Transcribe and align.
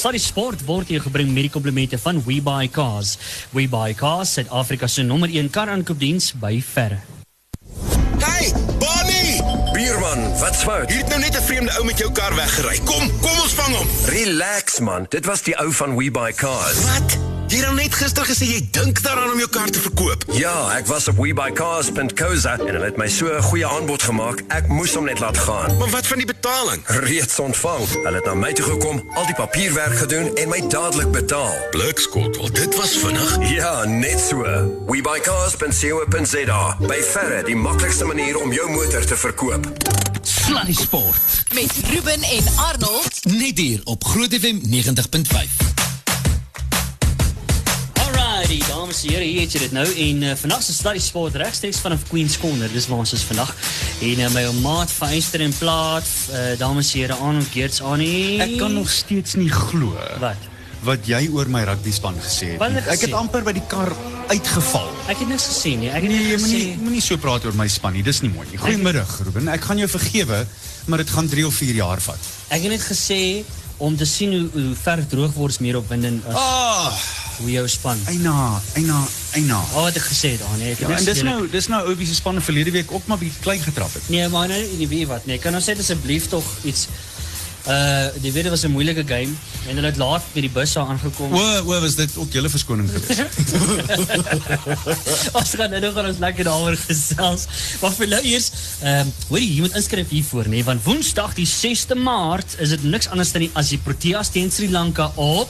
Sluddy 0.00 0.18
Sport 0.18 0.62
word 0.64 0.88
hier 0.88 1.02
gebring 1.04 1.28
met 1.28 1.44
die 1.44 1.52
komplimente 1.52 1.98
van 2.00 2.22
We 2.24 2.38
Buy 2.40 2.70
Cars. 2.72 3.18
We 3.52 3.66
Buy 3.68 3.92
Cars, 3.92 4.32
Suid-Afrika 4.32 4.88
se 4.88 5.04
nommer 5.04 5.28
1 5.28 5.50
kar 5.52 5.68
aankoopdiens 5.68 6.30
by 6.40 6.54
verre. 6.64 7.02
Hey, 8.24 8.48
Bonnie! 8.80 9.42
Bierman, 9.74 10.24
wat's 10.40 10.64
fout? 10.64 10.88
Hier 10.88 11.04
het 11.04 11.12
nou 11.12 11.20
net 11.20 11.36
'n 11.36 11.44
vreemde 11.44 11.76
ou 11.76 11.84
met 11.84 11.98
jou 11.98 12.08
kar 12.12 12.34
weggery. 12.34 12.80
Kom, 12.84 13.10
kom 13.20 13.40
ons 13.44 13.52
vang 13.52 13.76
hom. 13.76 13.88
Relax 14.04 14.80
man, 14.80 15.06
dit 15.08 15.24
was 15.24 15.42
die 15.42 15.56
ou 15.60 15.72
van 15.72 15.96
We 15.96 16.10
Buy 16.10 16.32
Cars. 16.32 16.80
Wat? 16.80 17.29
Jy 17.50 17.58
het 17.64 17.72
net 17.74 17.94
gister 17.98 18.22
gesê 18.28 18.46
jy 18.46 18.58
dink 18.70 19.00
daaraan 19.02 19.32
om 19.32 19.38
jou 19.42 19.48
kar 19.50 19.70
te 19.74 19.80
verkoop. 19.82 20.22
Ja, 20.38 20.52
ek 20.76 20.86
was 20.86 21.08
op 21.10 21.16
webuycars.co.za 21.18 22.52
en 22.60 22.68
hulle 22.76 22.84
het 22.84 22.96
my 23.00 23.08
so 23.10 23.26
'n 23.26 23.42
goeie 23.42 23.66
aanbod 23.66 24.02
gemaak. 24.02 24.44
Ek 24.54 24.68
moes 24.68 24.94
hom 24.94 25.04
net 25.04 25.18
laat 25.18 25.38
gaan. 25.38 25.76
Maar 25.78 25.90
wat 25.90 26.06
van 26.06 26.16
die 26.22 26.26
betaling? 26.26 26.82
Reeds 26.86 27.38
ontvang. 27.38 27.88
Hulle 28.04 28.14
het 28.16 28.24
na 28.24 28.34
my 28.34 28.52
toe 28.52 28.64
gekom, 28.64 29.02
al 29.14 29.26
die 29.26 29.34
papierwerk 29.34 29.96
gedoen 29.98 30.36
en 30.36 30.48
my 30.48 30.62
dadelik 30.68 31.10
betaal. 31.10 31.56
Blikskottel, 31.70 32.52
dit 32.52 32.76
was 32.76 32.90
vinnig. 33.02 33.50
Ja, 33.50 33.84
net 33.84 34.20
so. 34.20 34.44
webuycars.co.za. 34.86 36.76
By 36.78 37.02
verre 37.02 37.42
die 37.42 37.56
maklikste 37.56 38.04
manier 38.04 38.38
om 38.38 38.52
jou 38.52 38.70
motor 38.70 39.04
te 39.04 39.16
verkoop. 39.16 39.66
Sluddy 40.22 40.74
Sport. 40.74 41.44
Met 41.54 41.72
Ruben 41.90 42.22
en 42.22 42.44
Arnold. 42.56 43.24
Net 43.24 43.58
hier 43.58 43.80
op 43.84 44.04
Groot 44.04 44.34
FM 44.34 44.58
90.5. 44.62 45.79
Dames 48.58 49.02
en 49.04 49.08
heren, 49.10 49.26
hier 49.26 49.40
het 49.40 49.52
je 49.52 49.58
dit 49.58 49.72
nou. 49.72 49.86
En 49.94 50.22
uh, 50.22 50.32
vannacht 50.34 50.68
is 50.68 50.76
Sluddy 50.76 50.98
Sport 51.00 51.34
rechtstreeks 51.34 51.78
vanaf 51.78 52.02
Queen's 52.08 52.38
Corner. 52.38 52.68
Dis 52.72 52.86
waar 52.90 52.98
ons 52.98 53.12
is 53.12 53.22
vannacht. 53.22 53.54
En 54.02 54.18
uh, 54.18 54.30
my 54.34 54.42
maat 54.60 54.90
van 54.92 55.08
Einster 55.08 55.40
en 55.40 55.52
Plaat, 55.58 56.06
uh, 56.32 56.58
dames 56.58 56.92
en 56.92 56.98
heren, 56.98 57.18
Arnold 57.18 57.46
Geerts, 57.52 57.80
Annie. 57.82 58.40
Ek 58.42 58.56
kan 58.58 58.72
nog 58.74 58.90
steeds 58.90 59.34
nie 59.38 59.50
glo 59.50 59.94
Wat? 60.20 60.48
wat 60.80 61.04
jy 61.04 61.26
oor 61.28 61.44
my 61.52 61.60
rugbyspan 61.68 62.14
het. 62.16 62.38
Nie. 62.40 62.54
het 62.56 62.76
ek 62.80 62.86
Ek 62.88 63.00
het 63.04 63.10
gesê? 63.10 63.16
amper 63.18 63.42
by 63.44 63.52
die 63.52 63.62
kar 63.68 63.90
uitgeval. 64.32 64.86
Ek 65.12 65.18
het 65.20 65.28
niks 65.28 65.44
gesê 65.52 65.74
nie. 65.76 65.90
Ek 65.92 66.00
het 66.06 66.08
Nee, 66.10 66.18
net 66.18 66.30
jy 66.30 66.38
gesê... 66.38 66.48
moenie 66.48 66.76
moenie 66.80 67.02
so 67.04 67.18
praat 67.20 67.44
oor 67.44 67.52
my 67.58 67.66
span 67.68 67.92
nie. 67.92 68.02
Dis 68.02 68.22
nie 68.24 68.30
mooi 68.32 68.46
nie. 68.50 68.56
Goeiemiddag, 68.58 69.12
Ruben. 69.26 69.48
Ek 69.52 69.60
gaan 69.68 69.76
jou 69.78 69.88
vergewe, 69.92 70.46
maar 70.88 70.98
dit 71.04 71.10
gaan 71.12 71.28
3 71.28 71.44
of 71.46 71.54
4 71.54 71.74
jaar 71.82 72.00
vat. 72.00 72.30
Ek 72.48 72.64
het 72.64 72.72
net 72.72 72.86
gesê 72.88 73.20
om 73.76 73.96
te 73.96 74.08
sien 74.08 74.32
hoe, 74.32 74.48
hoe 74.56 74.74
ver 74.82 75.04
droog 75.08 75.36
word 75.36 75.52
is 75.52 75.60
meer 75.60 75.76
opwindend 75.76 76.24
as 76.32 76.34
Ah, 76.40 76.96
hoe 77.40 77.50
jou 77.50 77.68
span. 77.68 77.98
eina, 78.06 78.60
eina, 78.74 79.00
eina. 79.32 79.60
Al 79.74 79.82
wat 79.88 79.94
het, 79.94 80.40
Annie. 80.52 80.70
Ek 80.72 80.78
het 80.78 80.88
Ja, 80.88 80.96
en 80.96 81.04
dis 81.04 81.18
gedelik- 81.18 81.24
nou 81.24 81.48
dis 81.50 81.66
nou 81.68 81.92
Obi 81.92 82.06
se 82.06 82.14
span 82.14 82.42
verlede 82.42 82.70
week 82.70 82.92
ook 82.92 83.06
maar 83.06 83.18
bietjie 83.18 83.40
klein 83.40 83.62
getrap 83.62 83.94
het. 83.94 84.08
Nee, 84.08 84.28
maar 84.28 84.48
nou, 84.48 84.62
nie 84.78 84.88
weet 84.88 85.06
wat 85.06 85.26
nie. 85.26 85.38
Kan 85.38 85.54
ons 85.54 85.64
sê 85.68 85.78
asseblief 85.78 86.28
tog 86.28 86.44
iets 86.64 86.88
uh 87.68 88.08
die 88.22 88.32
weet 88.32 88.48
was 88.48 88.64
'n 88.64 88.70
moeilike 88.72 89.04
game 89.06 89.32
en 89.68 89.74
hulle 89.74 89.86
het 89.86 89.96
laat 89.96 90.22
met 90.32 90.42
die 90.42 90.50
bus 90.50 90.72
daar 90.72 90.86
aangekom. 90.86 91.32
O, 91.32 91.56
o, 91.66 91.80
was 91.80 91.94
dit 91.94 92.16
ook 92.16 92.32
julle 92.32 92.48
verskoning 92.48 92.90
geweest? 92.90 93.20
ons 95.38 95.50
gaan 95.54 95.70
nou 95.70 95.80
nog 95.80 95.94
gaan 95.94 96.06
ons 96.06 96.18
lekker 96.18 96.44
daaroor 96.44 96.76
gesels. 96.76 97.44
Maar 97.80 97.92
vir 97.92 98.08
nou 98.08 98.22
eers, 98.22 98.50
ehm 98.82 99.06
um, 99.06 99.12
hoorie, 99.28 99.54
jy 99.54 99.60
moet 99.60 99.76
inskryf 99.76 100.08
hiervoor 100.08 100.48
nê, 100.48 100.64
want 100.64 100.84
Woensdag 100.84 101.34
die 101.34 101.46
6de 101.46 101.94
Maart 102.00 102.56
is 102.58 102.68
dit 102.68 102.82
niks 102.82 103.08
anders 103.08 103.32
dan 103.32 103.40
die 103.44 103.50
as 103.52 103.68
die 103.68 103.78
Proteas 103.78 104.30
teen 104.32 104.50
Sri 104.50 104.70
Lanka 104.70 105.12
op 105.14 105.48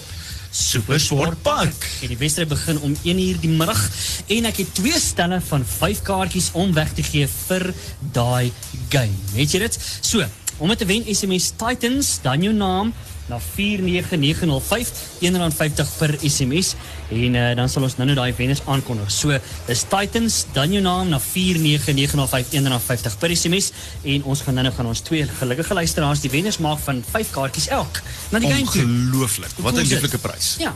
Supersport 0.51 1.43
Park. 1.43 1.87
En 2.03 2.11
die 2.11 2.19
wedstryd 2.19 2.49
begin 2.49 2.81
om 2.81 2.97
1 3.03 3.19
uur 3.19 3.39
die 3.41 3.53
middag 3.53 3.81
en 4.27 4.49
ek 4.51 4.63
het 4.65 4.75
twee 4.75 4.99
stelle 4.99 5.39
van 5.47 5.65
5 5.65 6.03
kaartjies 6.07 6.51
om 6.59 6.73
weg 6.75 6.91
te 6.97 7.05
gee 7.07 7.29
vir 7.29 7.71
daai 8.13 8.51
game. 8.91 9.15
Het 9.37 9.55
jy 9.55 9.63
dit? 9.67 9.79
So, 10.01 10.27
om 10.59 10.75
te 10.77 10.85
wen 10.85 11.07
SMS 11.07 11.53
Titans, 11.57 12.19
dan 12.23 12.43
jou 12.43 12.55
naam 12.55 12.91
na 13.31 13.39
49905 13.39 14.93
R1.50 15.23 15.95
per 15.99 16.15
SMS 16.21 16.75
en 17.11 17.35
uh, 17.39 17.47
dan 17.59 17.71
sal 17.71 17.87
ons 17.87 17.97
nou 17.99 18.07
nou 18.11 18.17
daai 18.19 18.35
wenners 18.39 18.63
aankondig. 18.71 19.11
So, 19.15 19.39
dis 19.69 19.85
Titans, 19.91 20.45
dan 20.55 20.75
jou 20.75 20.83
naam 20.85 21.11
na 21.13 21.21
49905 21.23 22.55
R1.50 22.61 23.19
per 23.23 23.35
SMS 23.37 23.71
en 24.03 24.27
ons 24.31 24.45
gaan 24.47 24.61
nou 24.61 24.75
gaan 24.77 24.91
ons 24.93 25.05
twee 25.07 25.27
gelukkige 25.41 25.79
luisteraars 25.79 26.23
die 26.25 26.33
wenners 26.33 26.61
maak 26.63 26.83
van 26.85 27.03
5 27.07 27.35
kaartjies 27.35 27.71
elk 27.75 28.03
na 28.31 28.43
die 28.43 28.51
game 28.53 28.69
toe. 28.69 28.85
Ongelooflik. 28.85 29.59
Wat 29.65 29.75
'n 29.75 29.87
lieflike 29.87 30.19
prys. 30.19 30.57
Ja. 30.59 30.75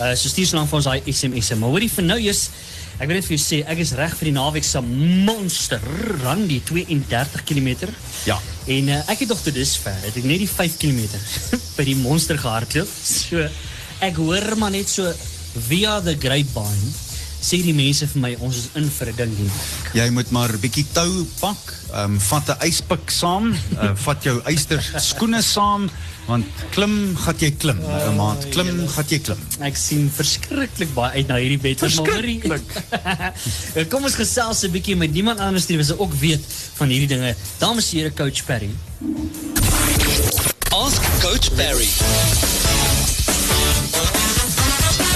Uh, 0.00 0.14
so 0.14 0.28
stuur 0.28 0.46
so 0.46 0.56
lank 0.56 0.70
vir 0.70 0.78
ons 0.78 0.88
daai 0.88 1.02
SMS'e. 1.12 1.56
Maar 1.60 1.74
hoorie 1.74 1.90
vir 1.90 2.04
nou 2.04 2.18
eers, 2.18 2.48
ek 3.00 3.08
wil 3.08 3.16
net 3.16 3.24
vir 3.24 3.36
jou 3.36 3.40
sê, 3.42 3.58
ek 3.64 3.80
is 3.80 3.94
reg 3.96 4.14
vir 4.18 4.28
die 4.28 4.36
naweek 4.36 4.66
se 4.66 4.80
monster 4.84 5.80
run 6.20 6.44
die 6.50 6.60
32 6.68 7.44
km. 7.48 7.88
Ja. 8.28 8.36
En 8.68 8.90
uh, 8.92 9.00
ek 9.08 9.24
het 9.24 9.32
nog 9.32 9.40
tot 9.40 9.56
dusver, 9.56 9.96
het 10.04 10.16
ek 10.20 10.26
net 10.28 10.42
die 10.42 10.50
5 10.50 10.76
km 10.82 11.06
by 11.78 11.86
die 11.88 11.96
monster 11.96 12.38
gehardloop. 12.40 12.90
So 13.04 13.46
ek 14.04 14.20
hoor 14.20 14.52
maar 14.60 14.74
net 14.76 14.88
so 14.92 15.08
via 15.68 15.98
the 16.04 16.16
grapevine 16.20 16.92
sê 17.40 17.62
die 17.64 17.72
mense 17.72 18.04
vir 18.12 18.20
my 18.20 18.30
ons 18.44 18.58
is 18.60 18.68
in 18.76 18.88
vir 18.92 19.08
'n 19.08 19.16
ding 19.16 19.32
hier. 19.36 19.52
Jy 19.96 20.08
moet 20.12 20.30
maar 20.30 20.52
bietjie 20.60 20.84
tou 20.92 21.24
pak, 21.40 21.62
ehm 21.92 22.14
um, 22.14 22.20
vat 22.20 22.48
'n 22.52 22.68
yspik 22.68 23.10
saam, 23.10 23.54
uh, 23.80 23.94
vat 23.96 24.24
jou 24.24 24.36
yster 24.44 24.80
skoene 25.00 25.42
saam 25.42 25.88
want 26.30 26.64
klim 26.74 26.94
gaan 27.18 27.38
jy 27.42 27.50
klim, 27.60 27.80
uh, 27.82 28.10
maat. 28.16 28.46
Klim 28.54 28.70
gaan 28.94 29.08
jy 29.10 29.18
klim. 29.26 29.40
Ek 29.66 29.78
sien 29.78 30.06
verskriklik 30.14 30.92
baie 30.94 31.20
uit 31.20 31.30
na 31.30 31.40
hierdie 31.42 31.60
bed. 31.60 31.82
Kom 33.92 34.06
ons 34.06 34.18
gesels 34.18 34.62
'n 34.64 34.72
bietjie 34.74 34.96
met 34.96 35.12
niemand 35.12 35.42
anders 35.42 35.66
nie, 35.68 35.78
wat 35.80 35.98
ook 35.98 36.14
weet 36.22 36.44
van 36.78 36.88
hierdie 36.88 37.10
dinge. 37.16 37.34
Dames 37.58 37.90
en 37.92 37.98
here 37.98 38.12
coach 38.14 38.44
Perry. 38.46 38.70
Ask 40.70 41.02
Coach 41.20 41.50
Barry. 41.56 41.90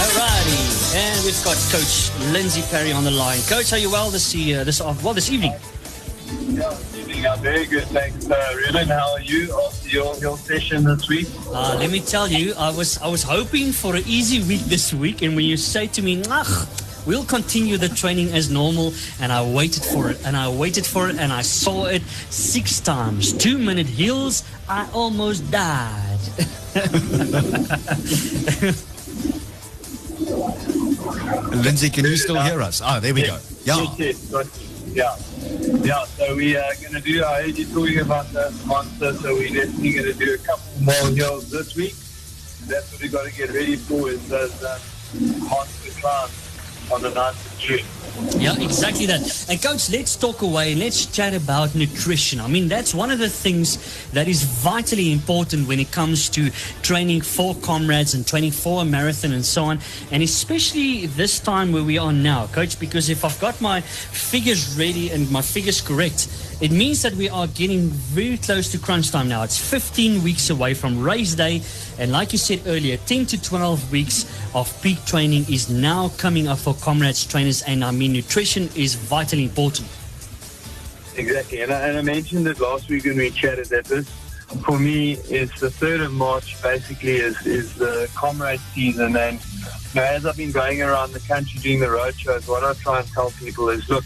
Alrighty. 0.03 0.61
And 0.95 1.23
we've 1.25 1.43
got 1.43 1.57
coach 1.71 2.11
Lindsay 2.31 2.61
Perry 2.69 2.91
on 2.91 3.03
the 3.03 3.11
line. 3.11 3.39
Coach, 3.47 3.71
are 3.73 3.79
you 3.79 3.89
well 3.89 4.09
this 4.09 4.35
uh, 4.35 4.63
this 4.63 4.81
uh, 4.81 4.93
well 5.01 5.13
this 5.13 5.31
evening? 5.31 5.53
Evening, 6.27 7.25
I'm 7.27 7.39
very 7.39 7.65
good, 7.65 7.83
thanks. 7.85 8.29
Uh, 8.29 8.53
Ruben, 8.55 8.87
how 8.87 9.13
are 9.13 9.21
you 9.21 9.55
after 9.65 9.89
your, 9.89 10.15
your 10.17 10.37
session 10.37 10.83
this 10.83 11.07
week? 11.07 11.27
Uh, 11.47 11.75
let 11.79 11.91
me 11.91 11.99
tell 11.99 12.27
you, 12.27 12.53
I 12.57 12.71
was 12.71 12.97
I 12.99 13.07
was 13.07 13.21
hoping 13.23 13.71
for 13.71 13.95
an 13.95 14.03
easy 14.07 14.41
week 14.47 14.61
this 14.61 14.93
week, 14.93 15.21
and 15.21 15.35
when 15.35 15.45
you 15.45 15.57
say 15.57 15.85
to 15.87 16.01
me, 16.01 16.23
"Ach, 16.29 16.67
we'll 17.05 17.25
continue 17.25 17.77
the 17.77 17.89
training 17.89 18.29
as 18.33 18.49
normal," 18.49 18.93
and 19.21 19.31
I 19.31 19.43
waited 19.45 19.83
for 19.83 20.09
it, 20.09 20.17
and 20.25 20.35
I 20.35 20.49
waited 20.49 20.85
for 20.85 21.09
it, 21.09 21.17
and 21.19 21.31
I 21.31 21.41
saw 21.43 21.85
it 21.85 22.01
six 22.31 22.79
times, 22.79 23.31
two 23.33 23.57
minute 23.59 23.87
heels. 23.87 24.43
I 24.67 24.87
almost 24.93 25.49
died. 25.51 26.19
Lindsay, 31.63 31.89
can 31.89 32.05
you 32.05 32.17
still 32.17 32.41
hear 32.41 32.61
us? 32.61 32.81
Ah, 32.81 32.99
there 32.99 33.13
we 33.13 33.21
go. 33.21 33.37
Ja. 33.63 33.77
Yes, 33.77 33.99
yes, 33.99 34.17
got 34.31 34.45
you. 34.45 34.93
Yeah. 34.93 35.15
Yeah, 35.55 36.03
so 36.03 36.35
we 36.35 36.57
are 36.57 36.75
going 36.81 36.93
to 36.93 36.99
do, 36.99 37.23
I 37.23 37.43
heard 37.43 37.57
you 37.57 37.65
talking 37.65 37.99
about 37.99 38.27
the 38.33 38.53
monster, 38.65 39.13
so 39.13 39.35
we're 39.35 39.53
definitely 39.53 39.93
going 39.93 40.05
to 40.05 40.13
do 40.13 40.33
a 40.33 40.37
couple 40.37 40.65
more 40.81 41.15
hills 41.15 41.49
this 41.49 41.75
week. 41.75 41.95
That's 42.67 42.91
what 42.91 43.01
we 43.01 43.07
got 43.07 43.25
to 43.25 43.31
get 43.31 43.51
ready 43.51 43.77
for 43.77 44.09
is 44.09 44.27
those 44.27 44.61
uh, 44.61 44.77
monster 45.47 45.91
climbs 46.01 46.91
on 46.91 47.01
the 47.01 47.11
9th 47.11 47.54
Yeah, 48.37 48.55
exactly 48.61 49.05
that. 49.07 49.49
And 49.49 49.61
coach, 49.61 49.89
let's 49.89 50.15
talk 50.15 50.41
away 50.41 50.73
let's 50.75 51.05
chat 51.05 51.33
about 51.33 51.75
nutrition. 51.75 52.39
I 52.39 52.47
mean, 52.47 52.69
that's 52.69 52.93
one 52.93 53.11
of 53.11 53.19
the 53.19 53.29
things 53.29 53.77
that 54.11 54.27
is 54.27 54.43
vitally 54.43 55.11
important 55.11 55.67
when 55.67 55.79
it 55.79 55.91
comes 55.91 56.29
to 56.29 56.49
training 56.81 57.21
for 57.21 57.55
comrades 57.55 58.13
and 58.13 58.25
training 58.25 58.51
for 58.51 58.81
a 58.81 58.85
marathon 58.85 59.33
and 59.33 59.45
so 59.45 59.65
on. 59.65 59.79
And 60.11 60.23
especially 60.23 61.07
this 61.07 61.39
time 61.39 61.73
where 61.73 61.83
we 61.83 61.97
are 61.97 62.13
now, 62.13 62.47
coach, 62.47 62.79
because 62.79 63.09
if 63.09 63.25
I've 63.25 63.39
got 63.41 63.59
my 63.59 63.81
figures 63.81 64.77
ready 64.77 65.11
and 65.11 65.29
my 65.29 65.41
figures 65.41 65.81
correct, 65.81 66.29
it 66.61 66.71
means 66.71 67.01
that 67.01 67.13
we 67.15 67.27
are 67.27 67.47
getting 67.47 67.89
very 67.89 68.37
close 68.37 68.71
to 68.71 68.77
crunch 68.77 69.11
time 69.11 69.27
now. 69.27 69.43
It's 69.43 69.59
15 69.59 70.23
weeks 70.23 70.49
away 70.49 70.73
from 70.73 71.01
race 71.01 71.35
day. 71.35 71.61
And 71.99 72.13
like 72.13 72.31
you 72.31 72.37
said 72.37 72.61
earlier, 72.65 72.95
10 72.95 73.25
to 73.27 73.41
12 73.41 73.91
weeks 73.91 74.25
of 74.53 74.81
peak 74.81 75.03
training 75.05 75.45
is 75.49 75.69
now 75.69 76.09
coming 76.17 76.47
up 76.47 76.59
for 76.59 76.73
comrades, 76.75 77.25
trainers, 77.25 77.54
and 77.63 77.83
I 77.83 77.91
mean, 77.91 78.13
nutrition 78.13 78.69
is 78.75 78.95
vitally 78.95 79.43
important. 79.43 79.87
Exactly, 81.17 81.61
and 81.61 81.71
I, 81.71 81.87
and 81.87 81.97
I 81.97 82.01
mentioned 82.01 82.47
it 82.47 82.59
last 82.59 82.89
week 82.89 83.05
when 83.05 83.17
we 83.17 83.29
chatted 83.29 83.67
that 83.67 83.85
this, 83.85 84.09
for 84.65 84.77
me, 84.77 85.13
is 85.29 85.51
the 85.59 85.71
third 85.71 86.01
of 86.01 86.11
March. 86.11 86.61
Basically, 86.61 87.17
is 87.17 87.45
is 87.45 87.73
the 87.75 88.09
comrade 88.15 88.59
season, 88.73 89.15
and 89.15 89.39
you 89.93 90.01
know, 90.01 90.03
as 90.03 90.25
I've 90.25 90.37
been 90.37 90.51
going 90.51 90.81
around 90.81 91.13
the 91.13 91.21
country 91.21 91.59
doing 91.61 91.79
the 91.79 91.89
road 91.89 92.15
shows, 92.15 92.47
what 92.47 92.63
I 92.63 92.73
try 92.73 92.99
and 92.99 93.07
tell 93.09 93.31
people 93.31 93.69
is, 93.69 93.89
look, 93.89 94.03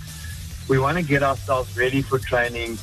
we 0.68 0.78
want 0.78 0.98
to 0.98 1.04
get 1.04 1.24
ourselves 1.24 1.76
ready 1.76 2.02
for 2.02 2.20
training. 2.20 2.78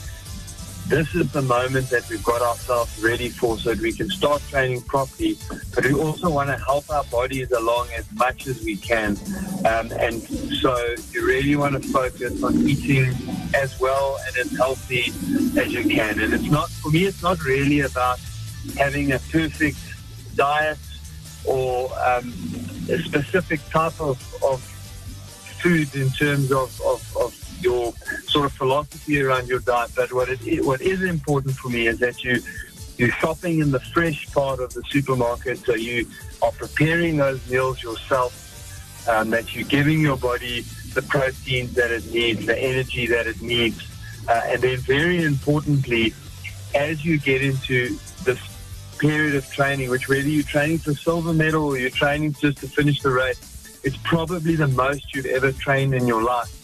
This 0.89 1.17
is 1.17 1.33
the 1.33 1.43
moment 1.43 1.91
that 1.91 2.09
we've 2.09 2.23
got 2.23 2.43
ourselves 2.43 3.03
ready 3.03 3.29
for, 3.29 3.59
so 3.59 3.71
that 3.75 3.81
we 3.81 3.93
can 3.93 4.09
start 4.09 4.41
training 4.49 4.83
properly. 4.83 5.37
But 5.75 5.85
we 5.85 5.93
also 5.93 6.31
want 6.31 6.49
to 6.51 6.57
help 6.59 6.89
our 6.91 7.03
bodies 7.05 7.51
along 7.51 7.89
as 7.97 8.07
much 8.13 8.47
as 8.47 8.63
we 8.63 8.77
can, 8.77 9.19
um, 9.67 9.91
and 9.99 10.23
so 10.23 10.95
you 11.11 11.27
really 11.27 11.57
want 11.57 11.83
to 11.83 11.89
focus 11.89 12.41
on 12.41 12.55
eating 12.69 13.13
as 13.53 13.81
well 13.81 14.19
and 14.29 14.37
as 14.37 14.57
healthy 14.57 15.13
as 15.59 15.73
you 15.73 15.89
can. 15.89 16.21
And 16.21 16.33
it's 16.33 16.51
not 16.51 16.71
for 16.71 16.91
me. 16.91 17.05
It's 17.05 17.23
not 17.23 17.45
really 17.45 17.81
about 17.81 18.21
having 18.79 19.11
a 19.11 19.19
perfect 19.19 19.79
diet 20.37 20.79
or 21.45 21.91
um, 21.99 22.33
a 22.89 22.99
specific 22.99 23.61
type 23.71 24.01
of, 24.01 24.23
of 24.45 24.61
food 25.61 25.93
in 25.97 26.11
terms 26.11 26.53
of, 26.53 26.81
of, 26.83 27.17
of 27.17 27.46
your 27.69 27.93
sort 28.35 28.45
of 28.47 28.53
philosophy 28.53 29.21
around 29.21 29.49
your 29.49 29.63
diet. 29.73 29.91
But 30.01 30.13
what 30.13 30.29
it 30.29 30.65
what 30.65 30.81
is 30.81 31.03
important 31.03 31.55
for 31.61 31.69
me 31.77 31.83
is 31.93 31.99
that 31.99 32.17
you 32.25 32.35
you're 32.99 33.17
shopping 33.23 33.59
in 33.65 33.71
the 33.77 33.85
fresh 33.95 34.21
part 34.33 34.59
of 34.61 34.73
the 34.77 34.83
supermarket, 34.95 35.59
so 35.67 35.75
you 35.75 35.99
are 36.43 36.53
preparing 36.53 37.17
those 37.25 37.41
meals 37.51 37.83
yourself. 37.83 38.33
Um, 39.09 39.31
that 39.31 39.55
you're 39.55 39.69
giving 39.79 40.01
your 40.01 40.17
body 40.17 40.63
the 40.95 41.03
proteins 41.03 41.75
that 41.75 41.93
it 41.93 42.05
needs, 42.13 42.45
the 42.45 42.59
energy 42.59 43.07
that 43.07 43.29
it 43.29 43.41
needs, 43.41 43.81
uh, 44.27 44.51
and 44.51 44.61
then 44.61 44.79
very 44.79 45.23
importantly, 45.23 46.13
as 46.75 47.05
you 47.05 47.17
get 47.21 47.41
into 47.41 47.97
this 48.25 48.41
period 48.99 49.37
of 49.37 49.49
training, 49.59 49.91
which 49.91 50.09
whether 50.09 50.29
you're 50.29 50.43
training 50.43 50.79
for 50.79 50.93
silver 50.95 51.33
medal 51.33 51.67
or 51.67 51.79
you're 51.79 51.99
training 52.05 52.33
just 52.33 52.59
to 52.59 52.67
finish 52.67 53.01
the 53.01 53.11
race, 53.11 53.41
it's 53.85 53.97
probably 53.99 54.57
the 54.57 54.67
most 54.67 55.15
you've 55.15 55.27
ever 55.27 55.53
trained 55.53 55.95
in 55.95 56.09
your 56.09 56.23
life. 56.25 56.56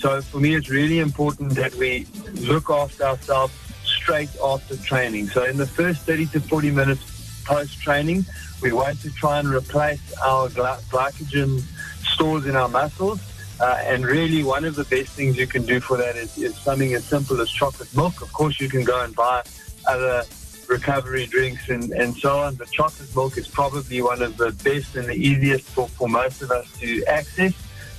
So 0.00 0.22
for 0.22 0.40
me, 0.40 0.54
it's 0.54 0.70
really 0.70 0.98
important 0.98 1.50
that 1.56 1.74
we 1.74 2.06
look 2.32 2.70
after 2.70 3.04
ourselves 3.04 3.52
straight 3.84 4.30
after 4.42 4.78
training. 4.78 5.28
So 5.28 5.44
in 5.44 5.58
the 5.58 5.66
first 5.66 6.06
30 6.06 6.26
to 6.28 6.40
40 6.40 6.70
minutes 6.70 7.42
post 7.44 7.78
training, 7.82 8.24
we 8.62 8.72
want 8.72 8.98
to 9.02 9.10
try 9.10 9.40
and 9.40 9.48
replace 9.48 10.00
our 10.20 10.48
glycogen 10.48 11.60
stores 12.02 12.46
in 12.46 12.56
our 12.56 12.68
muscles. 12.68 13.20
Uh, 13.60 13.78
and 13.82 14.06
really, 14.06 14.42
one 14.42 14.64
of 14.64 14.74
the 14.74 14.84
best 14.84 15.10
things 15.10 15.36
you 15.36 15.46
can 15.46 15.66
do 15.66 15.80
for 15.80 15.98
that 15.98 16.16
is, 16.16 16.38
is 16.38 16.56
something 16.56 16.94
as 16.94 17.04
simple 17.04 17.38
as 17.42 17.50
chocolate 17.50 17.94
milk. 17.94 18.22
Of 18.22 18.32
course, 18.32 18.58
you 18.58 18.70
can 18.70 18.84
go 18.84 19.04
and 19.04 19.14
buy 19.14 19.42
other 19.86 20.24
recovery 20.66 21.26
drinks 21.26 21.68
and, 21.68 21.92
and 21.92 22.16
so 22.16 22.38
on. 22.38 22.54
But 22.54 22.70
chocolate 22.70 23.14
milk 23.14 23.36
is 23.36 23.48
probably 23.48 24.00
one 24.00 24.22
of 24.22 24.38
the 24.38 24.52
best 24.64 24.96
and 24.96 25.06
the 25.08 25.14
easiest 25.14 25.64
for, 25.64 25.88
for 25.88 26.08
most 26.08 26.40
of 26.40 26.50
us 26.50 26.72
to 26.78 27.04
access. 27.04 27.52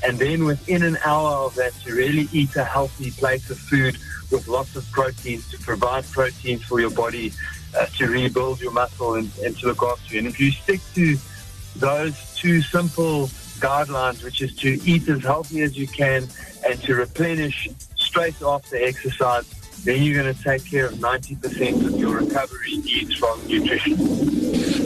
And 0.03 0.17
then 0.17 0.45
within 0.45 0.83
an 0.83 0.97
hour 1.05 1.45
of 1.45 1.55
that, 1.55 1.73
to 1.83 1.93
really 1.93 2.27
eat 2.31 2.55
a 2.55 2.63
healthy 2.63 3.11
plate 3.11 3.47
of 3.49 3.57
food 3.57 3.97
with 4.31 4.47
lots 4.47 4.75
of 4.75 4.89
proteins 4.91 5.49
to 5.51 5.59
provide 5.59 6.09
proteins 6.11 6.63
for 6.63 6.79
your 6.79 6.89
body 6.89 7.33
uh, 7.77 7.85
to 7.97 8.07
rebuild 8.07 8.59
your 8.61 8.71
muscle 8.71 9.15
and, 9.15 9.29
and 9.43 9.57
to 9.59 9.67
look 9.67 9.83
after 9.83 10.13
you. 10.13 10.19
And 10.19 10.27
if 10.27 10.39
you 10.39 10.51
stick 10.51 10.81
to 10.95 11.17
those 11.75 12.15
two 12.35 12.61
simple 12.61 13.27
guidelines, 13.59 14.23
which 14.23 14.41
is 14.41 14.55
to 14.57 14.79
eat 14.83 15.07
as 15.07 15.21
healthy 15.21 15.61
as 15.61 15.77
you 15.77 15.87
can 15.87 16.27
and 16.67 16.81
to 16.83 16.95
replenish 16.95 17.69
straight 17.95 18.41
after 18.41 18.75
exercise, 18.75 19.45
then 19.83 20.03
you're 20.03 20.21
going 20.21 20.33
to 20.33 20.43
take 20.43 20.65
care 20.65 20.87
of 20.87 20.93
90% 20.95 21.85
of 21.85 21.99
your 21.99 22.17
recovery 22.17 22.77
needs 22.77 23.15
from 23.15 23.39
nutrition. 23.47 23.97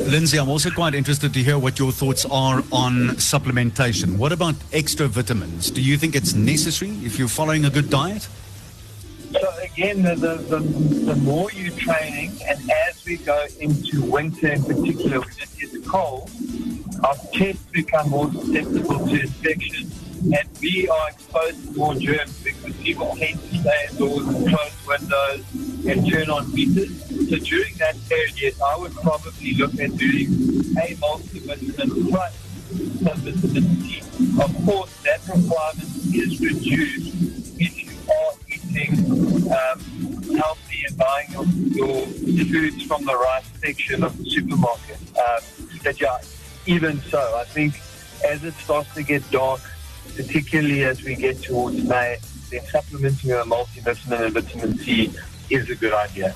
Lindsay, 0.09 0.37
I'm 0.37 0.49
also 0.49 0.69
quite 0.69 0.93
interested 0.95 1.33
to 1.33 1.39
hear 1.43 1.57
what 1.57 1.79
your 1.79 1.91
thoughts 1.91 2.25
are 2.25 2.63
on 2.71 3.09
supplementation. 3.17 4.17
What 4.17 4.31
about 4.31 4.55
extra 4.71 5.07
vitamins? 5.07 5.71
Do 5.71 5.81
you 5.81 5.97
think 5.97 6.15
it's 6.15 6.33
necessary 6.33 6.91
if 7.03 7.19
you're 7.19 7.27
following 7.27 7.65
a 7.65 7.69
good 7.69 7.89
diet? 7.89 8.27
So 9.31 9.51
again, 9.63 10.03
the, 10.03 10.15
the, 10.15 10.35
the, 10.35 10.59
the 10.59 11.15
more 11.17 11.51
you're 11.51 11.75
training, 11.75 12.31
and 12.47 12.71
as 12.87 13.03
we 13.05 13.17
go 13.17 13.45
into 13.59 14.01
winter 14.03 14.47
in 14.53 14.63
particular, 14.63 15.19
when 15.19 15.29
it 15.29 15.49
gets 15.59 15.87
cold, 15.87 16.29
our 17.03 17.15
chests 17.33 17.65
become 17.71 18.09
more 18.09 18.31
susceptible 18.31 19.05
to 19.07 19.21
infection, 19.21 19.89
and 20.33 20.49
we 20.61 20.87
are 20.87 21.09
exposed 21.09 21.63
to 21.65 21.71
more 21.77 21.95
germs 21.95 22.43
because 22.43 22.75
people 22.77 23.15
tend 23.17 23.39
to 23.39 23.57
stay 23.59 23.87
indoors 23.91 24.27
and 24.27 24.47
close 24.47 24.87
windows 24.87 25.45
and 25.87 26.11
turn 26.11 26.29
on 26.29 26.45
heaters. 26.51 26.91
So 27.29 27.37
during 27.37 27.73
that 27.75 27.95
period, 28.09 28.33
yes, 28.41 28.61
I 28.61 28.77
would 28.77 28.93
probably 28.95 29.53
look 29.53 29.73
at 29.79 29.95
doing 29.97 30.27
a 30.81 30.95
multivitamin 30.95 32.09
plus 32.09 32.33
some 33.03 33.17
vitamin 33.19 33.81
C. 33.81 34.01
Of 34.41 34.65
course, 34.65 34.91
that 35.03 35.21
requirement 35.27 35.89
is 36.13 36.39
reduced 36.39 37.15
if 37.59 37.83
you 37.83 37.91
are 38.11 38.33
eating 38.47 39.51
um, 39.51 39.79
healthy 40.37 40.85
and 40.87 40.97
buying 40.97 41.29
your, 41.31 41.45
your 41.45 42.45
foods 42.45 42.83
from 42.83 43.05
the 43.05 43.15
right 43.15 43.43
section 43.61 44.03
of 44.03 44.17
the 44.17 44.29
supermarket. 44.29 44.97
Um, 45.17 45.41
but 45.83 46.01
yeah, 46.01 46.17
even 46.65 46.99
so, 47.01 47.19
I 47.37 47.43
think 47.45 47.75
as 48.25 48.43
it 48.43 48.53
starts 48.55 48.93
to 48.95 49.03
get 49.03 49.29
dark, 49.29 49.61
particularly 50.15 50.83
as 50.83 51.03
we 51.03 51.15
get 51.15 51.41
towards 51.41 51.83
May, 51.83 52.17
then 52.49 52.65
supplementing 52.65 53.31
with 53.31 53.39
a 53.39 53.49
multivitamin 53.49 54.25
and 54.25 54.33
vitamin 54.33 54.77
C 54.77 55.11
is 55.49 55.69
a 55.69 55.75
good 55.75 55.93
idea. 55.93 56.33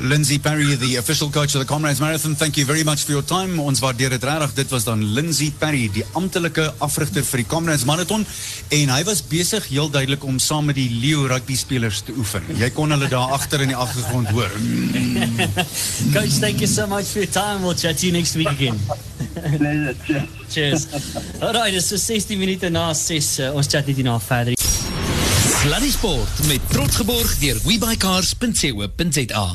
Lindsay 0.00 0.38
Perry, 0.38 0.74
the 0.74 0.96
official 0.96 1.30
coach 1.30 1.54
of 1.54 1.60
the 1.60 1.66
Comrades 1.66 2.00
Marathon, 2.00 2.34
thank 2.34 2.56
you 2.56 2.64
very 2.64 2.84
much 2.84 3.04
for 3.04 3.12
your 3.12 3.22
time. 3.22 3.58
Ons 3.58 3.80
waardeer 3.80 4.10
dit 4.10 4.24
regtig. 4.24 4.54
Dit 4.54 4.70
was 4.70 4.84
dan 4.84 5.02
Lindsay 5.16 5.50
Perry, 5.50 5.88
die 5.92 6.04
amptelike 6.18 6.68
afrigter 6.84 7.24
vir 7.24 7.42
die 7.42 7.48
Comrades 7.48 7.86
Marathon 7.88 8.26
en 8.74 8.94
hy 8.94 9.02
was 9.08 9.22
besig 9.24 9.68
heel 9.72 9.90
duidelik 9.90 10.24
om 10.28 10.38
saam 10.42 10.68
met 10.68 10.78
die 10.78 10.90
Leo 10.92 11.26
rugby 11.30 11.56
spelers 11.56 12.02
te 12.04 12.16
oefen. 12.16 12.44
Jy 12.60 12.70
kon 12.76 12.92
hulle 12.94 13.08
daar 13.08 13.36
agter 13.36 13.64
in 13.64 13.72
die 13.72 13.78
agtergrond 13.78 14.32
hoor. 14.36 14.52
Hmm. 14.52 15.38
Coach, 16.14 16.40
thank 16.40 16.60
you 16.60 16.68
so 16.68 16.86
much 16.86 17.12
for 17.12 17.24
your 17.24 17.32
time. 17.32 17.64
We'll 17.64 17.78
chat 17.78 17.98
to 17.98 18.06
you 18.06 18.12
next 18.12 18.36
week 18.36 18.50
again. 18.52 18.76
Pleasure. 19.58 19.94
Cheers. 20.06 20.28
Cheers. 20.50 20.86
Alright, 21.42 21.72
dis 21.72 21.88
so 21.88 21.96
16 21.96 22.38
minute 22.38 22.70
na 22.70 22.92
6. 22.94 23.38
Uh, 23.38 23.54
ons 23.56 23.66
chat 23.66 23.86
net 23.86 23.96
hierna 23.96 24.18
verder. 24.20 24.54
Sluddy 25.58 25.90
Sport 25.90 26.46
met 26.46 26.60
trots 26.70 26.96
geborg 26.96 27.38
deur 27.38 27.58
webycars.co.za. 27.64 29.46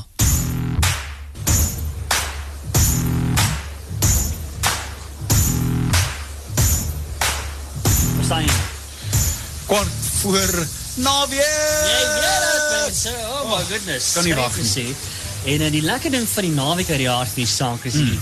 Verstaan 8.18 8.44
jy? 8.44 8.52
Kwart 9.66 9.88
voor 10.22 10.68
naweek. 10.96 11.40
Jy 11.40 12.06
weet 12.20 12.46
dit, 12.46 12.70
mense. 12.78 13.16
Oh 13.32 13.50
my 13.50 13.64
goodness. 13.70 14.14
kan 14.14 14.24
nie 14.24 14.36
wag 14.36 14.56
nie. 14.56 14.64
gesê. 14.66 14.86
En 15.46 15.62
uh, 15.62 15.72
die 15.72 15.82
lekker 15.84 16.12
ding 16.12 16.28
van 16.30 16.48
die 16.48 16.54
naweek 16.56 16.90
uit 16.90 17.02
die 17.02 17.08
jaar 17.08 17.26
van 17.26 17.42
die 17.42 17.50
saak 17.50 17.84
is 17.90 17.98
die 18.00 18.20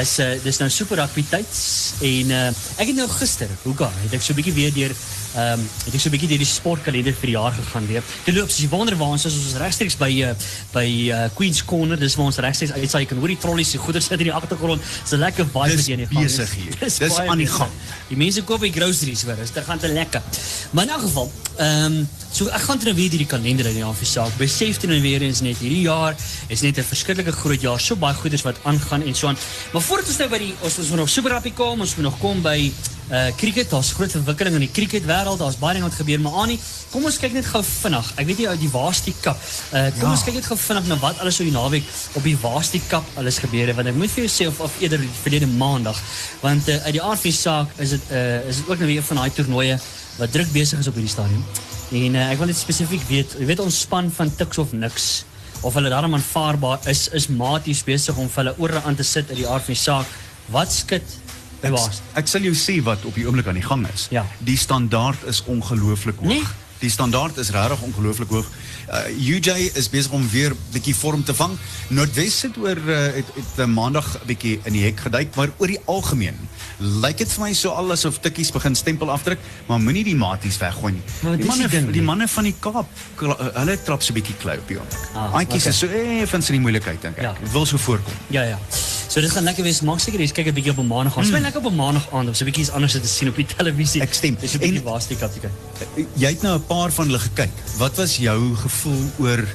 is 0.00 0.18
uh, 0.18 0.30
dis 0.42 0.58
nou 0.58 0.70
super 0.70 0.98
rugby 0.98 1.24
tyds 1.30 1.60
en 2.02 2.32
uh, 2.34 2.48
ek 2.82 2.90
het 2.90 2.96
nou 2.98 3.08
gister, 3.10 3.50
hoeka, 3.62 3.90
het 4.02 4.16
ek 4.16 4.24
so 4.24 4.32
'n 4.32 4.40
bietjie 4.40 4.56
weer 4.56 4.72
deur 4.74 4.94
ehm 5.34 5.58
um, 5.58 5.68
het 5.84 5.94
ek 5.94 6.00
so 6.00 6.08
'n 6.08 6.12
bietjie 6.14 6.28
deur 6.28 6.38
die 6.38 6.46
sportkalender 6.46 7.12
vir 7.12 7.26
die 7.26 7.36
jaar 7.36 7.52
gegaan 7.52 7.86
weer. 7.86 8.02
Dit 8.24 8.34
loop, 8.34 8.48
as 8.48 8.58
jy 8.58 8.68
wonder 8.68 8.96
waar 8.96 9.08
ons 9.16 9.24
is, 9.24 9.34
ons 9.34 9.46
is 9.46 9.56
regstreeks 9.58 9.96
by 9.98 10.10
uh, 10.22 10.34
by 10.72 10.86
uh, 11.10 11.28
Queen's 11.34 11.64
Corner, 11.64 11.98
dis 11.98 12.14
waar 12.14 12.26
ons 12.26 12.36
regstreeks 12.38 12.72
uitsaai. 12.72 13.00
Jy 13.02 13.08
kan 13.08 13.18
hoor 13.18 13.28
die 13.28 13.38
trollies 13.38 13.70
se 13.70 13.78
goeder 13.78 14.02
sit 14.02 14.12
in 14.18 14.28
die 14.30 14.32
agtergrond. 14.32 14.82
Dis 15.02 15.12
'n 15.12 15.18
lekker 15.18 15.44
vibe 15.44 15.76
wat 15.76 15.86
jy 15.86 15.92
in 15.92 15.98
die 15.98 16.06
gang 16.06 16.24
besig 16.24 16.48
is. 16.48 16.54
hier. 16.54 16.72
Dis 16.84 16.98
Dis 16.98 17.18
aan 17.18 17.38
die 17.38 17.46
besig. 17.46 17.58
gang. 17.58 17.70
Die 18.08 18.16
mense 18.16 18.42
koop 18.42 18.60
die 18.60 18.72
groceries 18.72 19.24
dis 19.24 19.50
dit 19.50 19.64
gaan 19.64 19.78
te 19.78 19.88
lekker. 19.88 20.22
Maar 20.70 20.84
in 20.84 20.90
elk 20.90 21.00
geval, 21.02 21.32
ehm 21.58 21.84
um, 21.84 22.08
so 22.30 22.46
ek 22.48 22.62
gaan 22.62 22.78
nou 22.84 22.94
weer 22.94 23.10
deur 23.10 23.18
die 23.18 23.26
kalender 23.26 23.66
in 23.66 23.72
die 23.72 23.82
jaar 23.82 23.94
vir 23.94 24.06
saak. 24.06 24.32
Besef 24.38 24.76
toe 24.78 24.88
nou 24.90 25.00
weer 25.00 25.22
eens 25.22 25.40
net 25.40 25.58
hierdie 25.58 25.82
jaar 25.82 26.14
is 26.48 26.60
net 26.62 26.78
'n 26.78 26.82
verskriklike 26.82 27.32
groot 27.32 27.60
jaar. 27.60 27.80
So 27.80 27.96
baie 27.96 28.14
goeders 28.14 28.42
wat 28.42 28.56
aangaan 28.64 29.02
en 29.02 29.14
so 29.14 29.26
aan. 29.28 29.36
Maar 29.72 29.82
voordat 29.82 30.08
ons 30.08 30.18
nou 30.18 30.28
by 30.28 30.38
die 30.38 30.54
ons 30.62 30.78
ons 30.78 30.88
moet 30.88 30.98
nog 30.98 31.08
Super 31.08 31.30
Rugby 31.32 31.52
kom, 31.52 31.80
ons 31.80 31.94
moet 31.96 32.04
nog 32.04 32.18
kom 32.18 32.42
by 32.42 32.72
uh 33.10 33.28
cricket. 33.36 33.70
Daar's 33.70 33.92
groot 33.92 34.10
verwikkeling 34.10 34.54
in 34.54 34.60
die 34.64 34.70
cricket 34.72 35.04
wêreld. 35.04 35.38
Daar's 35.38 35.58
baie 35.60 35.74
dinge 35.76 35.88
wat 35.88 35.96
gebeur, 35.98 36.20
maar 36.20 36.32
Annie, 36.44 36.58
kom 36.90 37.04
ons 37.04 37.18
kyk 37.20 37.32
net 37.36 37.46
gou 37.46 37.60
vinnig. 37.64 38.12
Ek 38.16 38.26
weet 38.26 38.38
nie 38.38 38.48
uit 38.48 38.60
die 38.60 38.70
Waasti 38.72 39.14
Cup. 39.20 39.36
Uh 39.72 39.90
kom 39.98 40.06
Ja. 40.08 40.10
ons 40.14 40.24
kyk 40.24 40.34
net 40.38 40.46
gou 40.48 40.56
vinnig 40.56 40.86
na 40.88 40.96
wat 41.02 41.18
alles 41.20 41.36
so 41.36 41.44
die 41.44 41.52
naweek 41.52 41.84
op 42.14 42.22
die 42.22 42.36
Waasti 42.42 42.80
Cup 42.88 43.04
alles 43.20 43.38
gebeur 43.38 43.66
het. 43.66 43.76
Want 43.76 43.88
ek 43.92 43.94
moet 43.94 44.10
vir 44.10 44.24
jou 44.24 44.32
sê 44.32 44.48
of, 44.48 44.60
of 44.60 44.80
eerder 44.80 45.04
verlede 45.22 45.46
maandag, 45.46 46.00
want 46.40 46.68
uh, 46.68 46.78
uit 46.86 46.92
die 46.96 47.02
aard 47.02 47.20
van 47.20 47.30
die 47.30 47.38
saak 47.38 47.68
is 47.78 47.90
dit 47.90 48.10
uh 48.10 48.48
is 48.48 48.56
dit 48.62 48.68
ook 48.72 48.78
nou 48.78 48.88
weer 48.88 49.02
van 49.02 49.16
daai 49.16 49.30
toernooie 49.36 49.78
wat 50.18 50.32
druk 50.32 50.52
besig 50.52 50.78
is 50.78 50.88
op 50.88 50.94
hierdie 50.94 51.12
stadium. 51.12 51.44
En 51.92 52.14
uh, 52.14 52.30
ek 52.32 52.38
wil 52.38 52.46
net 52.46 52.56
spesifiek 52.58 53.02
weet, 53.08 53.36
jy 53.38 53.46
weet 53.46 53.60
ons 53.60 53.80
span 53.84 54.10
van 54.10 54.30
Tuks 54.36 54.58
of 54.58 54.72
niks 54.72 55.24
of 55.64 55.74
hulle 55.74 55.88
daarom 55.92 56.14
aanvaarbaar 56.14 56.88
is 56.92 57.08
is 57.12 57.28
maties 57.28 57.82
besig 57.84 58.16
om 58.16 58.28
hulle 58.34 58.54
ore 58.58 58.80
aan 58.84 58.96
te 58.96 59.02
sit 59.04 59.28
uit 59.30 59.38
die 59.42 59.48
aard 59.48 59.64
van 59.64 59.74
die 59.74 59.80
saak. 59.82 60.06
Wat 60.52 60.72
skit 60.72 61.02
Ek, 61.64 62.02
ek 62.24 62.28
sal 62.30 62.46
jou 62.46 62.54
sê 62.54 62.76
wat 62.84 63.04
op 63.04 63.14
die 63.14 63.26
oomblik 63.26 63.48
aan 63.50 63.60
die 63.60 63.66
gang 63.66 63.86
is. 63.94 64.08
Ja. 64.10 64.26
Die 64.38 64.58
standaard 64.58 65.24
is 65.30 65.42
ongelooflik 65.44 66.20
hoog. 66.20 66.28
Nee. 66.34 66.44
Die 66.84 66.90
standaard 66.90 67.36
is 67.40 67.50
regtig 67.54 67.80
ongelooflik 67.86 68.28
hoog. 68.28 68.48
Uh, 68.92 69.06
UJ 69.16 69.70
is 69.80 69.88
besig 69.88 70.12
om 70.12 70.26
weer 70.28 70.52
bietjie 70.74 70.94
vorm 70.96 71.22
te 71.24 71.34
vang. 71.34 71.54
Noordwes 71.88 72.42
het 72.44 72.58
oor 72.60 72.76
uh, 72.76 72.98
het, 73.16 73.30
het 73.38 73.62
uh, 73.64 73.68
maandag 73.70 74.10
'n 74.20 74.26
bietjie 74.26 74.58
in 74.64 74.72
die 74.76 74.84
hek 74.84 75.00
geduik, 75.06 75.34
maar 75.34 75.48
oor 75.56 75.72
die 75.72 75.80
algemeen 75.84 76.36
lyk 76.78 77.18
dit 77.22 77.32
vir 77.32 77.44
my 77.44 77.52
so 77.54 77.70
al 77.70 77.92
asof 77.94 78.18
tikkies 78.20 78.50
begin 78.52 78.74
stempel 78.74 79.10
afdruk, 79.10 79.38
maar 79.66 79.80
moenie 79.80 80.04
die 80.04 80.16
maties 80.16 80.58
weggooi 80.58 80.92
nie. 80.92 81.02
Maar 81.22 81.36
Die 81.36 81.40
die 81.40 81.48
manne 81.48 81.68
ding, 81.68 81.86
die 81.86 82.00
nee. 82.00 82.02
manne 82.02 82.28
van 82.28 82.44
die 82.44 82.54
Kaap, 82.60 82.88
uh, 83.22 83.34
hulle 83.54 83.78
trap 83.82 84.02
so 84.02 84.12
'n 84.12 84.18
bietjie 84.20 84.36
klou 84.42 84.58
op 84.58 84.68
die 84.68 84.78
oomblik. 84.78 85.08
Ah, 85.14 85.34
Aantjies 85.34 85.66
okay. 85.66 85.72
is 85.72 85.78
so 85.78 85.86
effens 86.22 86.48
in 86.50 86.58
die 86.58 86.64
moeilikheid 86.64 87.00
dink 87.02 87.16
ek. 87.16 87.22
Ja. 87.22 87.34
Wil 87.52 87.66
so 87.66 87.78
voorkom. 87.78 88.12
Ja 88.28 88.42
ja. 88.42 88.58
So 89.14 89.20
dit 89.22 89.30
gaan 89.30 89.44
lekker 89.46 89.62
wees. 89.62 89.78
Maak 89.86 90.00
seker 90.02 90.18
jy's 90.18 90.32
kyk 90.34 90.48
'n 90.50 90.54
bietjie 90.56 90.72
op 90.72 90.78
'n 90.82 90.88
maandag 90.90 91.16
aan. 91.16 91.26
Mm. 91.30 91.46
lekker 91.46 91.60
op 91.62 91.70
'n 91.70 91.76
maandag 91.76 92.06
aand 92.10 92.28
om 92.28 92.34
so 92.34 92.42
'n 92.42 92.50
bietjie 92.50 92.64
iets 92.64 92.72
anders 92.74 92.92
te 92.92 93.06
sien 93.06 93.28
op 93.28 93.36
die 93.36 93.46
televisie. 93.56 94.02
Ek 94.02 94.12
stem. 94.12 94.36
Dis 94.40 94.54
'n 94.54 94.58
bietjie 94.58 94.82
Waasti 94.82 95.16
Cup 95.16 95.32
te 95.32 95.38
kyk. 95.38 96.06
Jy 96.18 96.26
het 96.34 96.42
nou 96.42 96.58
'n 96.58 96.66
paar 96.66 96.90
van 96.90 97.06
hulle 97.06 97.18
gekyk. 97.18 97.50
Wat 97.78 97.94
was 97.96 98.16
jou 98.16 98.56
gevoel 98.56 99.04
oor 99.18 99.46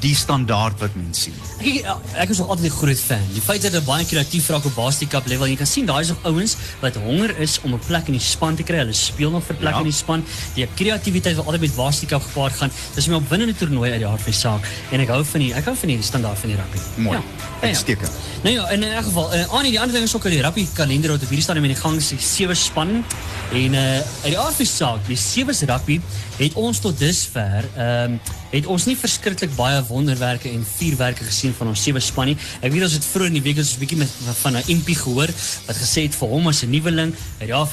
die 0.00 0.14
standaard 0.14 0.78
wat 0.80 0.94
mense 0.94 1.20
sien. 1.20 1.34
Ek, 1.58 1.86
ek 2.14 2.28
is 2.30 2.38
nog 2.38 2.48
altyd 2.48 2.66
'n 2.70 2.76
groot 2.76 3.00
fan. 3.00 3.24
Die 3.32 3.40
feit 3.42 3.62
dat 3.62 3.72
hulle 3.72 3.84
baie 3.84 4.04
kreatief 4.06 4.48
raak 4.48 4.64
op 4.64 4.74
Basketball 4.74 5.22
level. 5.26 5.46
Jy 5.46 5.56
kan 5.56 5.66
sien 5.66 5.86
daai 5.86 6.00
is 6.00 6.08
nog 6.08 6.22
ouens 6.22 6.56
wat 6.80 6.94
honger 6.96 7.38
is 7.38 7.58
om 7.62 7.74
'n 7.74 7.80
plek 7.86 8.06
in 8.06 8.12
die 8.12 8.20
span 8.20 8.54
te 8.56 8.62
kry. 8.62 8.76
Hulle 8.76 8.92
speel 8.92 9.30
nog 9.30 9.44
vir 9.44 9.56
plek 9.56 9.72
Ja. 9.72 9.78
in 9.78 9.84
die 9.84 9.92
span. 9.92 10.24
Die 10.54 10.68
kreatiwiteit 10.74 11.36
wat 11.36 11.46
altyd 11.46 11.60
met 11.60 11.74
Basketball 11.76 12.20
gepaard 12.20 12.52
gaan. 12.52 12.70
Dis 12.94 13.06
my 13.08 13.14
opwindende 13.14 13.54
toernooi 13.56 13.90
uit 13.90 13.98
die 14.00 14.08
hart 14.08 14.22
van 14.22 14.32
die 14.32 14.40
saak 14.40 14.68
en 14.92 15.00
ek 15.00 15.08
hou 15.08 15.24
van 15.24 15.40
die 15.40 15.54
ek 15.54 15.64
hou 15.64 15.76
van 15.76 15.88
die 15.88 16.02
standaard 16.02 16.38
van 16.38 16.48
die 16.48 16.56
rugby. 16.58 16.78
Mooi. 17.02 17.16
Ja. 17.18 17.22
Uitstekend. 17.68 18.10
Nou 18.42 18.54
ja, 18.54 18.68
in 18.70 18.82
elk 18.82 19.04
geval, 19.04 19.34
uh, 19.34 19.48
Annie, 19.52 19.70
die 19.70 19.80
ander 19.80 19.94
ding 19.94 20.04
is 20.04 20.14
ook 20.14 20.22
dat 20.22 20.32
die 20.32 20.42
rugby 20.42 20.66
kalender 20.74 21.10
wat 21.10 21.22
op 21.22 21.28
hierdie 21.28 21.42
stadium 21.42 21.64
in 21.64 21.72
die 21.72 21.80
gang 21.80 21.96
is, 21.96 22.12
sewe 22.18 22.54
span 22.54 23.04
en 23.52 23.74
uh 23.74 23.96
uit 24.22 24.30
die 24.30 24.38
aard 24.38 24.54
van 24.54 24.64
die 24.64 24.66
saak, 24.66 25.06
die 25.06 25.16
sewe 25.16 25.52
rugby 25.66 26.00
het 26.36 26.54
ons 26.54 26.78
tot 26.78 26.98
dusver 26.98 27.64
ehm 27.76 28.12
um, 28.12 28.20
het 28.50 28.66
ons 28.66 28.84
nie 28.86 28.96
verskriklik 28.96 29.54
baie 29.56 29.82
wonderwerke 29.88 30.48
en 30.50 30.64
vuurwerke 30.64 31.24
gesien 31.24 31.54
van 31.54 31.68
ons 31.68 31.82
sewe 31.82 32.00
span 32.00 32.26
nie. 32.26 32.36
Ek 32.60 32.72
weet 32.72 32.82
ons 32.82 32.92
het 32.92 33.04
vroeër 33.04 33.26
in 33.26 33.38
die 33.40 33.42
week 33.42 33.58
ons 33.58 33.74
'n 33.76 33.80
bietjie 33.80 33.98
met 33.98 34.08
van 34.42 34.56
'n 34.56 34.64
MP 34.68 34.96
gehoor 34.96 35.30
wat 35.66 35.76
gesê 35.76 36.02
het 36.02 36.14
vir 36.14 36.28
hom 36.28 36.48
as 36.48 36.62
'n 36.62 36.70
nuweling, 36.70 37.14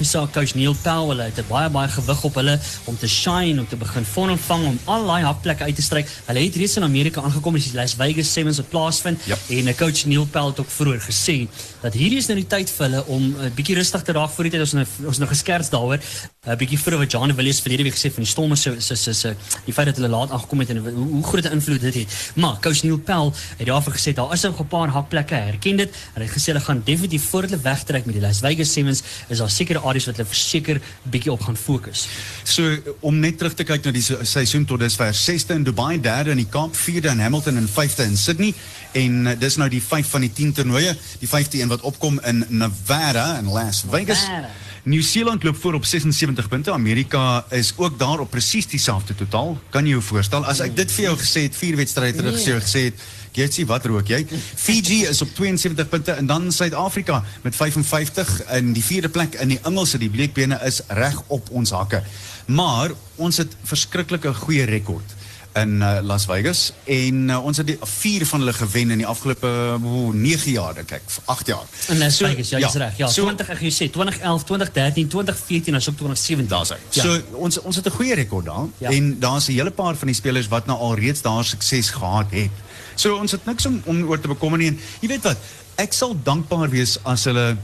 saak 0.01 0.33
coach 0.33 0.55
Neil 0.55 0.75
Powell, 0.83 1.09
hulle 1.15 1.23
het 1.23 1.39
'n 1.39 1.47
baie 1.49 1.69
baie 1.69 1.89
gewig 1.89 2.23
op 2.23 2.35
hulle 2.35 2.59
om 2.85 2.97
te 2.97 3.07
shine, 3.07 3.59
om 3.59 3.67
te 3.67 3.75
begin 3.75 4.05
vorm 4.05 4.37
vang 4.37 4.65
om 4.65 4.79
al 4.85 5.05
daai 5.05 5.23
hakplekke 5.23 5.63
uit 5.63 5.75
te 5.75 5.81
stryk. 5.81 6.07
Hulle 6.25 6.39
het 6.39 6.55
reeds 6.55 6.77
in 6.77 6.83
Amerika 6.83 7.21
aangekom, 7.21 7.53
dis 7.53 7.71
die 7.71 7.75
Las 7.75 7.95
Vegas 7.95 8.31
Sevens 8.31 8.57
wat 8.57 8.69
plaasvind 8.69 9.19
Yep. 9.25 9.39
en 9.49 9.67
'n 9.67 9.75
coach 9.75 10.05
Neil 10.05 10.25
Powell 10.25 10.49
het 10.49 10.59
ook 10.59 10.69
vroeër 10.69 11.01
gesê 11.01 11.47
dat 11.81 11.93
hierdie 11.93 12.17
is 12.17 12.27
nou 12.27 12.39
die 12.39 12.47
tyd 12.47 12.69
vir 12.69 12.89
hulle 12.89 13.05
om 13.05 13.35
'n 13.41 13.51
bietjie 13.55 13.75
rustig 13.75 14.01
te 14.01 14.11
raak 14.11 14.29
voor 14.29 14.43
die 14.43 14.51
tyd 14.51 14.61
ons 14.61 14.73
nou 14.73 14.85
ons 15.05 15.17
nou 15.17 15.29
geskerts 15.29 15.69
daaroor 15.69 15.99
'n 16.47 16.57
bietjie 16.57 16.79
vroeër 16.79 16.99
wat 16.99 17.11
John 17.11 17.27
de 17.27 17.33
Villiers 17.33 17.59
verlede 17.59 17.83
week 17.83 17.95
gesê 17.95 18.11
van 18.13 18.23
die 18.23 18.31
Stormers 18.31 18.61
se 18.61 18.75
se 18.79 18.95
se 18.95 19.13
se 19.13 19.35
die 19.65 19.73
feit 19.73 19.87
dat 19.87 19.95
hulle 19.95 20.09
laat 20.09 20.31
aangekom 20.31 20.59
het 20.59 20.64
en 20.69 20.77
hoe, 20.77 21.23
groot 21.23 21.43
'n 21.43 21.51
invloed 21.51 21.81
dit 21.81 21.93
het. 21.93 22.31
Maar 22.35 22.57
coach 22.61 22.83
Neil 22.83 22.97
Powell 22.97 23.31
het 23.57 23.67
daarvoor 23.67 23.93
gesê 23.93 24.13
daar 24.13 24.33
is 24.33 24.41
nog 24.41 24.59
'n 24.59 24.67
paar 24.67 24.87
hakplekke, 24.87 25.33
herken 25.35 25.75
dit. 25.77 25.95
Hulle 26.13 26.25
het 26.25 26.33
gesê 26.37 26.45
hulle 26.45 26.59
gaan 26.59 26.81
definitief 26.85 27.23
voor 27.29 27.41
hulle 27.41 27.59
wegtrek 27.59 28.05
met 28.05 28.13
die 28.15 28.21
Las 28.23 28.39
Vegas 28.39 28.71
Sevens 28.73 29.01
is 29.27 29.37
daar 29.37 29.49
sekere 29.49 29.79
areas 29.79 30.05
wat 30.05 30.15
hulle 30.15 30.27
verseker 30.27 30.81
bietjie 31.03 31.31
op 31.31 31.41
gaan 31.41 31.57
fokus. 31.57 32.07
So 32.43 32.77
om 32.99 33.19
net 33.19 33.37
terug 33.37 33.53
te 33.53 33.63
kyk 33.63 33.83
na 33.85 33.91
die 33.91 34.01
se- 34.01 34.19
seisoen 34.21 34.65
tot 34.65 34.79
dusver, 34.79 35.13
6de 35.13 35.53
in 35.53 35.63
Dubai, 35.63 35.99
3de 35.99 36.29
in 36.29 36.37
die 36.37 36.47
Kaap, 36.49 36.75
4de 36.75 37.09
in 37.09 37.19
Hamilton 37.19 37.57
en 37.57 37.67
5de 37.67 38.03
in 38.03 38.17
Sydney. 38.17 38.53
En 38.91 39.25
uh, 39.25 39.31
dis 39.39 39.55
nou 39.55 39.69
die 39.69 39.83
5 39.83 40.09
van 40.09 40.21
die 40.21 40.33
10 40.33 40.51
toernooie, 40.53 40.95
die 41.19 41.27
5de 41.29 41.59
een 41.59 41.67
wat 41.67 41.81
opkom 41.81 42.19
in 42.23 42.45
Nevada 42.47 43.37
in 43.37 43.45
Las 43.47 43.83
Vegas. 43.89 44.21
Nevada. 44.27 44.47
Nieu-Seeland 44.85 45.43
loop 45.43 45.55
voor 45.55 45.73
op 45.73 45.85
76 45.85 46.47
punte. 46.47 46.71
Amerika 46.71 47.45
is 47.49 47.73
ook 47.75 47.99
daar 47.99 48.19
op 48.19 48.29
presies 48.29 48.67
dieselfde 48.67 49.15
totaal. 49.15 49.57
Kan 49.69 49.83
jy 49.83 49.95
jou 49.95 50.01
voorstel? 50.01 50.45
As 50.45 50.61
ek 50.61 50.75
dit 50.77 50.91
vir 50.93 51.07
jou 51.07 51.13
gesê 51.17 51.47
het, 51.47 51.57
vier 51.57 51.75
wedstryde 51.79 52.17
terug 52.17 52.37
Nee. 52.37 52.59
gesê 52.61 52.83
het, 52.91 53.01
jy 53.33 53.47
sê 53.49 53.65
wat 53.65 53.85
rook 53.89 54.07
jy? 54.07 54.21
Fiji 54.55 55.05
is 55.09 55.21
op 55.21 55.33
72 55.33 55.89
punte 55.89 56.11
en 56.11 56.25
dan 56.29 56.51
Suid-Afrika 56.51 57.23
met 57.41 57.55
55 57.55 58.45
in 58.59 58.73
die 58.73 58.83
vierde 58.83 59.09
plek 59.09 59.33
in 59.41 59.47
die 59.55 59.59
Engelse. 59.63 59.97
Die 59.97 60.09
bleekbene 60.09 60.61
is 60.65 60.81
reg 60.87 61.17
op 61.27 61.49
ons 61.49 61.73
hakke. 61.73 62.03
Maar 62.45 62.91
ons 63.15 63.37
het 63.37 63.57
verskriklike 63.63 64.33
goeie 64.33 64.65
rekord 64.69 65.15
in 65.55 65.79
uh, 65.81 65.99
Las 66.03 66.25
Vegas 66.27 66.73
en 66.83 67.29
uh, 67.29 67.37
ons 67.45 67.57
het 67.57 67.67
die 67.67 67.77
vier 67.79 68.25
van 68.27 68.39
hulle 68.43 68.53
gewen 68.53 68.91
in 68.91 68.97
die 68.97 69.07
afgelope 69.07 69.47
uh, 69.47 70.09
9 70.11 70.51
jaar 70.51 70.73
dink 70.75 70.91
ek, 70.91 71.01
8 71.31 71.47
jaar. 71.47 71.63
In 71.93 71.97
Las 72.01 72.17
So, 72.17 72.27
Vegas, 72.27 72.49
ja, 72.49 72.57
ja, 72.59 72.67
jy's 72.67 72.75
reg. 72.81 72.97
Ja, 72.99 73.07
so- 73.07 73.23
20 73.23 73.49
ek 73.49 73.61
sê 73.71 73.87
2011, 73.91 74.43
2013, 74.43 75.07
2014 75.07 75.73
en 75.73 75.79
ook 75.79 75.97
2017. 76.01 76.47
Daar's 76.47 76.69
hy. 76.75 76.77
Ja. 76.91 77.03
So 77.03 77.21
ons 77.45 77.59
ons 77.61 77.75
het 77.75 77.85
'n 77.87 77.95
goeie 77.95 78.15
rekord 78.15 78.45
daar 78.45 78.67
Ja. 78.79 78.89
en 78.89 79.19
daar's 79.19 79.47
'n 79.47 79.53
hele 79.53 79.71
paar 79.71 79.95
van 79.95 80.07
die 80.07 80.15
spelers 80.15 80.47
wat 80.47 80.65
nou 80.65 80.77
al 80.79 80.95
reeds 80.95 81.21
daar 81.21 81.43
sukses 81.43 81.89
gehad 81.89 82.27
het. 82.31 82.51
So 82.95 83.15
ons 83.15 83.31
het 83.31 83.45
niks 83.45 83.65
om, 83.65 83.81
om 83.85 84.03
oor 84.07 84.19
te 84.19 84.27
bekommer 84.27 84.57
nie 84.59 84.67
en 84.67 84.79
jy 85.01 85.07
weet 85.07 85.23
wat, 85.23 85.37
ek 85.77 85.93
sal 85.93 86.15
dankbaar 86.23 86.69
wees 86.69 86.97
as 87.03 87.23
hulle 87.23 87.57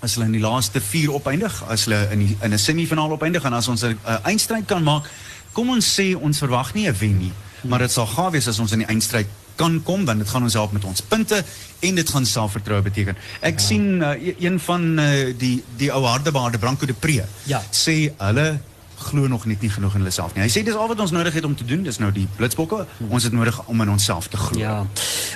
as 0.00 0.14
hulle 0.14 0.26
in 0.26 0.32
die 0.32 0.40
laaste 0.40 0.80
4 0.80 1.10
opeindig, 1.12 1.62
as 1.68 1.84
hulle 1.84 2.08
in 2.12 2.18
die, 2.18 2.36
in 2.42 2.52
'n 2.54 2.58
semifinaal 2.58 3.10
opeindig 3.10 3.44
en 3.44 3.52
as 3.52 3.66
ons 3.68 3.82
'n 3.82 3.98
eindstryd 4.24 4.66
kan 4.66 4.82
maak. 4.82 5.10
Kom 5.52 5.70
ons 5.70 5.94
sê 6.00 6.14
ons 6.16 6.38
verwag 6.38 6.74
nie 6.74 6.88
'n 6.88 6.96
wen 6.98 7.18
nie, 7.18 7.32
maar 7.62 7.78
dit 7.78 7.90
sal 7.90 8.06
gaaf 8.06 8.32
wees 8.32 8.48
as 8.48 8.58
ons 8.58 8.72
in 8.72 8.78
die 8.78 8.88
eindstryd 8.88 9.26
kan 9.56 9.82
kom 9.82 10.04
want 10.06 10.22
dit 10.22 10.28
gaan 10.28 10.46
ons 10.46 10.54
help 10.54 10.72
met 10.72 10.84
ons 10.84 11.02
punte 11.02 11.44
en 11.80 11.94
dit 11.94 12.10
gaan 12.14 12.26
selfvertroue 12.26 12.82
beteken. 12.82 13.16
Ek 13.40 13.58
ja. 13.58 13.64
sien 13.66 14.02
uh, 14.02 14.14
een 14.38 14.58
van 14.62 14.98
uh, 14.98 15.34
die 15.38 15.64
die 15.76 15.90
ou 15.94 16.04
hardebaarde 16.06 16.58
Branko 16.58 16.86
de 16.86 16.94
Pre 16.94 17.24
Ja. 17.50 17.62
sê 17.70 18.12
hulle 18.18 18.60
glo 18.98 19.28
nog 19.30 19.46
net 19.46 19.62
nie 19.64 19.70
genoeg 19.70 19.94
in 19.96 20.02
hulle 20.02 20.12
self 20.14 20.34
nie. 20.34 20.42
Hy 20.44 20.50
sê 20.52 20.62
dis 20.66 20.76
al 20.76 20.88
wat 20.90 21.00
ons 21.00 21.12
nodig 21.14 21.34
het 21.38 21.46
om 21.46 21.54
te 21.56 21.66
doen, 21.68 21.82
dis 21.86 22.00
nou 22.02 22.10
die 22.14 22.26
blitsbokke. 22.36 22.84
Ons 23.08 23.28
het 23.28 23.36
nodig 23.36 23.58
om 23.66 23.84
in 23.84 23.92
onsself 23.94 24.28
te 24.32 24.40
glo. 24.40 24.58
Ja. 24.60 24.80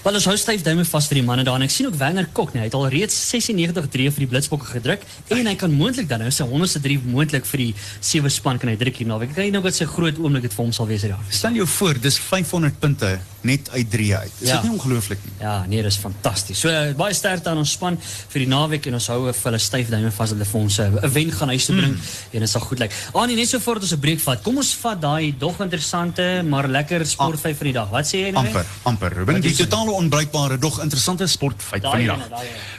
Wel 0.05 0.19
ons 0.21 0.29
hou 0.31 0.37
styf 0.41 0.65
duime 0.67 0.85
vas 0.89 1.09
vir 1.11 1.21
die 1.21 1.25
manne 1.27 1.47
daar 1.47 1.61
en 1.61 1.67
ek 1.67 1.75
sien 1.75 1.89
ook 1.89 1.99
Werner 2.01 2.29
Kok, 2.33 2.55
nee, 2.55 2.65
hy 2.65 2.71
het 2.71 2.79
al 2.79 2.89
reeds 2.93 3.17
96 3.31 3.89
drie 3.93 4.09
vir 4.11 4.27
die 4.27 4.31
Blitsbokke 4.35 4.71
gedruk 4.73 5.07
en 5.33 5.51
hy 5.51 5.57
kan 5.59 5.75
moontlik 5.75 6.09
dan 6.11 6.25
nou 6.25 6.31
sy 6.35 6.47
100ste 6.49 6.83
drie 6.85 6.99
moontlik 7.03 7.47
vir 7.49 7.67
die 7.67 7.73
sewe 8.01 8.33
span 8.33 8.61
kan 8.63 8.73
hy 8.73 8.79
druk 8.81 9.03
hier 9.03 9.11
naweek. 9.11 9.35
Kyk 9.37 9.53
nou 9.55 9.63
wat 9.65 9.79
sy 9.79 9.89
groot 9.91 10.19
oomblik 10.19 10.49
dit 10.49 10.57
vir 10.57 10.65
hom 10.65 10.75
sal 10.75 10.91
wees 10.91 11.07
hierdie 11.07 11.17
jaar. 11.17 11.33
Stel 11.33 11.61
jou 11.63 11.69
voor, 11.79 12.01
dis 12.03 12.19
500 12.19 12.81
punte 12.83 13.17
net 13.45 13.71
uit 13.73 13.91
3 13.91 14.17
uit. 14.17 14.31
Is 14.41 14.49
Ja. 14.49 14.55
dit 14.61 14.63
nie 14.71 14.79
ongelooflik 14.79 15.19
nie? 15.25 15.33
Ja, 15.41 15.65
nee, 15.69 15.83
dis 15.83 15.97
fantasties. 15.97 16.61
So 16.61 16.69
uh, 16.69 16.93
baie 16.95 17.15
sterkte 17.15 17.49
aan 17.51 17.57
ons 17.59 17.71
span 17.71 17.99
vir 18.29 18.39
die 18.39 18.49
naweek 18.49 18.87
en 18.87 18.95
ons 18.95 19.07
hou 19.07 19.33
vir 19.33 19.43
hulle 19.51 19.59
styf 19.59 19.89
duime 19.89 20.11
vas 20.11 20.29
dat 20.31 20.39
hulle 20.39 20.45
vir 20.51 20.61
ons 20.61 20.79
'n 20.79 21.13
wen 21.13 21.31
gaan 21.33 21.49
huis 21.49 21.65
toe 21.67 21.77
bring 21.77 21.95
en 22.33 22.41
dit 22.41 22.49
sal 22.49 22.61
goed 22.61 22.79
lyk. 22.79 22.93
Ah 23.15 23.27
nee, 23.27 23.37
net 23.37 23.49
so 23.49 23.59
voordat 23.59 23.83
ons 23.83 23.93
'n 23.93 24.01
breek 24.01 24.21
vat. 24.21 24.43
Kom 24.43 24.57
ons 24.57 24.75
vat 24.75 25.01
daai 25.01 25.35
dog 25.39 25.61
interessante 25.61 26.43
maar 26.45 26.69
lekker 26.69 27.07
sportfeit 27.07 27.57
van 27.57 27.67
die 27.67 27.73
dag. 27.73 27.89
Wat 27.91 28.07
sê 28.07 28.19
jy 28.27 28.31
nou? 28.31 28.47
Amper, 28.47 28.65
amper. 28.83 29.13
Ruben, 29.13 29.41
die 29.41 29.55
totale 29.57 29.91
onbruikbare 29.91 30.59
dog 30.59 30.81
interessante 30.83 31.27
sportfeit 31.27 31.83
van 31.83 31.99
die 31.99 32.07
dag. 32.07 32.27
ene. 32.27 32.37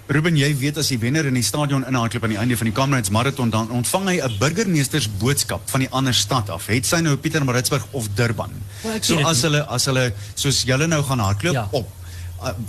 Ruben, 0.07 0.35
jy 0.37 0.55
weet 0.57 0.77
as 0.77 0.87
die 0.87 0.97
wenner 0.99 1.25
in 1.25 1.33
die 1.33 1.43
stadion 1.43 1.85
inhardloop 1.87 2.23
aan 2.23 2.29
die 2.29 2.37
einde 2.37 2.57
van 2.57 2.65
die 2.65 2.73
Comrades 2.73 3.09
Marathon 3.09 3.49
dan 3.49 3.69
ontvang 3.71 4.07
hy 4.07 4.19
'n 4.21 4.37
burgemeesters 4.39 5.07
boodskap 5.19 5.61
van 5.69 5.79
die 5.79 5.89
ander 5.91 6.13
stad 6.13 6.49
af. 6.49 6.67
Het 6.67 6.85
sy 6.85 6.97
nou 6.99 7.15
Pietermaritzburg 7.15 7.85
of 7.91 8.07
Durban? 8.15 8.51
Wel, 8.83 8.93
ek 8.95 9.03
So 9.03 9.19
as 9.19 9.41
hulle 9.41 9.61
as 9.69 9.85
hulle 9.85 10.13
soos 10.53 10.69
julle 10.69 10.87
nou 10.87 11.01
gaan 11.03 11.19
hardloop 11.19 11.53
Ja. 11.59 11.67
op 11.71 11.89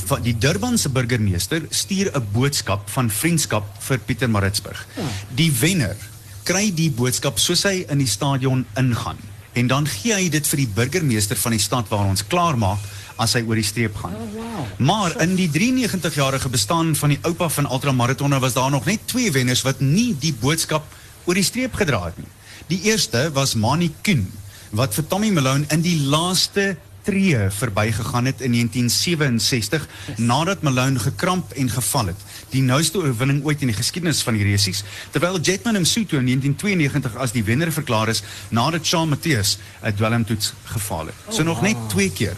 van 0.06 0.22
die 0.22 0.36
Durbanse 0.38 0.88
burgemeester 0.88 1.64
stuur 1.70 2.10
'n 2.14 2.26
boodskap 2.32 2.90
van 2.90 3.10
vriendskap 3.10 3.64
vir 3.78 3.98
Pietermaritzburg. 3.98 4.86
Ja. 4.96 5.02
Die 5.34 5.52
wenner 5.60 5.96
kry 6.44 6.70
die 6.74 6.90
boodskap 6.90 7.38
soos 7.38 7.62
hy 7.62 7.84
in 7.88 7.98
die 7.98 8.06
stadion 8.06 8.66
ingaan 8.76 9.16
en 9.52 9.66
dan 9.66 9.86
gee 9.86 10.14
hy 10.14 10.28
dit 10.28 10.46
vir 10.46 10.56
die 10.56 10.68
burgemeester 10.74 11.36
van 11.36 11.52
die 11.52 11.60
stad 11.60 11.88
waar 11.88 12.06
ons 12.06 12.26
klaar 12.26 12.58
maak 12.58 12.78
as 13.16 13.32
hy 13.34 13.42
oor 13.46 13.54
die 13.54 13.64
streep 13.64 13.96
gaan. 13.96 14.14
Oh, 14.14 14.32
wow. 14.34 14.66
Maar 14.78 15.20
in 15.22 15.36
die 15.36 15.48
93-jarige 15.48 16.48
bestaan 16.48 16.94
van 16.96 17.08
die 17.08 17.18
oupa 17.22 17.48
van 17.48 17.70
ultramaratonne 17.70 18.38
was 18.40 18.52
daar 18.52 18.70
nog 18.70 18.84
net 18.84 19.06
twee 19.06 19.30
wenners 19.32 19.62
wat 19.62 19.80
nie 19.80 20.16
die 20.18 20.32
boodskap 20.32 20.84
oor 21.24 21.34
die 21.34 21.42
streep 21.46 21.74
gedra 21.74 22.04
het 22.04 22.18
nie. 22.18 22.30
Die 22.66 22.80
eerste 22.90 23.30
was 23.32 23.54
Mani 23.54 23.92
Kuhn 24.02 24.32
wat 24.70 24.94
vir 24.94 25.06
Tommy 25.06 25.30
Malone 25.30 25.64
in 25.70 25.82
die 25.82 26.00
laaste 26.00 26.76
tree 27.04 27.36
verbygegaan 27.50 28.24
het 28.24 28.40
in 28.40 28.52
1967 28.56 29.86
nadat 30.16 30.62
Malone 30.62 30.98
gekramp 30.98 31.52
en 31.52 31.70
geval 31.70 32.06
het. 32.12 32.16
Die 32.50 32.62
nouste 32.62 32.98
oorwinning 32.98 33.42
ooit 33.44 33.60
in 33.60 33.70
die 33.72 33.76
geskiedenis 33.76 34.22
van 34.24 34.34
die 34.38 34.44
resies, 34.46 34.82
terwyl 35.12 35.38
Jetman 35.40 35.80
Msutu 35.80 36.16
in 36.20 36.24
1992 36.30 37.16
as 37.20 37.32
die 37.36 37.44
wenner 37.44 37.72
verklaar 37.72 38.08
is 38.12 38.22
nadat 38.48 38.86
Shaun 38.86 39.08
Matthias 39.12 39.58
'n 39.82 39.92
dwelmtoets 39.94 40.52
gefaal 40.64 41.06
het. 41.06 41.34
So 41.34 41.42
nog 41.42 41.62
net 41.62 41.76
twee 41.88 42.10
keer 42.10 42.36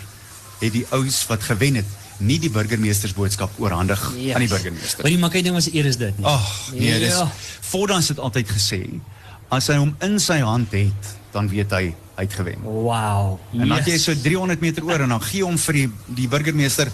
het 0.61 0.73
die 0.73 0.87
ouens 0.90 1.26
wat 1.26 1.42
gewen 1.42 1.75
het 1.75 1.85
nie 2.18 2.38
die 2.40 2.50
burgemeestersboodskap 2.50 3.50
oorhandig 3.61 4.12
Yes. 4.16 4.35
aan 4.35 4.40
die 4.40 4.49
burgemeester. 4.49 5.02
Maar 5.02 5.11
die 5.11 5.18
maak 5.20 5.32
hy 5.32 5.42
ding 5.42 5.54
was 5.54 5.73
eer 5.73 5.85
is 5.85 5.96
dit 5.96 6.16
nie. 6.18 6.26
Ag, 6.26 6.73
nee, 6.73 6.99
dis 6.99 7.12
Ja. 7.12 7.30
voordat 7.61 8.08
het 8.08 8.18
altyd 8.18 8.49
gesê, 8.49 8.88
as 9.49 9.66
hy 9.66 9.76
hom 9.76 9.94
in 10.00 10.18
sy 10.20 10.38
hand 10.40 10.73
het, 10.73 11.16
dan 11.37 11.49
weet 11.52 11.71
hy 11.76 11.85
hy 12.16 12.25
het 12.25 12.33
gewen. 12.33 12.62
Wow. 12.64 13.37
En 13.52 13.69
dan 13.69 13.76
het 13.76 13.87
jy 13.90 13.99
Yes. 13.99 14.07
so 14.09 14.14
300 14.25 14.61
meter 14.64 14.85
oor 14.88 15.02
en 15.05 15.12
dan 15.12 15.21
gee 15.23 15.45
hom 15.45 15.59
vir 15.61 15.75
die 15.83 15.88
die 16.23 16.28
burgemeester 16.33 16.88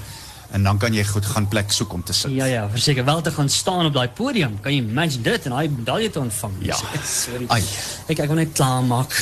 en 0.53 0.63
dan 0.63 0.79
kan 0.79 0.95
jy 0.95 1.05
goed 1.09 1.27
gaan 1.27 1.49
plek 1.49 1.73
soek 1.73 1.93
om 1.97 2.03
te 2.05 2.13
sit. 2.13 2.33
Ja 2.37 2.45
ja, 2.51 2.67
verseker 2.71 3.05
wel 3.05 3.21
te 3.21 3.31
gaan 3.33 3.49
staan 3.49 3.87
op 3.89 3.95
daai 3.97 4.09
podium. 4.09 4.59
Kan 4.61 4.75
jy 4.75 4.83
imagine 4.85 5.23
dit 5.23 5.49
en 5.49 5.57
daai 5.57 5.69
medalje 5.69 6.11
te 6.11 6.21
ontvang? 6.21 6.59
Ja. 6.69 6.77
Sorry. 7.23 7.47
Ai. 7.49 7.63
Ek 8.13 8.21
ek 8.25 8.29
wil 8.29 8.41
net 8.43 8.53
klaar 8.57 8.83
maak. 8.85 9.17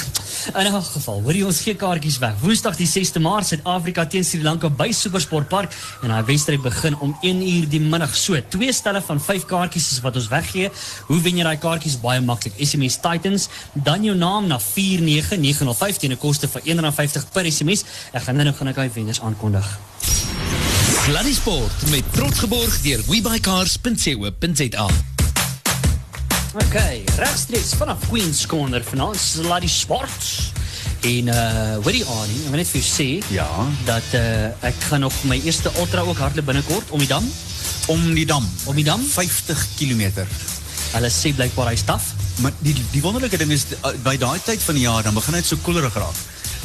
In 0.55 0.67
'n 0.67 0.83
geval, 0.83 1.23
hoor 1.23 1.37
jy 1.37 1.45
ons 1.47 1.61
gee 1.61 1.75
kaartjies 1.75 2.19
weg. 2.19 2.35
Woensdag 2.41 2.77
die 2.77 2.89
6de 2.89 3.21
Maart 3.21 3.47
Suid-Afrika 3.47 4.07
teen 4.07 4.25
Sri 4.25 4.43
Lanka 4.43 4.71
by 4.71 4.91
Supersportpark 4.91 5.75
en 6.03 6.09
daai 6.09 6.25
wedstryd 6.25 6.63
begin 6.63 6.97
om 6.99 7.17
1 7.21 7.43
uur 7.43 7.69
die 7.69 7.81
middag. 7.81 8.17
So, 8.17 8.41
twee 8.49 8.73
stelle 8.73 9.03
van 9.03 9.21
5 9.21 9.45
kaartjies 9.45 9.91
is 9.93 10.01
wat 10.01 10.17
ons 10.17 10.29
weggee. 10.29 10.71
Hoe 11.07 11.21
wen 11.21 11.37
jy 11.37 11.45
daai 11.45 11.59
kaartjies? 11.59 12.01
Baie 12.01 12.21
maklik. 12.21 12.57
SMS 12.59 13.01
Titans, 13.01 13.49
dan 13.75 14.03
jou 14.05 14.17
naam 14.17 14.47
na 14.47 14.59
49905 14.59 15.97
teen 15.99 16.13
'n 16.13 16.19
koste 16.19 16.49
van 16.49 16.63
R1.50 16.65 17.31
per 17.33 17.45
SMS. 17.53 17.85
Ek 18.13 18.23
gaan 18.23 18.37
nou 18.37 18.53
gaan 18.53 18.69
ek 18.69 18.77
daai 18.77 18.91
wenners 18.95 19.21
aankondig. 19.21 19.79
Sluddy 21.05 21.33
Sport 21.33 21.91
met 21.91 22.03
trots 22.13 22.39
geborg 22.39 22.81
deur 22.81 23.01
webycars.co.za. 23.07 24.87
Oké, 26.55 27.01
rechtstreeks 27.17 27.73
vanaf 27.77 28.09
Queen's 28.09 28.47
Corner 28.47 28.85
van 28.85 29.01
ons 29.01 29.31
Sluddy 29.31 29.69
Sport. 29.69 30.25
En 31.01 31.31
uh 31.33 31.77
hoor 31.83 31.93
die 31.97 32.05
aan, 32.05 32.29
ek 32.29 32.51
wil 32.53 32.61
net 32.61 32.69
vir 32.69 32.81
jou 32.83 32.89
sê 32.91 33.09
Ja. 33.33 33.49
dat 33.89 34.11
uh 34.19 34.67
ek 34.69 34.83
gaan 34.91 35.07
nog 35.07 35.15
my 35.25 35.41
eerste 35.45 35.73
ultra 35.81 36.05
ook 36.05 36.19
hardloop 36.21 36.51
binnekort 36.53 36.91
om 36.91 36.99
die 37.01 37.09
dam. 37.09 37.25
Om 37.89 38.11
die 38.15 38.27
dam. 38.27 38.45
Om 38.65 38.77
die 38.77 38.85
dam. 38.85 39.01
50 39.01 39.67
kilometer. 39.79 40.29
Hulle 40.93 41.11
sê 41.11 41.33
blykbaar 41.35 41.73
hy's 41.73 41.87
taaf. 41.89 42.13
Maar 42.45 42.53
die, 42.59 42.75
die 42.91 43.01
wonderlijke 43.03 43.39
ding 43.41 43.51
is, 43.53 43.65
uh, 43.73 43.95
bij 44.03 44.19
die 44.19 44.43
tijd 44.45 44.63
van 44.63 44.75
die 44.75 44.83
jaar, 44.85 45.03
dan 45.03 45.15
begin 45.15 45.35
het 45.35 45.47
so 45.47 45.57
koelerig 45.63 45.95
raak. 45.95 46.17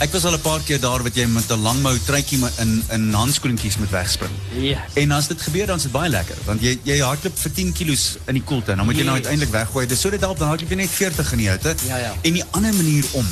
Ek 0.03 0.11
was 0.11 0.25
al 0.27 0.33
een 0.35 0.41
paar 0.43 0.59
keer 0.67 0.79
daar 0.83 0.99
wat 1.05 1.15
jy 1.15 1.23
met 1.31 1.47
'n 1.51 1.61
langmou 1.63 1.95
truitjie 2.05 2.39
in 2.59 2.83
in 2.91 3.13
handskoentjies 3.13 3.77
moet 3.77 3.89
wegspring. 3.89 4.31
Ja. 4.59 4.83
En 4.93 5.11
as 5.11 5.27
dit 5.27 5.41
gebeur 5.41 5.65
dan 5.65 5.75
is 5.77 5.83
dit 5.83 5.91
baie 5.91 6.09
lekker 6.09 6.35
want 6.45 6.61
jy 6.61 6.79
jy 6.83 6.99
hardloop 6.99 7.37
vir 7.39 7.51
10 7.51 7.71
kilos 7.71 8.17
in 8.27 8.33
die 8.33 8.43
koelte 8.43 8.71
en 8.71 8.77
dan 8.77 8.85
moet 8.85 8.95
jy 8.97 9.03
nou 9.03 9.15
Yes. 9.17 9.25
uiteindelik 9.25 9.51
weggooi. 9.53 9.85
Dis 9.87 10.01
so 10.01 10.09
dit 10.09 10.19
help 10.19 10.37
dan 10.39 10.47
hardloop 10.47 10.69
jy 10.69 10.75
net 10.75 10.89
40 10.89 11.31
in 11.31 11.37
die 11.37 11.49
hitte. 11.49 11.75
Ja, 11.87 11.97
ja. 11.97 12.13
En 12.21 12.33
die 12.33 12.43
ander 12.51 12.73
manier 12.73 13.05
om 13.11 13.25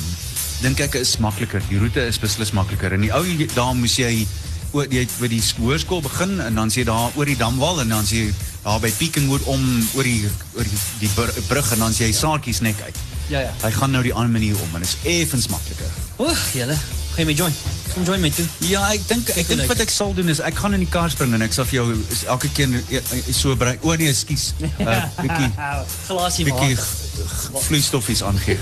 dink 0.62 0.80
ek 0.80 0.94
is 0.94 1.16
makliker. 1.18 1.62
Die 1.68 1.78
roete 1.78 2.06
is 2.06 2.18
beslis 2.18 2.50
makliker. 2.52 2.92
In 2.92 3.00
die 3.00 3.12
ou 3.12 3.24
dae 3.54 3.74
moes 3.74 3.96
jy 3.96 4.26
oor 4.72 4.86
jy 4.90 5.06
by 5.20 5.28
die 5.28 5.42
hoërskool 5.58 6.00
begin 6.02 6.40
en 6.40 6.54
dan 6.54 6.70
sê 6.70 6.74
jy 6.80 6.84
daar 6.84 7.10
oor 7.14 7.24
die 7.26 7.36
damwal 7.36 7.80
en 7.80 7.88
dan 7.88 8.04
sê 8.04 8.14
jy 8.16 8.34
daar 8.64 8.80
by 8.80 8.90
Pekenwood 8.90 9.42
om 9.42 9.88
oor 9.94 10.02
die 10.02 10.28
oor 10.56 10.64
die, 10.64 10.78
die 10.98 11.08
br- 11.14 11.40
brug 11.48 11.72
en 11.72 11.78
dan 11.78 11.92
sê 11.92 12.06
jy 12.08 12.12
saartjies 12.12 12.60
nek 12.60 12.80
uit. 12.84 12.96
Ja, 13.28 13.40
ja. 13.40 13.52
Hy 13.62 13.70
gaan 13.70 13.90
nou 13.90 14.02
die 14.02 14.12
ander 14.14 14.30
manier 14.30 14.56
om 14.60 14.74
en 14.76 14.82
is 14.82 14.96
effens 15.02 15.46
makliker. 15.48 15.86
Oeg, 16.18 16.38
julle. 16.52 16.74
Gaan 17.14 17.22
jy 17.22 17.24
my 17.24 17.34
join? 17.34 17.54
Kom 17.94 18.04
join 18.04 18.20
my 18.20 18.30
toe. 18.30 18.44
Ja, 18.58 18.84
ek 18.94 19.02
dink 19.06 19.30
ek 19.34 19.48
dink 19.50 19.66
wat 19.70 19.80
ek 19.82 19.90
sal 19.90 20.14
doen 20.14 20.30
is 20.30 20.40
ek 20.42 20.58
gaan 20.58 20.74
in 20.76 20.82
die 20.82 20.90
kar 20.90 21.10
spring 21.10 21.34
en 21.34 21.42
ek 21.42 21.54
sal 21.54 21.66
vir 21.66 21.80
jou 21.80 21.86
elke 22.30 22.50
keer 22.54 22.70
eh, 22.70 23.00
eh, 23.00 23.32
so 23.34 23.54
brei. 23.58 23.74
O 23.82 23.94
nee, 23.98 24.10
ekskuus. 24.10 24.52
Uh, 24.78 25.02
bietjie 25.22 25.50
Glasie 26.06 26.46
bietjie 26.46 26.78
g- 27.16 27.62
vloeistoffies 27.66 28.22
aangee. 28.22 28.56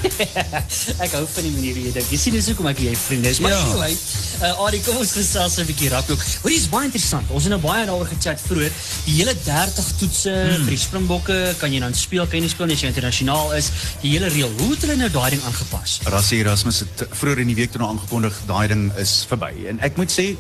ek 0.99 1.13
hou 1.17 1.25
van 1.35 1.43
die 1.47 1.51
manier 1.55 1.75
hoe 1.79 1.85
jy 1.89 1.93
dink. 1.97 2.11
Jy 2.13 2.19
sien 2.19 2.33
dis 2.37 2.47
hoekom 2.51 2.67
ek 2.73 2.79
jy 2.85 2.95
vriende 2.97 3.29
is. 3.33 3.41
Maar 3.41 3.51
Ja. 3.55 3.61
anyway, 3.65 3.97
uh, 4.43 4.85
kom 4.87 4.97
ons 5.03 5.13
gesels 5.13 5.57
'n 5.59 5.67
bietjie 5.67 5.89
rugby. 5.93 6.15
Hoor, 6.43 6.51
dis 6.51 6.69
baie 6.69 6.85
interessant. 6.91 7.31
Ons 7.31 7.45
het 7.45 7.53
nou 7.53 7.61
baie 7.61 7.87
daaroor 7.87 8.07
gechat 8.07 8.41
vroeër. 8.41 8.73
Die 9.05 9.15
hele 9.21 9.35
30 9.45 9.93
toetse 9.99 10.31
Hmm. 10.33 10.65
vir 10.65 10.71
die 10.77 10.83
Springbokke, 10.87 11.55
kan 11.59 11.73
jy 11.73 11.81
dan 11.81 11.95
speel, 11.95 12.27
kan 12.27 12.35
jy 12.39 12.41
nie 12.41 12.49
speel 12.55 12.67
nie 12.67 12.75
as 12.75 12.81
jy 12.83 12.89
internasionaal 12.89 13.53
is. 13.55 13.71
Die 14.03 14.11
hele 14.11 14.29
reël. 14.29 14.51
Hoe 14.59 14.71
het 14.71 14.81
hulle 14.83 14.97
nou 14.97 15.11
daai 15.11 15.31
ding 15.31 15.43
aangepas? 15.45 15.99
Rassie 16.05 16.39
Erasmus 16.41 16.81
het 16.81 17.07
vroeër 17.11 17.39
in 17.39 17.47
die 17.47 17.55
week 17.57 17.71
toe 17.73 17.81
nou 17.81 17.91
aangekondig 17.91 18.35
daai 18.47 18.69
ding 18.69 18.93
is 18.97 19.25
verby. 19.29 19.67
En 19.69 19.81
ek 19.81 19.97
moet 19.97 20.11
sê 20.11 20.37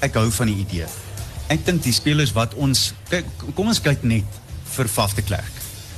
ek 0.00 0.14
hou 0.14 0.30
van 0.30 0.46
die 0.46 0.56
idee. 0.66 0.86
Ek 1.48 1.64
dink 1.66 1.82
die 1.82 1.92
spelers 1.92 2.32
wat 2.32 2.54
ons 2.54 2.92
kyk 3.10 3.24
kom 3.54 3.68
ons 3.68 3.80
kyk 3.80 4.02
net 4.02 4.24
vir 4.76 4.88
Faf 4.88 5.14
de 5.14 5.22
Klerk 5.22 5.52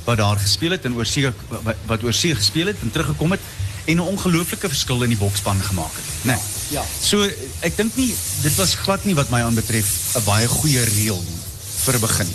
wat 0.07 0.17
daar 0.17 0.39
gespeel 0.39 0.75
het 0.75 0.85
en 0.87 0.95
oorsee 0.95 1.31
wat, 1.51 1.75
wat 1.85 2.03
oorsee 2.03 2.35
gespeel 2.35 2.71
het 2.71 2.79
en 2.81 2.91
teruggekom 2.91 3.35
het 3.35 3.43
en 3.85 3.95
'n 3.95 4.09
ongelooflike 4.13 4.67
verskil 4.67 5.03
in 5.03 5.09
die 5.09 5.17
bokspan 5.17 5.59
gemaak 5.61 5.95
het. 5.95 6.07
Né? 6.21 6.35
Nee. 6.35 6.39
Ja. 6.69 6.83
So 7.01 7.23
ek 7.59 7.77
dink 7.77 7.95
nie 7.95 8.15
dit 8.41 8.55
was 8.55 8.75
glad 8.75 9.05
nie 9.05 9.15
wat 9.15 9.29
my 9.29 9.41
aanbetref 9.41 10.15
'n 10.15 10.23
baie 10.23 10.47
goeie 10.47 10.83
reël 10.83 11.23
vir 11.83 11.95
'n 11.95 11.99
begin. 11.99 12.27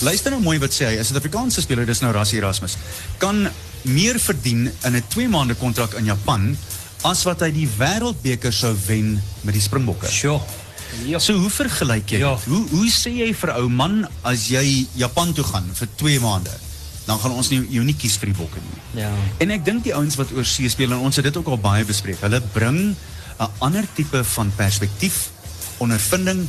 Luister 0.00 0.30
nou 0.30 0.42
mooi 0.42 0.58
wat 0.58 0.72
sê 0.72 0.84
hy. 0.84 0.96
'n 0.98 1.04
Suid-Afrikaanse 1.04 1.60
speler, 1.60 1.86
dis 1.86 2.00
nou 2.00 2.12
Rassie 2.12 2.38
Erasmus, 2.38 2.76
kan 3.18 3.48
meer 3.82 4.20
verdien 4.20 4.72
in 4.84 4.96
'n 4.96 5.04
2 5.08 5.28
maande 5.28 5.54
kontrak 5.54 5.94
in 5.94 6.04
Japan 6.04 6.56
as 7.02 7.22
wat 7.22 7.40
hy 7.40 7.50
die 7.52 7.68
wêreldbeker 7.78 8.52
sou 8.52 8.76
wen 8.86 9.22
met 9.40 9.54
die 9.54 9.62
Springbokke. 9.62 10.10
Sjoe. 10.10 10.40
Ja. 11.04 11.18
So 11.18 11.32
hoe 11.32 11.50
vergelyk 11.50 12.10
jy? 12.10 12.18
Ja. 12.18 12.38
Hoe 12.46 12.68
hoe 12.70 12.88
sê 12.90 13.10
jy 13.10 13.34
vir 13.34 13.54
ou 13.56 13.68
man 13.68 14.08
as 14.22 14.48
jy 14.48 14.86
Japan 14.94 15.32
toe 15.32 15.44
gaan 15.44 15.70
vir 15.72 15.88
2 15.96 16.20
maande? 16.20 16.67
Dan 17.08 17.18
gaan 17.22 17.32
ons 17.40 17.48
nie 17.50 17.62
jou 17.72 17.84
nie 17.88 17.96
kies 17.96 18.18
vir 18.20 18.30
die 18.32 18.36
bokke 18.36 18.60
nie. 18.60 19.02
Ja. 19.02 19.10
En 19.40 19.50
ek 19.54 19.64
dink 19.64 19.84
die 19.86 19.94
ouens 19.96 20.18
wat 20.20 20.32
oor 20.36 20.44
see 20.48 20.68
speel 20.68 20.92
en 20.92 20.98
ons 21.08 21.16
het 21.16 21.24
dit 21.24 21.36
ook 21.40 21.46
al 21.54 21.60
baie 21.62 21.84
bespreek. 21.88 22.20
Hulle 22.20 22.40
bring 22.52 22.94
'n 23.40 23.48
ander 23.64 23.86
tipe 23.94 24.20
van 24.24 24.52
perspektief, 24.56 25.30
ondervinding, 25.78 26.48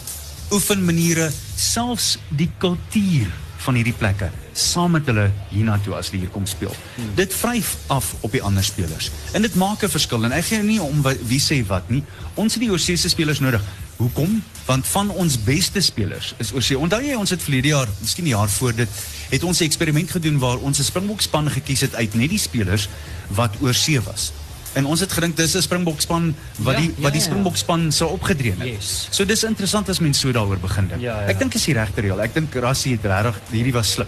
oefenmaniere, 0.52 1.30
selfs 1.56 2.18
die 2.30 2.50
kultuur 2.58 3.28
van 3.64 3.76
hierdie 3.76 3.94
plekke 3.94 4.30
saam 4.60 4.92
met 4.92 5.06
hulle 5.08 5.30
hiernatoe 5.52 5.94
as 5.96 6.10
hulle 6.10 6.22
hier 6.26 6.32
kom 6.34 6.46
speel. 6.50 6.74
Hmm. 6.96 7.12
Dit 7.16 7.34
vryf 7.34 7.76
af 7.88 8.14
op 8.22 8.32
die 8.32 8.42
ander 8.44 8.64
spelers. 8.64 9.12
En 9.34 9.42
dit 9.42 9.56
maak 9.56 9.84
'n 9.84 9.90
verskil 9.90 10.24
en 10.26 10.32
ek 10.32 10.46
gee 10.46 10.64
nie 10.64 10.82
om 10.82 11.02
wa- 11.02 11.16
wie 11.28 11.40
sê 11.40 11.66
wat 11.68 11.90
nie. 11.90 12.04
Ons 12.36 12.54
het 12.54 12.62
die 12.62 12.72
oorseese 12.72 13.10
spelers 13.10 13.40
nodig. 13.40 13.62
Hoekom? 14.00 14.38
Want 14.66 14.88
van 14.88 15.10
ons 15.20 15.36
beste 15.44 15.82
spelers 15.84 16.34
is 16.40 16.54
oorsee. 16.56 16.78
Onthou 16.80 17.02
jy 17.04 17.16
ons 17.20 17.30
het 17.34 17.42
verlede 17.44 17.68
jaar, 17.74 17.88
miskien 18.00 18.24
die 18.30 18.34
jaar 18.34 18.50
voor 18.50 18.76
dit, 18.78 18.90
het 19.30 19.44
ons 19.44 19.60
'n 19.60 19.64
eksperiment 19.68 20.12
gedoen 20.12 20.38
waar 20.40 20.58
ons 20.58 20.80
'n 20.80 20.84
Springbokspan 20.88 21.50
gekies 21.52 21.82
het 21.82 21.96
uit 21.96 22.14
net 22.16 22.30
die 22.30 22.40
spelers 22.40 22.88
wat 23.28 23.56
oorsee 23.62 24.00
was. 24.02 24.32
En 24.74 24.86
ons 24.86 25.00
het 25.00 25.12
gedink 25.12 25.36
dis 25.36 25.54
'n 25.56 25.62
Springbokspan 25.62 26.36
wat 26.58 26.74
Ja, 26.76 26.80
die 26.80 26.90
ja, 26.96 27.02
wat 27.02 27.12
die 27.12 27.22
ja. 27.22 27.28
Springbokspan 27.28 27.92
sou 27.92 28.12
opgedreën 28.12 28.60
het. 28.60 28.68
Yes. 28.68 29.08
So 29.12 29.26
dis 29.26 29.44
interessant 29.44 29.90
as 29.90 30.00
mens 30.00 30.20
so 30.20 30.32
daaroor 30.32 30.60
begin 30.60 30.88
dink. 30.88 31.02
Ja, 31.02 31.22
ja. 31.22 31.28
Ek 31.28 31.40
dink 31.40 31.54
is 31.54 31.64
die 31.66 31.74
regte 31.74 32.02
reël. 32.02 32.22
Ek 32.22 32.34
dink 32.34 32.54
Rassie 32.56 32.92
het 33.02 33.04
regtig 33.06 33.42
hierdie 33.52 33.74
was 33.74 33.92
slim. 33.92 34.08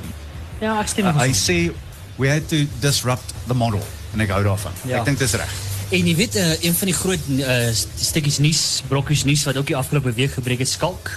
Ja, 0.61 0.79
ek 0.79 0.87
stem 0.87 1.05
Uh, 1.07 1.17
hy 1.19 1.27
mee. 1.27 1.33
sê 1.35 1.71
we 2.17 2.29
had 2.29 2.47
to 2.47 2.55
disrupt 2.79 3.33
the 3.47 3.53
model 3.53 3.83
en 4.13 4.19
ek 4.21 4.29
hou 4.29 4.43
daarvan. 4.43 4.71
Ja. 4.87 4.99
Ek 4.99 5.05
dink 5.05 5.19
dis 5.19 5.33
reg. 5.33 5.49
En 5.91 6.07
jy 6.07 6.13
weet 6.15 6.35
uh, 6.39 6.63
een 6.63 6.75
van 6.75 6.87
die 6.87 6.95
groot 6.95 7.25
uh, 7.35 7.57
stukkies 7.99 8.37
nuus, 8.39 8.61
brokkies 8.87 9.25
nuus 9.27 9.43
wat 9.43 9.57
ook 9.59 9.67
die 9.67 9.75
afgelope 9.75 10.13
week 10.15 10.31
gebreek 10.37 10.63
het, 10.63 10.69
Skalk. 10.71 11.11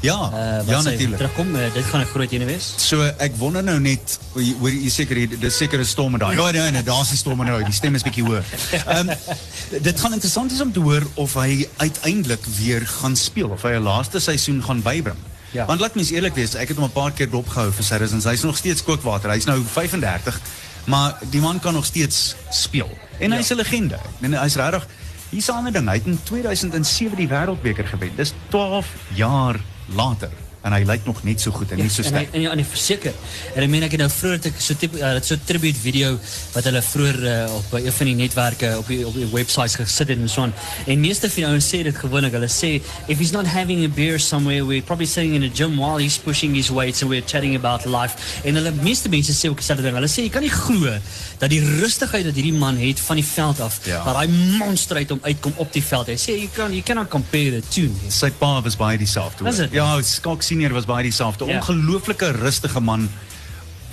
Ja, 0.00 0.16
Uh, 0.30 0.62
ja 0.70 0.80
sy 0.80 0.92
natuurlik. 0.92 1.18
Terugkom, 1.18 1.54
uh, 1.54 1.68
dit 1.74 1.84
gaan 1.90 2.00
'n 2.00 2.06
groot 2.06 2.30
ene 2.30 2.44
wees. 2.46 2.66
So 2.76 3.02
ek 3.18 3.34
wonder 3.36 3.62
nou 3.62 3.78
net 3.80 4.18
hoor 4.34 4.70
jy 4.70 4.90
seker 4.90 5.38
dis 5.40 5.56
seker 5.56 5.78
'n 5.80 5.84
storm 5.84 6.18
daai. 6.18 6.36
Ja 6.36 6.50
nee 6.50 6.70
nee, 6.70 6.82
daar's 6.82 7.08
die 7.08 7.18
storm 7.18 7.44
nou. 7.44 7.62
Die 7.64 7.72
stem 7.72 7.94
is 7.94 8.02
bietjie 8.02 8.22
hoër. 8.24 8.44
Ehm 8.86 9.10
dit 9.88 10.00
gaan 10.00 10.12
interessant 10.12 10.52
is 10.52 10.60
om 10.60 10.72
te 10.72 10.80
hoor 10.80 11.02
of 11.14 11.34
hy 11.34 11.66
uiteindelik 11.76 12.44
weer 12.58 12.86
gaan 12.86 13.16
speel 13.16 13.48
of 13.48 13.62
hy 13.62 13.74
'n 13.74 13.82
laaste 13.82 14.20
seisoen 14.20 14.62
gaan 14.62 14.82
bybring. 14.82 15.18
Ja. 15.50 15.66
Want 15.66 15.80
laat 15.80 15.94
mens 15.94 16.10
eerlik 16.10 16.34
wees, 16.34 16.54
ek 16.54 16.68
het 16.68 16.76
hom 16.76 16.86
'n 16.86 16.92
paar 16.92 17.12
keer 17.12 17.30
dopgehou 17.30 17.72
vir 17.72 17.84
Saracens. 17.84 18.24
Hy's 18.24 18.42
nog 18.42 18.56
steeds 18.56 18.82
kookwater. 18.82 19.30
Hy's 19.30 19.46
nou 19.46 19.62
35, 19.64 20.40
maar 20.88 21.18
die 21.30 21.40
man 21.40 21.60
kan 21.60 21.72
nog 21.72 21.84
steeds 21.84 22.34
speel. 22.50 22.98
En 23.18 23.32
hy's 23.32 23.50
'n 23.50 23.54
legende. 23.54 23.98
Meen 24.18 24.40
hy's 24.40 24.56
regtig 24.56 24.86
Hier's 25.28 25.48
'n 25.48 25.52
ander 25.52 25.72
ding. 25.72 25.88
Hy 25.88 25.94
het 25.94 26.06
in 26.06 26.20
2007 26.22 27.16
die 27.16 27.28
wêreldbeker 27.28 27.86
gewen. 27.86 28.10
Dis 28.16 28.32
12 28.48 28.86
jaar 29.14 29.60
later 29.86 30.30
en 30.66 30.72
hy 30.74 30.82
lyk 30.84 31.04
nog 31.06 31.22
net 31.24 31.40
so 31.40 31.50
goed 31.54 31.70
en 31.72 31.78
so 31.90 32.02
en 32.02 32.08
hy 32.08 32.08
sterk. 32.08 32.32
en 32.34 32.40
ja, 32.40 32.50
en 32.50 32.58
hy 32.58 32.64
verseker. 32.64 33.12
En 33.54 33.62
ek 33.62 33.70
meen 33.70 33.82
ek 33.86 33.92
het 33.94 34.00
nou 34.00 34.10
vroeër 34.10 34.48
ek 34.50 34.60
so 34.60 34.74
tipe 34.74 34.98
uh, 34.98 35.12
so 35.22 35.36
tribute 35.46 35.78
video 35.78 36.18
wat 36.54 36.64
hulle 36.64 36.82
vroeër 36.82 37.18
uh, 37.22 37.54
op 37.54 37.70
by 37.70 37.80
een 37.84 37.92
van 37.92 38.06
die 38.10 38.14
netwerke 38.18 38.72
op 38.78 38.86
die 38.90 39.00
op 39.06 39.14
die 39.14 39.28
websites 39.32 39.76
gesit 39.78 40.08
het 40.08 40.18
en 40.18 40.28
so 40.28 40.42
aan. 40.42 40.54
En 40.86 41.00
meeste 41.00 41.30
van 41.30 41.42
die 41.42 41.46
ouens 41.50 41.68
sê 41.68 41.82
dit 41.86 41.96
gewoonlik. 41.96 42.32
Hulle 42.32 42.48
sê 42.50 42.72
if 43.06 43.18
he's 43.18 43.32
not 43.32 43.46
having 43.46 43.84
a 43.84 43.88
beer 43.88 44.18
somewhere 44.18 44.64
we're 44.66 44.82
probably 44.82 45.06
sitting 45.06 45.34
in 45.34 45.42
a 45.46 45.50
gym 45.54 45.76
while 45.78 45.98
he's 46.02 46.18
pushing 46.18 46.54
his 46.54 46.70
weights 46.70 47.02
and 47.02 47.10
we're 47.10 47.24
chatting 47.24 47.54
about 47.56 47.84
life. 47.86 48.18
En 48.44 48.54
hulle 48.58 48.72
meeste 48.82 49.08
mense 49.08 49.32
sê 49.32 49.48
ook 49.48 49.56
dieselfde 49.62 49.82
ding. 49.86 49.94
Hulle 49.94 50.10
sê 50.10 50.26
jy 50.26 50.32
kan 50.34 50.42
nie 50.42 50.50
glo 50.52 50.90
dat 51.38 51.50
die 51.50 51.62
rustigheid 51.62 52.26
wat 52.26 52.34
hierdie 52.34 52.52
man 52.58 52.76
het 52.82 53.00
van 53.00 53.16
die 53.16 53.24
veld 53.24 53.60
af, 53.60 53.78
Ja. 53.86 54.02
dat 54.04 54.14
daai 54.14 54.28
monster 54.58 54.96
uit 54.96 55.08
hom 55.10 55.20
uitkom 55.22 55.52
op 55.56 55.72
die 55.72 55.82
veld. 55.84 56.06
Hy 56.10 56.16
sê 56.18 56.34
you 56.40 56.48
can 56.54 56.72
you 56.74 56.82
cannot 56.82 57.08
compare 57.08 57.50
the 57.60 57.62
two. 57.70 57.88
Sy 58.10 58.30
pa 58.30 58.60
was 58.62 58.76
baie 58.76 58.98
dieselfde. 58.98 59.44
dit? 59.54 59.72
Ja, 59.72 60.02
Skalk 60.02 60.42
senior 60.48 60.72
was 60.72 60.88
baie 60.88 61.04
dieselfde. 61.06 61.46
Ja. 61.48 61.58
Ongelooflike 61.60 62.32
rustige 62.40 62.80
man 62.80 63.08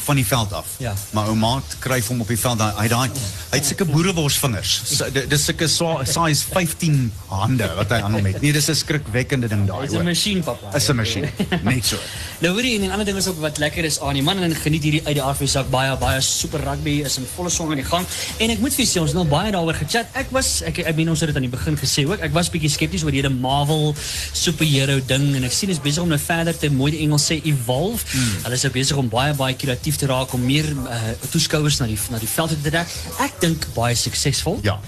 van 0.06 0.15
die 0.20 0.26
veld 0.26 0.54
af. 0.54 0.68
Ja. 0.78 0.94
Maar 1.18 1.28
ou 1.32 1.36
maat 1.36 1.76
kryf 1.82 2.08
hom 2.12 2.22
op 2.22 2.28
die 2.30 2.38
veld. 2.39 2.62
Hy 2.78 2.88
daai 2.91 3.10
hy 3.52 3.58
het 3.58 3.65
sulke 3.65 3.86
boereworsvingers. 3.89 4.82
So, 4.86 5.10
di- 5.12 5.26
Dis 5.32 5.46
sulke 5.48 5.68
size 5.68 6.44
15 6.52 7.12
hande 7.32 7.68
wat 7.78 7.89
hy 7.96 8.00
aan 8.06 8.13
hom 8.20 8.26
het. 8.26 8.41
Nee, 8.41 8.54
dis 8.54 8.70
'n 8.70 8.76
skrikwekkende 8.76 9.48
ding 9.50 9.65
daai. 9.68 9.82
Hy's 9.88 9.94
'n 9.98 10.04
masjien 10.06 10.44
papa. 10.44 10.76
Is 10.78 10.88
'n 10.89 10.96
masjien. 10.96 11.26
Net 11.63 11.86
so. 11.86 11.98
Nou 12.44 12.52
hoor 12.54 12.63
jy 12.68 12.76
en 12.76 12.82
'n 12.88 12.91
ander 12.91 13.06
ding 13.06 13.18
is 13.18 13.28
ook 13.28 13.39
wat 13.39 13.58
lekker 13.58 13.84
is 13.86 14.00
aan 14.00 14.13
die 14.13 14.22
man 14.24 14.38
en 14.44 14.54
geniet 14.56 14.84
hierdie 14.84 15.02
uit 15.06 15.15
die 15.15 15.24
RV 15.24 15.48
sak 15.48 15.70
baie 15.70 15.96
baie 15.98 16.22
super 16.22 16.60
rugby 16.60 17.02
is 17.06 17.18
in 17.18 17.26
volle 17.36 17.50
swang 17.50 17.70
aan 17.72 17.76
die 17.82 17.86
gang. 17.86 18.06
En 18.39 18.50
ek 18.50 18.60
moet 18.60 18.74
vir 18.74 18.86
sê 18.86 19.00
ons 19.00 19.10
het 19.10 19.15
nou 19.15 19.26
baie 19.28 19.52
daaroor 19.52 19.74
gechat. 19.74 20.06
Ek 20.13 20.28
was 20.32 20.62
ek 20.62 20.80
ek 20.80 20.96
meen 20.96 21.10
ons 21.10 21.20
het 21.20 21.28
dit 21.30 21.36
aan 21.36 21.48
die 21.50 21.58
begin 21.58 21.78
gesê 21.78 22.06
ook. 22.06 22.20
Ek 22.20 22.34
was 22.34 22.50
bietjie 22.50 22.70
skepties 22.70 23.04
oor 23.04 23.12
hierdie 23.12 23.32
Marvel 23.32 23.96
superhero 24.34 25.00
ding 25.08 25.36
en 25.36 25.44
ek 25.44 25.52
sien 25.56 25.70
is 25.70 25.80
besig 25.82 26.04
om 26.04 26.10
nou 26.10 26.20
verder 26.20 26.58
te 26.58 26.70
mooi 26.70 26.91
die 26.91 27.02
Engels 27.06 27.26
sê 27.32 27.39
evolve. 27.44 28.04
Mm. 28.13 28.44
Hulle 28.44 28.56
is 28.56 28.63
nou 28.63 28.72
besig 28.74 28.98
om 28.98 29.10
baie 29.10 29.34
baie 29.34 29.56
kreatief 29.56 29.95
te 29.98 30.06
raak 30.06 30.34
om 30.34 30.42
meer 30.46 30.66
uh, 30.72 31.12
toeskouers 31.30 31.80
na 31.80 31.86
die 31.88 32.00
na 32.10 32.18
die 32.20 32.28
veld 32.28 32.50
te 32.50 32.70
trek. 32.70 32.88
Ek 33.20 33.40
dink 33.42 33.68
baie 33.76 33.96
suksesvol. 33.96 34.60
Ja. 34.64 34.80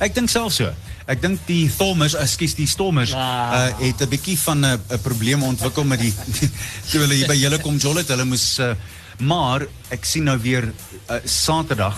Ek 0.00 0.14
dink 0.14 0.30
self 0.30 0.52
so. 0.52 0.70
Ek 1.08 1.22
dink 1.22 1.40
die 1.46 1.68
Stormers, 1.72 2.14
ekskuus, 2.14 2.54
die 2.54 2.66
Stormers 2.68 3.12
Ah. 3.14 3.70
uh, 3.70 3.78
het 3.80 4.00
'n 4.02 4.08
bietjie 4.08 4.38
van 4.38 4.60
'n 4.60 4.64
uh, 4.90 4.98
probleem 5.02 5.42
ontwikkel 5.42 5.84
met 5.84 6.00
die 6.00 6.12
toe 6.90 7.00
hulle 7.00 7.14
hier 7.14 7.26
by 7.26 7.34
julle 7.34 7.58
kom 7.58 7.76
jol 7.78 7.96
het, 7.96 8.08
hulle 8.08 8.24
moes 8.24 8.58
uh, 8.58 8.74
maar 9.18 9.66
ek 9.90 10.04
sien 10.04 10.24
nou 10.24 10.38
weer 10.38 10.64
uh, 11.10 11.16
Saterdag 11.24 11.96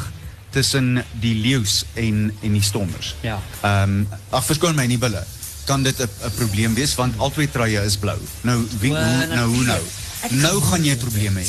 tussen 0.51 1.05
die 1.21 1.35
Leeu's 1.35 1.85
en 1.95 2.33
en 2.43 2.53
die 2.53 2.63
Stormers. 2.63 3.15
Ja. 3.23 3.39
Ehm 3.63 3.83
um, 4.01 4.09
ag 4.31 4.45
verskoon 4.45 4.75
my 4.77 4.87
nie 4.87 4.99
bulle. 4.99 5.25
Kan 5.67 5.83
dit 5.83 5.99
'n 6.01 6.09
probleem 6.37 6.75
wees 6.75 6.95
want 6.95 7.15
albei 7.19 7.47
truie 7.51 7.79
is 7.85 7.97
blou. 7.97 8.19
Nou 8.43 8.67
wie 8.81 8.91
hoe, 8.91 9.27
nou 9.35 9.49
hoe 9.55 9.65
nou? 9.65 9.81
Nou 10.29 10.61
gaan 10.63 10.85
jy 10.85 10.97
probleme 11.01 11.41
hê. 11.41 11.49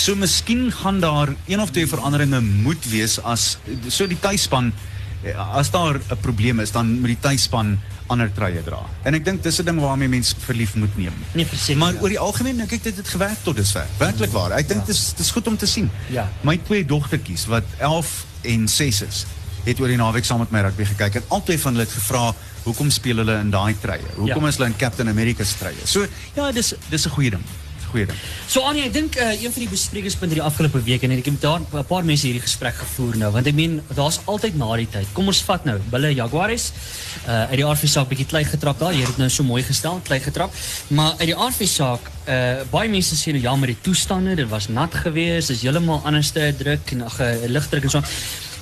So 0.00 0.14
miskien 0.16 0.68
gaan 0.72 1.00
daar 1.00 1.32
een 1.48 1.60
of 1.60 1.70
twee 1.70 1.86
veranderinge 1.88 2.40
moet 2.40 2.84
wees 2.92 3.18
as 3.22 3.56
so 3.88 4.06
die 4.06 4.18
tuisspan 4.20 4.72
as 5.36 5.70
daar 5.70 6.00
'n 6.00 6.16
probleem 6.20 6.60
is, 6.60 6.70
dan 6.72 6.98
moet 7.00 7.06
die 7.16 7.20
tuisspan 7.20 7.78
ander 8.08 8.30
truie 8.32 8.62
dra. 8.64 8.80
En 9.04 9.14
ek 9.14 9.24
dink 9.24 9.42
dis 9.42 9.58
'n 9.60 9.64
ding 9.64 9.80
waarmee 9.80 10.08
mense 10.08 10.34
verlief 10.38 10.74
moet 10.74 10.96
neem. 10.96 11.12
Nee, 11.34 11.46
verseker, 11.46 11.78
Maar 11.78 11.92
ja. 11.92 12.00
oor 12.00 12.08
die 12.08 12.18
algemeen 12.18 12.56
dink 12.56 12.72
ek 12.72 12.82
dit 12.82 12.96
het 12.96 13.08
gewerk 13.08 13.36
tot 13.42 13.56
dusver. 13.56 13.86
Werklik 13.98 14.30
waar. 14.32 14.50
Ek 14.52 14.68
dink 14.68 14.86
dit 14.86 14.94
is 14.94 15.12
dis 15.16 15.30
goed 15.30 15.46
om 15.46 15.56
te 15.56 15.66
sien. 15.66 15.90
Ja. 16.08 16.28
My 16.42 16.56
twee 16.64 16.84
dogtertjies 16.84 17.46
wat 17.46 17.64
11 17.78 18.24
en 18.42 18.68
6 18.68 19.02
is, 19.02 19.26
het 19.64 19.80
oor 19.80 19.88
die 19.88 19.96
naweek 19.96 20.24
saam 20.24 20.38
met 20.38 20.50
my 20.50 20.60
rugby 20.60 20.84
gekyk 20.84 21.14
en 21.14 21.22
albei 21.28 21.58
van 21.58 21.72
hulle 21.72 21.84
het 21.84 21.92
gevra 21.92 22.34
hoekom 22.64 22.90
speel 22.90 23.16
hulle 23.16 23.38
in 23.40 23.50
daai 23.50 23.74
truie? 23.80 24.00
Hoekom 24.16 24.42
Ja. 24.42 24.48
is 24.48 24.56
hulle 24.56 24.66
in 24.68 24.76
Captain 24.76 25.08
America 25.08 25.44
se 25.44 25.54
truie? 25.58 25.76
So 25.84 26.06
ja, 26.34 26.52
dis 26.52 26.74
dis 26.88 27.06
'n 27.06 27.10
goeie 27.10 27.30
ding. 27.30 27.42
Goeie 27.90 28.06
ding. 28.06 28.18
So 28.46 28.62
Annie, 28.66 28.84
ek 28.86 28.92
dink 28.94 29.16
uh, 29.18 29.32
een 29.34 29.50
van 29.50 29.64
die 29.64 29.70
besprekingspunte 29.70 30.36
die 30.38 30.44
afgelope 30.44 30.82
week 30.86 31.02
en 31.06 31.14
ek 31.16 31.26
het 31.26 31.40
daar 31.42 31.60
'n 31.60 31.84
paar 31.88 32.04
mense 32.06 32.26
hierdie 32.26 32.42
gesprek 32.42 32.76
gevoer 32.78 33.16
nou, 33.18 33.30
want 33.34 33.46
ek 33.46 33.54
meen 33.54 33.80
daar's 33.94 34.20
altyd 34.26 34.56
na 34.56 34.76
die 34.76 34.88
tyd. 34.90 35.08
Kom 35.12 35.26
ons 35.26 35.42
vat 35.42 35.64
nou 35.64 35.78
Bulle 35.90 36.14
Jaguares. 36.14 36.72
Uh 37.26 37.48
uit 37.50 37.58
die 37.58 37.66
RV 37.66 37.88
saak 37.88 38.08
bietjie 38.08 38.26
klei 38.26 38.44
getrap 38.44 38.78
daar. 38.78 38.94
Jy 38.94 39.06
het 39.06 39.18
nou 39.18 39.28
so 39.28 39.42
mooi 39.42 39.62
gestel, 39.62 40.00
klei 40.04 40.20
getrap. 40.20 40.52
Maar 40.88 41.16
uit 41.18 41.32
die 41.32 41.38
RV 41.38 41.66
saak, 41.66 42.10
uh 42.28 42.62
baie 42.70 42.88
mense 42.88 43.16
sê 43.16 43.32
nou 43.32 43.42
ja, 43.42 43.56
met 43.56 43.74
die 43.74 43.80
toestande, 43.80 44.34
dit 44.34 44.48
was 44.48 44.68
nat 44.68 44.94
geweest, 44.94 45.48
dis 45.48 45.62
heeltemal 45.62 46.00
anders 46.04 46.30
te 46.30 46.54
druk 46.58 46.92
en 46.92 47.02
ag 47.02 47.18
ligdruk 47.46 47.82
en 47.82 47.90
so. 47.90 48.02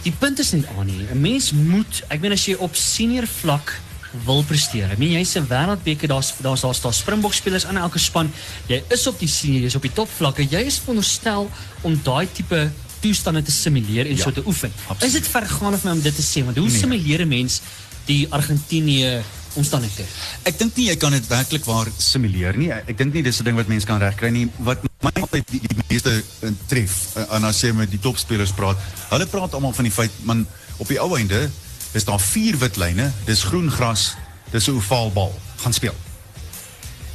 Die 0.03 0.15
punt 0.19 0.39
is 0.39 0.53
net 0.53 0.65
Annie, 0.79 1.07
'n 1.13 1.21
mens 1.21 1.53
moet, 1.53 2.05
ek 2.09 2.21
meen 2.21 2.33
as 2.33 2.47
jy 2.47 2.55
op 2.55 2.75
senior 2.75 3.27
vlak 3.27 3.81
wil 4.25 4.43
presteer. 4.43 4.91
Ek 4.91 4.99
meen 4.99 5.13
jy's 5.13 5.35
'n 5.37 5.47
wêreldbeker, 5.49 6.09
daar's 6.09 6.33
daar's 6.41 6.61
daar's 6.61 6.81
daar 6.81 6.93
Springbok 6.95 7.35
spelers 7.35 7.65
in 7.65 7.77
elke 7.77 7.99
span. 7.99 8.33
Jy 8.67 8.83
is 8.91 9.07
op 9.07 9.19
die 9.19 9.29
senior, 9.29 9.63
jy's 9.63 9.75
op 9.75 9.83
die 9.83 9.93
topvlakke. 9.93 10.43
Jy 10.49 10.61
is 10.67 10.79
veronderstel 10.79 11.51
om 11.83 12.01
daai 12.03 12.27
tipe 12.33 12.71
toestande 13.01 13.43
te 13.43 13.51
simuleer 13.53 14.07
en 14.07 14.17
Ja, 14.17 14.23
so 14.23 14.31
te 14.33 14.43
oefen. 14.47 14.73
absoluut. 14.89 15.03
Is 15.15 15.21
dit 15.21 15.29
vergaande 15.29 15.79
vir 15.79 15.91
my 15.91 15.97
om 15.97 16.03
dit 16.03 16.15
te 16.17 16.23
sê? 16.23 16.45
Want 16.45 16.57
hoe 16.57 16.69
Nee. 16.69 16.79
simuleer 16.79 17.21
'n 17.21 17.29
mens 17.29 17.61
die 18.07 18.27
Argentinië 18.31 19.23
omstandighede? 19.55 20.05
Ek 20.45 20.59
dink 20.59 20.77
nie 20.77 20.87
jy 20.89 20.97
kan 20.97 21.13
dit 21.13 21.27
werklik 21.29 21.65
waar 21.65 21.87
simuleer 21.99 22.57
nie. 22.57 22.71
Ek 22.73 22.97
dink 22.99 23.13
nie 23.15 23.23
dis 23.23 23.39
'n 23.41 23.45
ding 23.45 23.57
wat 23.57 23.69
mense 23.69 23.87
kan 23.87 23.99
regkry 24.01 24.31
nie. 24.31 24.49
Wat 24.59 24.79
my 25.03 25.11
altyd 25.21 25.45
die, 25.51 25.61
die 25.61 25.77
meeste 25.89 26.23
uh, 26.43 26.51
tref 26.67 27.17
uh, 27.17 27.35
en 27.37 27.45
as 27.45 27.61
jy 27.63 27.73
met 27.73 27.91
die 27.91 28.01
topspelers 28.01 28.53
praat, 28.53 28.77
hulle 29.11 29.27
praat 29.27 29.55
almal 29.55 29.73
van 29.73 29.85
die 29.85 29.93
feit 29.93 30.11
man 30.23 30.47
op 30.79 30.89
die 30.89 30.99
ou 31.01 31.17
einde 31.17 31.51
is 31.93 32.05
daar 32.05 32.21
vier 32.21 32.59
wit 32.59 32.77
lyne, 32.77 33.13
dis 33.25 33.43
groen 33.43 33.71
gras, 33.71 34.17
dis 34.51 34.69
'n 34.69 34.77
ovaalbal. 34.77 35.33
Gaan 35.57 35.73
speel. 35.73 35.95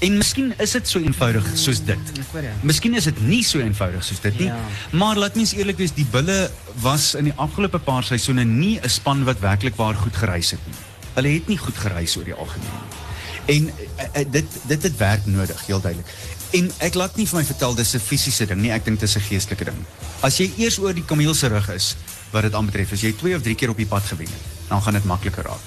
En 0.04 0.18
miskien 0.18 0.54
is 0.60 0.72
dit 0.72 0.88
so 0.88 1.00
eenvoudig 1.00 1.46
soos 1.56 1.80
dit. 1.84 2.12
Jou. 2.14 2.50
Miskien 2.68 2.96
is 3.00 3.04
dit 3.08 3.22
nie 3.24 3.44
so 3.44 3.60
eenvoudig 3.64 4.04
soos 4.04 4.20
dit 4.20 4.40
nie. 4.40 4.50
Ja. 4.50 4.58
Maar 4.92 5.22
laat 5.22 5.36
mens 5.40 5.54
eerlik 5.56 5.78
wees, 5.80 5.94
die 5.96 6.08
Bulle 6.12 6.52
was 6.84 7.14
in 7.16 7.30
die 7.30 7.36
afgelope 7.40 7.80
paar 7.80 8.04
seisoene 8.04 8.44
nie 8.44 8.80
'n 8.80 8.90
span 8.90 9.24
wat 9.24 9.40
werklik 9.40 9.76
waar 9.76 9.96
goed 9.96 10.16
gereis 10.16 10.52
het 10.52 10.60
nie. 10.68 10.76
Hulle 11.14 11.28
het 11.28 11.48
nie 11.48 11.58
goed 11.58 11.78
gereis 11.78 12.18
oor 12.18 12.24
die 12.24 12.34
algemeen 12.34 12.76
nie. 12.82 13.02
En 13.46 13.64
uh, 13.66 14.22
uh, 14.22 14.26
dit 14.32 14.46
dit 14.68 14.84
het 14.84 14.98
werk 14.98 15.26
nodig, 15.26 15.66
heel 15.66 15.82
duidelik. 15.82 16.08
En 16.52 16.72
ek 16.78 16.94
laat 16.94 17.16
nie 17.16 17.28
vir 17.28 17.40
my 17.40 17.46
vertel 17.46 17.76
dis 17.76 17.94
'n 17.96 18.00
fisiese 18.00 18.46
ding 18.46 18.62
nie, 18.62 18.72
ek 18.72 18.86
dink 18.86 19.00
dis 19.00 19.16
'n 19.16 19.22
geestelike 19.30 19.66
ding. 19.66 19.86
As 20.20 20.38
jy 20.38 20.52
eers 20.58 20.80
oor 20.80 20.94
die 20.94 21.06
kameel 21.06 21.34
se 21.34 21.48
rug 21.48 21.70
is 21.70 21.96
wat 22.32 22.42
dit 22.42 22.54
aanbetref, 22.54 22.92
as 22.92 23.02
jy 23.02 23.14
2 23.14 23.36
of 23.36 23.42
3 23.42 23.56
keer 23.56 23.70
op 23.70 23.78
die 23.78 23.86
pad 23.86 24.04
gewen 24.04 24.28
het, 24.28 24.53
dan 24.74 24.82
gaan 24.82 24.94
dit 25.00 25.06
makliker 25.14 25.44
raak. 25.44 25.66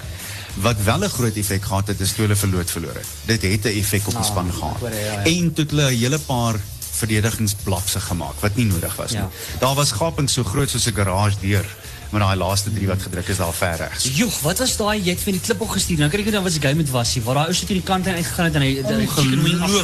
Wat 0.67 0.77
wel 0.83 1.03
'n 1.05 1.09
groot 1.17 1.35
effek 1.35 1.63
gehad 1.69 1.87
het, 1.87 1.99
is 1.99 2.11
toe 2.13 2.25
hulle 2.25 2.35
verloot 2.35 2.71
verloor 2.71 2.95
het. 3.01 3.07
Dit 3.25 3.41
het 3.41 3.65
'n 3.65 3.77
effek 3.81 4.07
op 4.07 4.15
die 4.19 4.25
Ah, 4.25 4.31
span 4.31 4.51
gehad. 4.53 4.81
En 5.25 5.53
toe 5.53 5.65
hulle 5.69 5.91
'n 5.91 5.97
hele 5.97 6.19
paar 6.19 6.55
verdedigingsblapse 6.97 7.99
gemaak 7.99 8.39
wat 8.41 8.55
nie 8.55 8.65
nodig 8.65 8.95
was 8.95 9.11
nie. 9.11 9.27
Daar 9.59 9.75
was 9.75 9.91
gapings 9.91 10.33
so 10.33 10.43
groot 10.43 10.69
soos 10.69 10.85
'n 10.87 10.93
garage 10.95 11.35
deur 11.41 11.65
met 12.11 12.21
daai 12.21 12.37
laaste 12.37 12.73
3 12.73 12.87
wat 12.87 13.01
gedruk 13.01 13.27
is 13.27 13.37
daar 13.37 13.53
ver 13.53 13.75
regs. 13.77 14.05
Wat 14.41 14.57
was 14.57 14.77
daai 14.77 15.01
jy 15.03 15.09
het 15.11 15.19
vir 15.19 15.31
die 15.33 15.41
klip 15.41 15.61
op 15.61 15.69
gestuur. 15.69 15.97
Nou 15.97 16.09
kyk 16.09 16.25
ek 16.25 16.31
nou 16.31 16.43
wat 16.43 16.53
se 16.53 16.61
game 16.61 16.75
dit 16.83 16.89
was, 16.91 17.13
hier, 17.13 17.23
waar 17.23 17.35
daai 17.35 17.47
ou 17.47 17.53
teen 17.53 17.67
die 17.67 17.81
kant 17.81 18.07
uitgegaan 18.07 18.45
het 18.45 18.55
en 18.55 18.61
hy. 18.61 18.81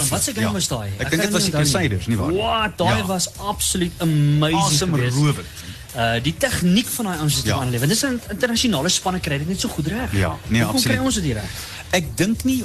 Wat 0.10 0.24
se 0.24 0.34
game 0.34 0.48
Ja. 0.48 0.52
was 0.52 0.68
daai? 0.68 0.90
Ek 0.98 1.10
dink 1.10 1.22
dit 1.22 1.32
was 1.32 1.44
die. 1.44 1.52
Crusaders, 1.52 2.08
nie 2.08 2.18
waar 2.18 2.32
nie? 2.32 2.42
Wat, 2.42 2.78
daai 2.78 2.98
Ja. 2.98 3.06
was 3.06 3.28
absoluut 3.38 3.92
amazing 3.98 4.54
Awesome 4.62 5.10
rowend. 5.10 5.48
Uh 5.96 6.16
die 6.24 6.34
tegniek 6.38 6.88
van 6.88 7.06
daai 7.06 7.18
ouens 7.20 7.38
is 7.38 7.44
Ja. 7.44 7.56
ja. 7.56 7.62
aanlewe. 7.62 7.88
Dis 7.88 8.02
'n 8.06 8.20
internasionale 8.30 8.90
spanne 8.90 9.20
kry 9.20 9.38
dit 9.38 9.48
net 9.48 9.60
so 9.60 9.70
goed 9.70 9.88
reg. 9.88 10.12
Ja, 10.12 10.38
nee, 10.48 10.62
Hoekom 10.62 10.76
absoluut. 10.76 10.98
kry 10.98 11.06
ons 11.06 11.16
dit 11.16 11.24
nie 11.24 11.34
reg? 11.34 11.50
Ek 11.92 12.18
dink 12.18 12.44
nie 12.44 12.64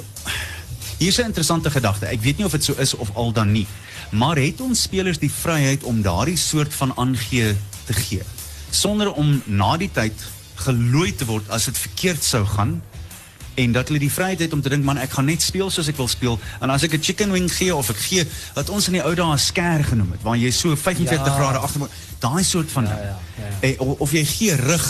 hier's 0.97 1.17
'n 1.19 1.25
interessante 1.25 1.69
gedagte. 1.71 2.05
Ek 2.05 2.21
weet 2.21 2.37
nie 2.37 2.45
of 2.45 2.51
dit 2.51 2.63
so 2.63 2.73
is 2.77 2.93
of 2.95 3.09
al 3.15 3.31
dan 3.31 3.51
nie. 3.51 3.67
Maar 4.11 4.35
het 4.37 4.61
ons 4.61 4.81
spelers 4.81 5.17
die 5.19 5.31
vryheid 5.31 5.83
om 5.83 6.01
daardie 6.01 6.37
soort 6.37 6.73
van 6.73 6.93
aangee 6.97 7.55
te 7.85 7.93
gee 7.93 8.21
sonder 8.71 9.11
om 9.13 9.41
na 9.45 9.77
die 9.77 9.89
tyd 9.91 10.13
gelooi 10.55 11.15
te 11.15 11.25
word 11.25 11.49
as 11.49 11.65
dit 11.65 11.77
verkeerd 11.77 12.23
sou 12.23 12.45
gaan 12.45 12.81
en 13.59 13.71
dat 13.75 13.87
hulle 13.91 13.99
die 13.99 14.11
vryheid 14.11 14.39
het 14.45 14.53
om 14.55 14.61
te 14.63 14.69
dink 14.71 14.83
man 14.87 14.97
ek 15.01 15.11
gaan 15.17 15.25
net 15.29 15.41
speel 15.43 15.69
soos 15.73 15.87
ek 15.91 15.97
wil 15.99 16.07
speel 16.11 16.39
en 16.61 16.69
as 16.69 16.83
ek 16.87 16.93
'n 16.95 17.03
chicken 17.03 17.31
wing 17.35 17.49
gee 17.51 17.75
of 17.75 17.89
ek 17.89 17.97
gee 18.07 18.23
wat 18.55 18.69
ons 18.69 18.87
in 18.87 18.93
die 18.99 19.03
ou 19.03 19.13
dae 19.15 19.33
'n 19.33 19.37
scare 19.39 19.83
genoem 19.83 20.11
het 20.15 20.23
waar 20.23 20.37
jy 20.37 20.51
so 20.51 20.75
45 20.75 21.27
Ja. 21.27 21.35
grade 21.35 21.57
agter 21.59 21.89
daai 22.19 22.43
soort 22.43 22.71
van 22.71 22.85
ding. 22.85 22.95
ja, 22.95 23.19
ja. 23.37 23.67
Eh, 23.67 23.75
of, 23.79 23.99
of 23.99 24.11
jy 24.11 24.25
gee 24.25 24.55
rug 24.55 24.87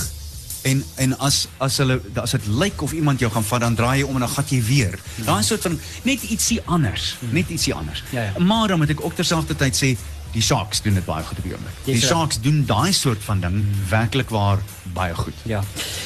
en 0.61 0.83
en 0.95 1.13
as 1.19 1.47
as 1.57 1.77
hulle 1.77 2.01
as 2.21 2.31
dit 2.31 2.47
lyk 2.47 2.81
of 2.81 2.91
iemand 2.91 3.19
jou 3.19 3.31
gaan 3.31 3.43
vat 3.43 3.61
dan 3.61 3.75
draai 3.75 3.97
jy 3.99 4.03
om 4.05 4.13
en 4.13 4.19
dan 4.19 4.29
gat 4.29 4.49
jy 4.49 4.61
weer. 4.63 4.99
Daai 5.25 5.43
soort 5.43 5.61
van 5.61 5.79
net 6.03 6.21
ietsie 6.23 6.59
anders, 6.65 7.15
net 7.31 7.49
ietsie 7.49 7.73
anders. 7.73 8.03
Ja, 8.11 8.21
ja. 8.23 8.43
Maar 8.43 8.67
dan 8.67 8.77
moet 8.77 8.89
ek 8.89 8.99
ook 9.05 9.15
terselfdertyd 9.15 9.75
sê 9.75 9.95
die 10.31 10.41
Sharks 10.41 10.81
doen 10.81 10.93
dit 10.93 11.05
baie 11.05 11.23
goed 11.25 11.37
op 11.37 11.43
die 11.43 11.53
oomblik. 11.53 11.73
Die 11.85 11.93
reg. 11.93 12.03
Sharks 12.03 12.39
doen 12.41 12.65
daai 12.65 12.93
soort 12.93 13.23
van 13.23 13.39
ding 13.41 13.63
werklik 13.89 14.29
waar 14.29 14.59
baie 14.93 15.13
goed. 15.15 15.33
Ja. 15.45 15.63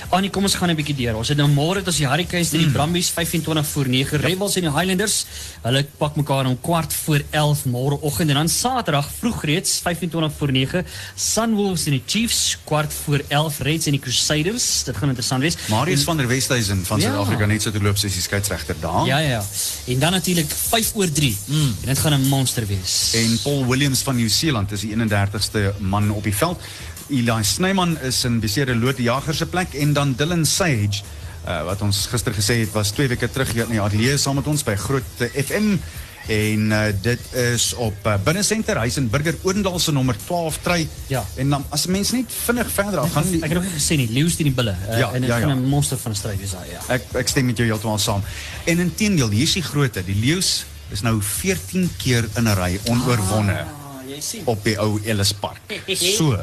Annie, 0.09 0.29
kom 0.29 0.43
ons 0.43 0.55
gaan 0.55 0.69
'n 0.69 0.75
bietjie 0.75 0.95
deur. 0.95 1.15
Ons 1.15 1.27
het 1.27 1.38
nou 1.38 1.47
môre 1.49 1.79
dit 1.79 1.88
as 1.88 1.97
die 1.97 2.07
Hurricanes 2.07 2.49
teen 2.49 2.59
die 2.62 2.69
Brumbies 2.69 3.09
25 3.09 3.67
voor 3.67 3.88
9, 3.88 4.19
Rebels 4.19 4.55
en 4.55 4.62
die 4.62 4.71
Highlanders. 4.71 5.25
Hulle 5.62 5.86
pak 5.97 6.15
mekaar 6.15 6.45
om 6.45 6.57
kwart 6.62 6.93
voor 6.93 7.21
11 7.29 7.65
môreoggend 7.65 8.29
en 8.29 8.36
dan 8.36 8.49
Saterdag 8.49 9.09
vroeg 9.19 9.43
reeds 9.43 9.79
25 9.83 10.31
voor 10.38 10.51
9, 10.51 10.86
Sunwolves 11.15 11.86
en 11.86 11.91
die 11.91 12.03
Chiefs 12.05 12.57
kwart 12.65 12.93
voor 13.03 13.21
11, 13.27 13.59
Reds 13.59 13.86
en 13.86 13.91
die 13.91 14.01
Crusaders. 14.01 14.83
Dit 14.83 14.95
gaan 14.97 15.07
interessant 15.07 15.41
wees. 15.41 15.55
Marius 15.69 16.03
van 16.03 16.17
der 16.17 16.27
Westhuizen 16.27 16.86
van 16.86 16.99
Ja. 16.99 17.07
Suid-Afrika 17.07 17.45
net 17.45 17.62
so 17.62 17.71
te 17.71 17.81
loop 17.81 17.97
soos 17.97 18.13
die 18.13 18.21
skeieregter 18.21 18.75
daar. 18.79 19.05
Ja 19.05 19.17
ja 19.17 19.29
ja. 19.29 19.43
En 19.88 19.99
dan 19.99 20.12
natuurlik 20.12 20.51
5 20.51 20.91
oor 20.95 21.12
3. 21.12 21.38
En 21.49 21.75
dit 21.86 21.99
gaan 21.99 22.13
'n 22.13 22.27
monster 22.27 22.67
wees. 22.67 23.12
En 23.13 23.39
Paul 23.43 23.65
Williams 23.67 23.99
van 24.01 24.12
Nieu-Seeland 24.15 24.71
is 24.71 24.82
die 24.82 24.95
31ste 24.95 25.73
man 25.80 26.12
op 26.12 26.23
die 26.23 26.36
veld. 26.36 26.62
Eli 27.10 27.43
Snyman 27.43 27.97
is 28.02 28.23
in 28.26 28.39
beseerde 28.39 28.76
Loot 28.76 28.97
die 28.97 29.06
Jager 29.10 29.36
se 29.36 29.45
plek 29.45 29.73
en 29.73 29.93
dan 29.93 30.13
Dylan 30.17 30.45
Sage 30.45 31.04
uh, 31.47 31.63
wat 31.67 31.82
ons 31.82 32.06
gister 32.12 32.34
gesê 32.34 32.62
het 32.63 32.71
was 32.71 32.91
2 32.95 33.08
weke 33.08 33.30
terug 33.30 33.52
hier 33.52 33.67
in 33.67 33.76
die 33.76 33.82
ateljee 33.82 34.17
saam 34.17 34.36
met 34.39 34.47
ons 34.47 34.63
by 34.63 34.76
Groot 34.80 35.26
FM 35.34 35.76
en 36.32 36.71
uh, 36.71 36.86
dit 37.04 37.19
is 37.36 37.73
op 37.76 38.06
uh, 38.08 38.13
Binnesenter 38.23 38.78
Huis 38.80 38.95
in 38.97 39.10
Burger 39.12 39.36
Oendal 39.43 39.80
se 39.80 39.91
nommer 39.91 40.15
12 40.26 40.58
try. 40.63 40.88
Ja. 41.12 41.26
En 41.36 41.49
dan 41.49 41.65
as 41.69 41.86
mense 41.91 42.15
net 42.15 42.32
vinnig 42.45 42.71
verder 42.71 42.99
af 43.04 43.12
gaan 43.12 43.28
Ek 43.41 43.49
het 43.52 43.54
nog 43.60 43.67
gesê 43.76 43.97
nie, 43.99 44.08
leeu's 44.08 44.38
teen 44.39 44.47
die 44.47 44.56
bulle. 44.56 44.76
Uh, 44.88 44.99
Ja, 44.99 45.12
en 45.12 45.21
dit 45.21 45.30
ja, 45.30 45.38
ja. 45.43 45.52
'n 45.54 45.67
monster 45.67 45.97
van 45.97 46.12
'n 46.12 46.15
stryd 46.15 46.39
wees 46.39 46.52
daai, 46.56 46.69
ja. 46.71 46.80
Ek 46.95 47.04
ek 47.13 47.28
stem 47.28 47.45
met 47.45 47.58
jou 47.58 47.67
heeltemal 47.67 47.99
saam. 47.99 48.23
En 48.63 48.80
intedeel, 48.80 49.30
hier 49.30 49.43
is 49.43 49.54
die 49.54 49.63
grootte. 49.67 50.04
Die 50.06 50.15
leeu's 50.15 50.65
is 50.91 51.02
nou 51.02 51.21
14 51.21 51.89
keer 51.97 52.23
in 52.36 52.47
'n 52.47 52.56
ry 52.56 52.80
onoorwonne 52.88 53.60
Ah, 53.60 53.83
jy 54.13 54.21
sien. 54.21 54.45
op 54.45 54.63
die 54.63 54.78
ou 54.80 54.99
Ellis 55.06 55.34
Park. 55.34 55.62
So 55.97 56.38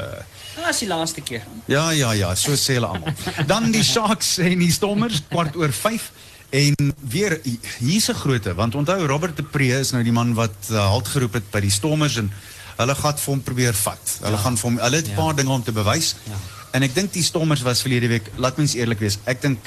Ah, 0.61 0.69
is 0.69 0.81
die 0.83 0.87
laaste 0.87 1.21
keer. 1.23 1.45
Ja, 1.71 1.91
ja, 1.95 2.11
ja, 2.11 2.35
so 2.35 2.51
sê 2.59 2.75
hulle 2.75 2.87
almal. 2.91 3.13
Dan 3.47 3.71
die 3.71 3.83
Sharks 3.87 4.37
en 4.43 4.59
die 4.59 4.71
Stormers 4.71 5.21
kwart 5.29 5.55
oor 5.55 5.71
5 5.71 6.11
en 6.51 6.91
weer 7.07 7.39
hier's 7.79 8.09
'n 8.11 8.19
grootte 8.19 8.53
want 8.55 8.75
onthou 8.75 9.05
Robert 9.07 9.37
de 9.37 9.43
Pre 9.43 9.79
is 9.79 9.91
nou 9.91 10.03
die 10.03 10.11
man 10.11 10.33
wat 10.35 10.67
uh, 10.69 10.89
halt 10.91 11.07
geroep 11.07 11.33
het 11.39 11.47
by 11.51 11.61
die 11.63 11.71
Stormers 11.71 12.17
en 12.19 12.31
hulle 12.77 12.95
gaan 12.95 13.17
vir 13.17 13.31
hom 13.33 13.41
probeer 13.41 13.73
vat. 13.73 14.17
Hulle 14.21 14.37
gaan 14.37 14.57
vir 14.57 14.69
hom 14.69 14.77
hulle 14.79 14.95
het 14.97 15.07
'n 15.07 15.15
paar 15.15 15.35
dinge 15.35 15.51
om 15.51 15.63
te 15.63 15.71
bewys. 15.71 16.15
Ja. 16.27 16.35
En 16.71 16.83
ek 16.83 16.93
dink 16.95 17.13
die 17.13 17.23
Stormers 17.23 17.61
was 17.61 17.81
verlede 17.81 18.07
week, 18.07 18.27
laat 18.35 18.57
mens 18.57 18.75
eerlik 18.75 18.99
wees, 18.99 19.17
ek 19.25 19.41
dink 19.41 19.59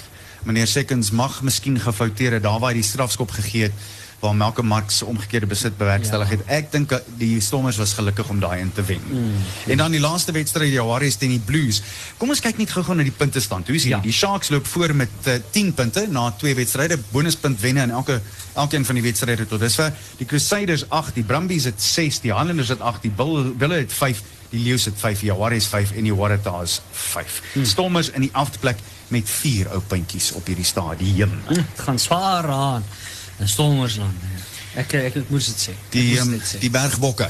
meneer 0.45 0.67
Seconds 0.67 1.11
mag 1.11 1.43
miskien 1.43 1.81
gefouteer 1.81 2.33
het 2.33 2.43
daar 2.43 2.61
waar 2.61 2.73
hy 2.73 2.81
die 2.83 2.91
strafskop 2.91 3.31
gegee 3.31 3.63
het 3.63 3.73
waar 4.25 4.37
Malcolm 4.37 4.67
Marx 4.67 5.03
omgekeerde 5.03 5.47
besit 5.51 5.77
bewerkstellig 5.77 6.31
het. 6.33 6.45
Ek 6.49 6.71
dink 6.73 6.93
uh, 6.97 7.01
die 7.21 7.37
Stormers 7.45 7.77
was 7.81 7.93
gelukkig 7.99 8.29
om 8.33 8.41
daai 8.41 8.61
in 8.63 8.73
te 8.73 8.85
wen. 8.89 9.03
En 9.69 9.83
dan 9.83 9.93
die 9.93 10.01
laaste 10.01 10.33
wedstryd 10.33 10.73
Jaguars 10.73 11.19
teen 11.21 11.35
die 11.37 11.43
Blues. 11.45 11.83
Kom 12.17 12.33
ons 12.33 12.41
kyk 12.45 12.61
net 12.61 12.73
gou-gou 12.73 12.97
na 12.97 13.05
die 13.05 13.15
puntestand. 13.15 13.69
Hoe 13.69 13.77
is? 13.77 13.85
Ja. 13.91 14.01
Die 14.05 14.15
Sharks 14.17 14.49
loop 14.55 14.67
voor 14.71 14.95
met 14.97 15.29
uh, 15.29 15.37
10 15.53 15.75
punte 15.77 16.07
na 16.11 16.31
twee 16.41 16.57
wedstryde, 16.57 16.99
bonuspunt 17.13 17.61
wenne 17.61 17.85
in 17.85 17.93
elke 18.01 18.21
elkeen 18.55 18.87
van 18.87 19.01
die 19.01 19.05
wedstryde 19.05 19.47
tot 19.51 19.61
dusver. 19.61 19.93
Die 20.21 20.27
Crusaders 20.31 20.87
8, 20.89 21.15
die 21.19 21.27
Brumbies 21.27 21.69
het 21.69 21.83
6, 21.83 22.23
die 22.25 22.33
Highlanders 22.33 22.73
het 22.73 22.81
8, 22.81 23.03
die 23.05 23.13
Bull 23.13 23.53
Bulle 23.59 23.83
het 23.83 23.93
5, 23.93 24.23
die 24.55 24.63
Leeu's 24.63 24.89
het 24.89 24.97
5, 24.97 25.21
die 25.21 25.33
Jaguars 25.33 25.67
5 25.67 25.93
en 25.99 26.09
die 26.09 26.15
Waratahs 26.15 26.81
5. 26.93 27.41
Hmm. 27.53 27.65
Stormers 27.69 28.11
in 28.15 28.25
die 28.29 28.33
8de 28.33 28.61
plek 28.63 28.81
met 29.13 29.29
4 29.29 29.69
ou 29.75 29.81
puntjies 29.87 30.33
op 30.33 30.47
hierdie 30.47 30.65
stadium. 30.65 31.35
Hm, 31.47 31.61
Het 31.75 31.85
gaan 31.87 31.99
zwaar 31.99 32.49
aan. 32.49 32.85
En 33.39 33.49
Stormers 33.49 33.97
dan. 33.97 34.13
ja. 34.23 34.43
Ek 34.75 34.93
ek, 34.99 35.17
ek 35.21 35.29
moes 35.31 35.47
dit 35.47 35.61
sê. 35.69 35.73
Die 35.95 36.19
um, 36.19 36.33
sê. 36.43 36.59
die 36.59 36.71
bergbokke. 36.71 37.29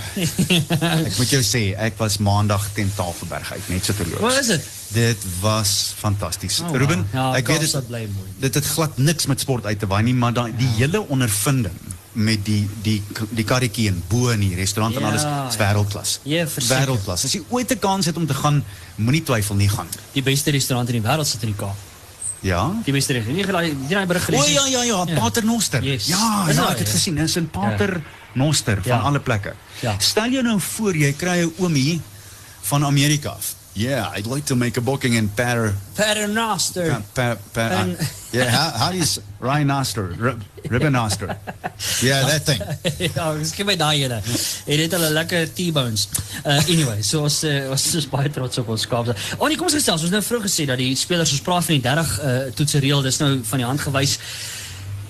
ek 1.09 1.17
moet 1.19 1.31
jou 1.35 1.43
sê, 1.45 1.75
ek 1.77 1.99
was 2.01 2.17
maandag 2.25 2.63
teen 2.73 2.89
Tafelberg 2.97 3.51
uit 3.53 3.69
net 3.69 3.85
so 3.85 3.93
terloops. 3.93 4.23
Wat 4.25 4.39
is 4.41 4.47
dit? 4.47 4.69
Dit 4.95 5.27
was 5.43 5.93
fantasties. 5.99 6.61
Oh, 6.61 6.69
wow. 6.71 6.77
Ruben, 6.81 7.07
Ja, 7.13 7.35
ek 7.37 7.47
weet 7.53 7.61
dit 7.67 7.91
mooi. 7.91 8.31
dit 8.41 8.55
het 8.55 8.65
glad 8.65 8.97
niks 8.97 9.27
met 9.27 9.41
sport 9.41 9.67
uit 9.67 9.79
te 9.79 9.87
waai 9.87 10.03
nie, 10.09 10.15
maar 10.15 10.33
daai 10.33 10.53
die 10.57 10.71
hele 10.79 11.05
ondervinding 11.09 11.77
met 12.15 12.45
die 12.47 12.63
die 12.83 13.03
die 13.35 13.45
karretjie 13.45 13.89
en 13.91 14.03
bo 14.09 14.29
in 14.31 14.41
die 14.41 14.55
restaurant 14.55 14.95
en 14.97 15.03
Ja, 15.03 15.09
alles 15.09 15.25
is 15.25 15.57
ja. 15.59 15.65
wêreldklas. 15.67 16.19
Ja, 16.23 16.47
verseker. 16.49 16.81
Wêreldklas. 16.81 17.25
As 17.29 17.33
jy 17.35 17.43
ooit 17.51 17.71
'n 17.73 17.79
kans 17.79 18.07
het 18.07 18.17
om 18.17 18.27
te 18.27 18.35
gaan, 18.35 18.65
moenie 18.97 19.23
twyfel 19.23 19.55
nie 19.57 19.69
gaan. 19.69 19.89
Die 20.13 20.23
beste 20.23 20.51
restaurant 20.51 20.89
in 20.89 21.03
die 21.03 21.09
wêreld 21.11 21.27
sit 21.27 21.43
in 21.43 21.49
die 21.53 21.59
Kaap. 21.59 21.77
Ja? 22.45 22.63
Die 22.85 22.93
beste 22.93 23.15
restaurant. 23.17 23.37
Nie 23.41 23.47
gelaai, 23.49 23.73
die 23.89 23.95
daai 23.97 24.07
berig 24.07 24.23
O 24.23 24.25
gelees. 24.27 24.47
nie? 24.47 24.55
ja 24.55 24.67
ja 24.69 24.83
ja, 24.85 25.05
Ja. 25.09 25.21
Pater 25.21 25.45
Noster. 25.45 25.83
Yes. 25.83 26.07
Ja, 26.13 26.45
Is 26.49 26.57
ja, 26.57 26.61
daar, 26.63 26.71
ek 26.75 26.79
het 26.79 26.87
ja? 26.89 26.93
gesien, 26.95 27.15
dit 27.17 27.25
is 27.29 27.37
in 27.41 27.49
Pater 27.51 28.03
Noster 28.35 28.77
van 28.83 28.93
Ja. 28.93 28.99
alle 29.01 29.21
plekke. 29.21 29.55
Ja. 29.81 29.95
Stel 29.99 30.31
jou 30.31 30.43
nou 30.45 30.61
voor 30.61 30.97
jy 30.97 31.13
kry 31.17 31.41
'n 31.45 31.53
oomie 31.59 32.01
van 32.63 32.85
Amerika 32.85 33.31
af. 33.31 33.55
Yeah, 33.77 34.09
I'd 34.15 34.27
like 34.27 34.47
to 34.47 34.55
make 34.57 34.77
a 34.77 34.81
booking 34.81 35.15
in 35.15 35.29
Per 35.35 35.75
Paternoster. 35.97 36.91
Pa, 36.91 37.03
pa, 37.13 37.37
pa, 37.53 37.61
En- 37.83 37.99
yeah, 38.31 38.47
how, 38.51 38.71
how 38.79 38.91
do 38.91 38.97
you 38.97 39.03
s- 39.03 39.19
Ryan 39.41 39.67
Noster, 39.67 40.15
Rib, 40.17 40.43
Ribbon 40.71 40.93
Yeah, 42.01 42.23
that 42.25 42.43
thing. 42.47 42.61
ja, 43.17 43.35
skep 43.43 43.67
my 43.67 43.75
daai 43.77 44.05
ene. 44.05 44.21
En 44.67 44.79
dit 44.79 44.93
hulle 44.95 45.11
lekker 45.11 45.51
T-bones. 45.53 46.07
Uh 46.47 46.63
anyway, 46.71 47.03
so 47.03 47.25
ons 47.27 47.43
uh, 47.45 47.71
ons 47.75 47.87
is 47.99 48.07
baie 48.09 48.31
trots 48.31 48.63
op 48.63 48.69
ons 48.69 48.87
Kaapse. 48.87 49.15
Oh 49.39 49.49
nee, 49.51 49.59
kom 49.59 49.67
ons 49.67 49.75
gesels. 49.77 50.01
Ons 50.01 50.09
het 50.09 50.17
nou 50.17 50.23
vroeg 50.23 50.47
gesê 50.47 50.67
dat 50.71 50.79
die 50.79 50.95
spelers 50.97 51.35
ons 51.35 51.43
praat 51.45 51.67
van 51.67 51.75
die 51.75 51.85
30 51.85 52.15
uh 52.23 52.37
toetse 52.55 52.79
reël. 52.79 53.03
Dis 53.03 53.19
nou 53.21 53.33
van 53.51 53.59
die 53.65 53.67
hand 53.69 53.83
gewys. 53.85 54.17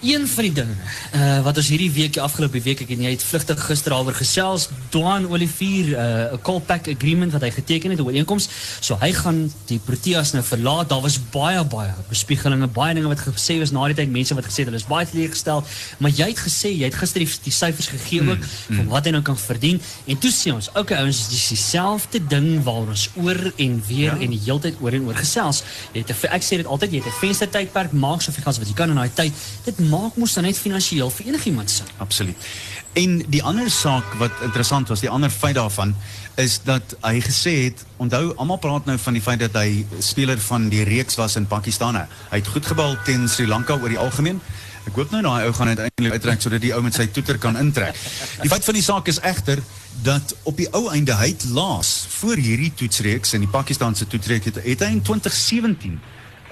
Een 0.05 0.27
van 0.29 0.45
die 0.45 0.53
dinge 0.53 0.75
uh, 1.15 1.43
wat 1.47 1.57
ons 1.57 1.69
hierdie 1.73 1.91
week, 1.93 2.13
die 2.13 2.21
afgelope 2.21 2.61
week, 2.61 2.83
ek 2.85 2.91
en 2.93 3.05
jy 3.07 3.13
het 3.15 3.23
vlugtig 3.25 3.61
gister 3.65 3.95
daaroor 3.95 4.17
gesels, 4.19 4.67
Dwan 4.93 5.25
Olivier, 5.33 5.95
uh, 5.95 6.35
'n 6.37 6.41
callback 6.45 6.91
agreement 6.93 7.33
wat 7.33 7.41
hy 7.47 7.51
geteken 7.51 7.91
het, 7.91 8.01
'n 8.01 8.05
ooreenkoms. 8.05 8.49
So 8.81 8.99
hy 9.01 9.13
gaan 9.17 9.53
die 9.67 9.79
Proteas 9.79 10.33
nou 10.33 10.43
verlaat. 10.45 10.89
Daar 10.89 11.01
was 11.01 11.17
baie 11.33 11.65
baie 11.65 11.95
bespiegelinge, 12.09 12.67
baie 12.67 12.95
dinge 12.95 13.09
wat 13.09 13.21
gesê 13.21 13.57
is 13.65 13.71
na 13.71 13.87
die 13.87 13.95
tyd, 13.95 14.11
mense 14.11 14.35
wat 14.35 14.45
gesê 14.45 14.65
het 14.65 14.69
hulle 14.69 14.83
is 14.83 14.87
baie 14.87 15.07
teleurgestel, 15.07 15.65
maar 15.99 16.11
jy 16.11 16.29
het 16.29 16.39
gesê 16.39 16.69
jy 16.69 16.85
het 16.85 16.95
gister 16.95 17.25
die, 17.25 17.31
die 17.43 17.53
syfers 17.53 17.89
gegee 17.89 18.21
ook 18.21 18.45
van 18.69 18.87
wat 18.89 19.05
hy 19.05 19.11
nou 19.11 19.23
kan 19.23 19.39
verdien 19.39 19.81
en 20.07 20.19
toe 20.19 20.31
sê 20.31 20.53
ons, 20.53 20.69
okay 20.75 20.99
ouens, 20.99 21.29
dis 21.29 21.49
dieselfde 21.49 22.21
ding 22.29 22.63
waar 22.65 22.89
ons 22.93 23.09
oor 23.17 23.53
en 23.57 23.83
weer 23.89 24.13
ja. 24.13 24.21
en 24.21 24.31
die 24.31 24.41
heeltyd 24.45 24.77
oor 24.81 24.93
en 24.93 25.09
oor 25.09 25.17
gesels. 25.17 25.63
Jy 25.93 26.05
het 26.05 26.13
ek 26.29 26.45
sê 26.45 26.61
dit 26.61 26.67
altyd, 26.67 26.93
jy 26.93 27.01
het 27.01 27.09
'n 27.09 27.19
venstertydperk, 27.21 27.93
maak 27.93 28.21
soveel 28.21 28.45
gas 28.45 28.59
wat 28.59 28.69
jy 28.69 28.75
kan 28.75 28.91
in 28.91 29.01
daai 29.01 29.11
tyd. 29.15 29.33
Dit 29.65 29.79
maak 29.95 30.19
mos 30.21 30.35
dan 30.37 30.49
net 30.49 30.59
finansiëel 30.59 31.11
vir 31.15 31.33
enigiemand 31.33 31.71
sin. 31.71 31.91
Absoluut. 32.03 32.49
En 32.95 33.17
die 33.31 33.43
ander 33.43 33.71
saak 33.75 34.15
wat 34.21 34.43
interessant 34.47 34.91
was, 34.93 35.03
die 35.03 35.11
ander 35.11 35.31
feit 35.31 35.57
daarvan 35.59 35.95
is 36.39 36.61
dat 36.67 36.95
hy 37.03 37.19
gesê 37.25 37.55
het, 37.65 37.83
onthou 38.03 38.29
almal 38.39 38.61
praat 38.63 38.87
nou 38.87 38.95
van 39.03 39.17
die 39.19 39.23
feit 39.23 39.43
dat 39.43 39.57
hy 39.59 39.83
speler 39.99 40.39
van 40.47 40.69
die 40.71 40.85
reeks 40.87 41.19
was 41.19 41.35
in 41.41 41.49
Pakistan. 41.51 41.99
Hy 42.31 42.39
het 42.39 42.53
goed 42.55 42.67
gebal 42.71 42.95
teen 43.07 43.27
Sri 43.31 43.49
Lanka 43.51 43.79
oor 43.81 43.91
die 43.91 43.99
algemeen. 43.99 44.39
Ek 44.85 44.99
hoop 45.01 45.11
nou 45.15 45.23
daai 45.25 45.47
ou 45.49 45.53
gaan 45.57 45.73
uiteindelik 45.73 46.19
uittrek 46.19 46.43
sodat 46.45 46.63
die 46.63 46.75
ou 46.77 46.83
met 46.85 46.95
sy 46.95 47.07
toeter 47.09 47.39
kan 47.41 47.57
intrek. 47.59 47.99
Die 48.43 48.53
feit 48.53 48.67
van 48.67 48.79
die 48.79 48.85
saak 48.85 49.09
is 49.11 49.19
egter 49.25 49.63
dat 50.05 50.35
op 50.45 50.59
die 50.61 50.69
ou 50.77 50.87
einde 50.93 51.17
hy 51.19 51.31
het 51.33 51.47
laas 51.57 51.95
voor 52.19 52.37
hierdie 52.37 52.73
toetsreeks 52.77 53.35
in 53.35 53.47
die 53.47 53.51
Pakistanse 53.51 54.07
toetsreeks 54.07 54.53
het, 54.53 54.61
het 54.67 54.85
hy 54.85 54.91
in 54.99 55.03
2017 55.03 55.99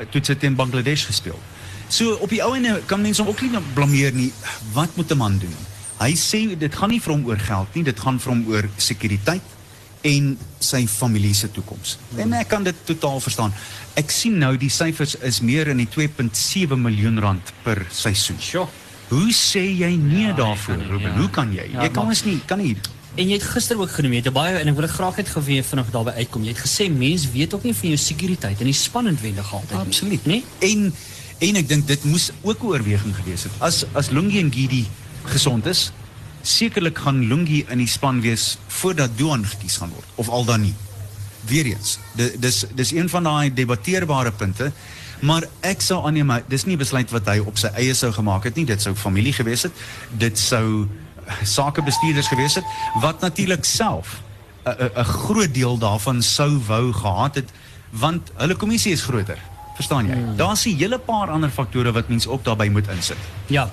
'n 0.01 0.09
toets 0.11 0.31
teen 0.39 0.57
Bangladesh 0.57 1.05
gespeel. 1.07 1.39
So 1.93 2.15
op 2.25 2.31
die 2.33 2.41
ou 2.45 2.55
einde 2.57 2.79
kan 2.89 3.03
mense 3.05 3.21
hom 3.23 3.31
ook 3.33 3.43
nie 3.45 3.59
blameer 3.77 4.13
nie. 4.17 4.31
Wat 4.73 4.97
moet 4.97 5.11
'n 5.13 5.17
man 5.21 5.39
doen? 5.39 5.55
Hy 6.01 6.15
sê 6.17 6.59
dit 6.59 6.75
gaan 6.75 6.89
nie 6.91 7.01
vir 7.01 7.13
hom 7.13 7.27
oor 7.27 7.39
geld 7.39 7.75
nie, 7.75 7.85
dit 7.85 8.01
gaan 8.01 8.19
vir 8.21 8.33
hom 8.33 8.45
oor 8.49 8.69
sekuriteit 8.77 9.43
en 10.03 10.39
sy 10.59 10.87
familie 10.87 11.35
se 11.35 11.51
toekoms. 11.51 11.99
En 12.17 12.33
ek 12.33 12.49
kan 12.49 12.63
dit 12.65 12.75
totaal 12.85 13.21
verstaan. 13.21 13.53
Ek 13.95 14.11
sien 14.11 14.39
nou 14.39 14.57
die 14.57 14.69
syfers 14.71 15.15
is 15.23 15.41
meer 15.41 15.69
in 15.69 15.77
die 15.77 15.87
2.7 15.87 16.77
miljoen 16.83 17.21
rand 17.21 17.53
per 17.63 17.87
seisoen. 17.93 18.37
Sjoe. 18.41 18.67
Hoe 19.09 19.33
sê 19.33 19.61
jy 19.79 19.97
nee 19.97 20.27
Ja, 20.27 20.33
daarvoor, 20.33 20.77
nie, 20.77 20.87
Ruben? 20.87 21.11
ja. 21.13 21.17
Hoe 21.19 21.31
kan 21.31 21.53
jy? 21.53 21.69
Ja, 21.73 21.83
jy 21.83 21.91
kan 21.91 22.07
ons 22.07 22.25
nie, 22.25 22.41
kan 22.47 22.59
nie. 22.59 22.77
En 23.15 23.27
jy 23.29 23.33
het 23.35 23.43
gister 23.43 23.79
ook 23.79 23.91
genoem, 23.91 24.13
jy 24.13 24.23
het 24.25 24.33
baie 24.33 24.57
en 24.59 24.69
ek 24.69 24.75
wil 24.75 24.87
dit 24.87 24.91
graag 24.97 25.17
net 25.17 25.29
geweet 25.29 25.67
vinnig 25.67 25.91
daarby 25.91 26.11
uitkom. 26.11 26.43
Jy 26.43 26.49
het 26.49 26.59
gesê 26.67 26.89
mense 26.91 27.29
weet 27.33 27.55
ook 27.55 27.63
nie 27.63 27.75
van 27.75 27.89
jou 27.89 27.97
sekuriteit 27.99 28.59
en 28.59 28.65
die 28.65 28.73
spannend 28.75 29.21
wendig 29.21 29.53
altyd. 29.53 29.71
nie. 29.71 29.79
Absoluut. 29.87 30.27
Nee? 30.27 30.45
En 30.59 30.95
en 31.43 31.57
ek 31.59 31.69
dink 31.69 31.87
dit 31.91 32.05
moes 32.05 32.31
ook 32.43 32.63
'n 32.63 32.67
oorweging 32.67 33.15
gewees 33.17 33.43
het. 33.43 33.53
As 33.59 33.85
as 33.95 34.11
Lungi 34.11 34.39
en 34.39 34.53
Gidi 34.53 34.87
gesond 35.25 35.67
is, 35.67 35.93
sekerlik 36.43 36.99
gaan 36.99 37.21
Lungi 37.29 37.65
in 37.69 37.79
die 37.79 37.87
span 37.87 38.21
wees 38.21 38.59
voordat 38.69 39.11
Duan 39.19 39.45
gekies 39.47 39.77
gaan 39.77 39.91
word 39.91 40.07
of 40.15 40.29
al 40.29 40.45
dan 40.45 40.61
nie. 40.61 40.75
Weereens, 41.47 41.99
di- 42.15 42.39
dis 42.39 42.65
dis 42.75 42.93
een 42.93 43.09
van 43.09 43.23
daai 43.23 43.53
debatteerbare 43.55 44.31
punte, 44.33 44.73
maar 45.21 45.43
ek 45.61 45.81
sou 45.81 46.07
aanneem 46.07 46.43
dis 46.49 46.65
nie 46.65 46.77
besluit 46.77 47.11
wat 47.11 47.27
hy 47.27 47.39
op 47.39 47.59
sy 47.59 47.67
eie 47.75 47.95
sou 47.95 48.13
gemaak 48.13 48.45
het 48.45 48.55
nie, 48.57 48.65
dit 48.65 48.83
sou 48.83 48.95
familie 48.95 49.33
gewees 49.33 49.63
het. 49.63 49.73
Dit 50.19 50.39
sou 50.39 50.89
sakebestuurders 51.43 52.29
gewees 52.29 52.55
het 52.55 52.65
wat 53.01 53.21
natuurlik 53.21 53.65
self 53.65 54.23
'n 54.67 54.71
'n 54.71 54.91
'n 55.01 55.05
groot 55.05 55.55
deel 55.55 55.79
daarvan 55.79 56.23
sou 56.23 56.59
wou 56.67 56.93
gehad 56.93 57.35
het 57.35 57.51
want 57.91 58.31
hulle 58.37 58.55
kommissie 58.55 58.93
is 58.93 59.03
groter. 59.03 59.39
Verstaan 59.75 60.07
jy? 60.07 60.15
Hmm. 60.15 60.37
Daar's 60.37 60.65
'n 60.67 60.77
hele 60.77 60.99
paar 60.99 61.31
ander 61.31 61.51
faktore 61.51 61.93
wat 61.93 62.09
mens 62.09 62.27
ook 62.27 62.45
daarbey 62.45 62.69
moet 62.69 62.89
insit. 62.89 63.17
Ja. 63.47 63.71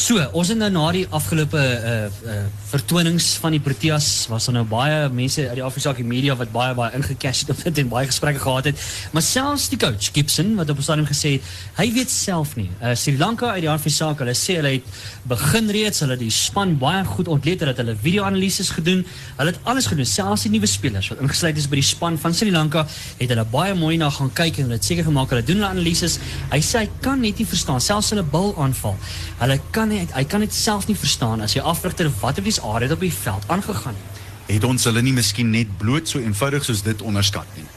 So, 0.00 0.16
ons 0.32 0.48
het 0.48 0.56
nou 0.56 0.70
na 0.72 0.86
die 0.94 1.04
afgelope 1.12 1.60
uh 1.60 2.08
uh 2.08 2.40
vertonings 2.72 3.34
van 3.42 3.52
die 3.52 3.60
Proteas 3.60 4.24
was 4.30 4.46
daar 4.48 4.54
nou 4.56 4.64
baie 4.64 5.08
mense 5.12 5.42
uit 5.44 5.58
die 5.58 5.64
Afrikaanse 5.64 6.04
media 6.08 6.32
wat 6.40 6.48
baie 6.54 6.72
baie 6.74 6.96
ingecash 6.96 7.42
het 7.42 7.50
op 7.52 7.58
dit 7.66 7.80
en 7.82 7.90
baie 7.90 8.06
gesprekke 8.08 8.40
gehad 8.40 8.70
het. 8.70 8.84
Maar 9.12 9.22
selfs 9.22 9.68
die 9.68 9.78
coach 9.78 10.08
Gibson 10.14 10.54
wat 10.56 10.70
op 10.72 10.78
'n 10.78 10.82
stadium 10.82 11.06
gesê 11.06 11.32
het, 11.36 11.42
hy 11.76 11.92
weet 11.92 12.10
self 12.10 12.56
nie. 12.56 12.70
Uh 12.80 12.94
Sri 12.94 13.18
Lanka 13.18 13.50
uit 13.52 13.60
die 13.60 13.70
Afrikaanse 13.70 14.24
hulle 14.24 14.34
sê 14.34 14.56
hulle 14.56 14.72
het 14.72 14.84
begin 15.28 15.70
reeds, 15.70 16.00
hulle 16.00 16.16
die 16.16 16.30
span 16.30 16.78
baie 16.78 17.04
goed 17.04 17.28
ontleed, 17.28 17.60
hulle 17.60 17.70
het 17.70 17.78
hulle 17.78 17.96
video-analises 18.02 18.70
gedoen. 18.70 19.04
Hulle 19.36 19.50
het 19.50 19.60
alles 19.64 19.86
gedoen, 19.86 20.06
selfs 20.06 20.42
die 20.42 20.50
nuwe 20.50 20.66
spelers 20.66 21.08
wat 21.08 21.20
ingesluit 21.20 21.56
is 21.56 21.68
by 21.68 21.76
die 21.76 21.84
span 21.84 22.18
van 22.18 22.34
Sri 22.34 22.50
Lanka, 22.50 22.86
het 23.18 23.28
hulle 23.28 23.44
baie 23.44 23.74
mooi 23.74 23.96
na 23.96 24.10
gaan 24.10 24.32
kyk 24.32 24.56
en 24.56 24.62
hulle 24.62 24.74
het 24.80 24.84
seker 24.84 25.04
gemaak 25.04 25.28
hulle 25.28 25.44
doen 25.44 25.56
hulle 25.56 25.68
analises. 25.68 26.18
Hy 26.50 26.60
sê 26.60 26.78
hy 26.78 26.88
kan 27.00 27.20
net 27.20 27.38
nie 27.38 27.46
verstaan 27.46 27.80
selfs 27.80 28.10
hulle 28.10 28.22
bil 28.22 28.54
aanval. 28.56 28.96
Hulle 29.38 29.60
kan 29.70 29.81
nie 29.88 30.06
hy 30.12 30.24
kan 30.24 30.40
dit 30.44 30.54
self 30.54 30.86
nie 30.88 30.96
verstaan 30.98 31.40
as 31.40 31.56
jy 31.56 31.62
afrigter 31.62 32.10
wat 32.20 32.38
op 32.38 32.44
die 32.44 32.56
aard 32.62 32.86
het 32.86 32.94
op 32.96 33.00
die 33.00 33.12
veld 33.12 33.44
aangegaan 33.46 33.96
het. 33.98 34.20
Het 34.46 34.64
ons 34.64 34.84
hulle 34.84 35.02
nie 35.02 35.14
miskien 35.16 35.50
net 35.50 35.70
bloot 35.78 36.08
so 36.08 36.18
eenvoudig 36.18 36.64
soos 36.64 36.82
dit 36.82 37.02
onderskat 37.02 37.46
nie? 37.56 37.68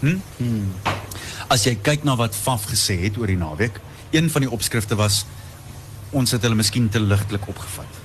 Hm? 0.00 0.18
Hmm. 0.36 0.72
As 1.52 1.66
jy 1.66 1.76
kyk 1.82 2.04
na 2.04 2.16
wat 2.18 2.34
Faf 2.34 2.66
gesê 2.70 2.98
het 3.04 3.18
oor 3.18 3.30
die 3.30 3.38
naweek, 3.38 3.80
een 4.10 4.30
van 4.30 4.46
die 4.46 4.50
opskrifte 4.50 4.98
was 4.98 5.24
ons 6.16 6.32
het 6.32 6.42
hulle 6.42 6.58
miskien 6.58 6.88
te 6.88 7.00
ligtelik 7.02 7.48
opgevat. 7.50 8.02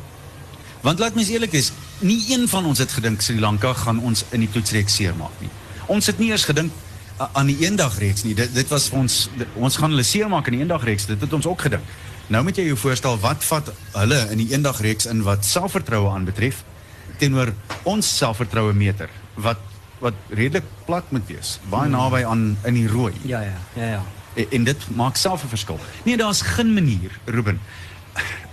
Want 0.82 1.00
laat 1.00 1.16
mens 1.16 1.30
eerlik 1.30 1.52
wees, 1.54 1.72
nie 2.00 2.20
een 2.34 2.48
van 2.50 2.66
ons 2.66 2.82
het 2.82 2.92
gedink 2.92 3.22
Sri 3.22 3.40
Lanka 3.40 3.74
gaan 3.74 4.02
ons 4.02 4.26
in 4.34 4.42
die 4.46 4.50
toetsreeks 4.50 4.96
seermaak 4.98 5.36
nie. 5.44 5.50
Ons 5.94 6.10
het 6.10 6.18
nie 6.22 6.32
eers 6.32 6.48
gedink 6.50 6.74
aan 7.38 7.52
die 7.52 7.58
eendagreeks 7.66 8.24
nie. 8.26 8.34
Dit 8.38 8.54
dit 8.56 8.72
was 8.74 8.88
vir 8.90 9.04
ons 9.04 9.18
dit, 9.38 9.58
ons 9.62 9.78
gaan 9.78 9.94
hulle 9.94 10.06
seermaak 10.06 10.50
in 10.50 10.58
die 10.58 10.64
eendagreeks. 10.66 11.06
Dit 11.12 11.22
het 11.22 11.34
ons 11.38 11.46
ook 11.46 11.68
gedink. 11.68 11.86
Nou 12.28 12.44
moet 12.44 12.56
jy 12.56 12.66
jou 12.70 12.78
voorstel 12.78 13.18
wat 13.20 13.44
vat 13.44 13.72
hulle 13.94 14.20
in 14.32 14.38
die 14.38 14.52
eendagreeks 14.54 15.06
in 15.06 15.24
wat 15.24 15.46
selfvertroue 15.46 16.10
aanbetref 16.10 16.64
teenoor 17.18 17.54
ons 17.84 18.08
selfvertroue 18.18 18.74
meter 18.74 19.10
wat 19.36 19.60
wat 20.02 20.18
redelik 20.34 20.66
plat 20.88 21.06
moet 21.14 21.28
wees. 21.30 21.60
Baie 21.70 21.90
naby 21.90 22.24
aan 22.26 22.56
in 22.66 22.74
die 22.74 22.88
rooi. 22.90 23.14
Ja 23.30 23.44
ja, 23.46 23.58
ja 23.78 23.86
ja. 23.86 24.02
En, 24.34 24.46
en 24.58 24.64
dit 24.64 24.86
maak 24.98 25.16
self 25.16 25.44
'n 25.44 25.48
verskil. 25.48 25.80
Nee, 26.04 26.18
daar's 26.18 26.42
geen 26.42 26.74
manier, 26.74 27.12
Ruben. 27.26 27.60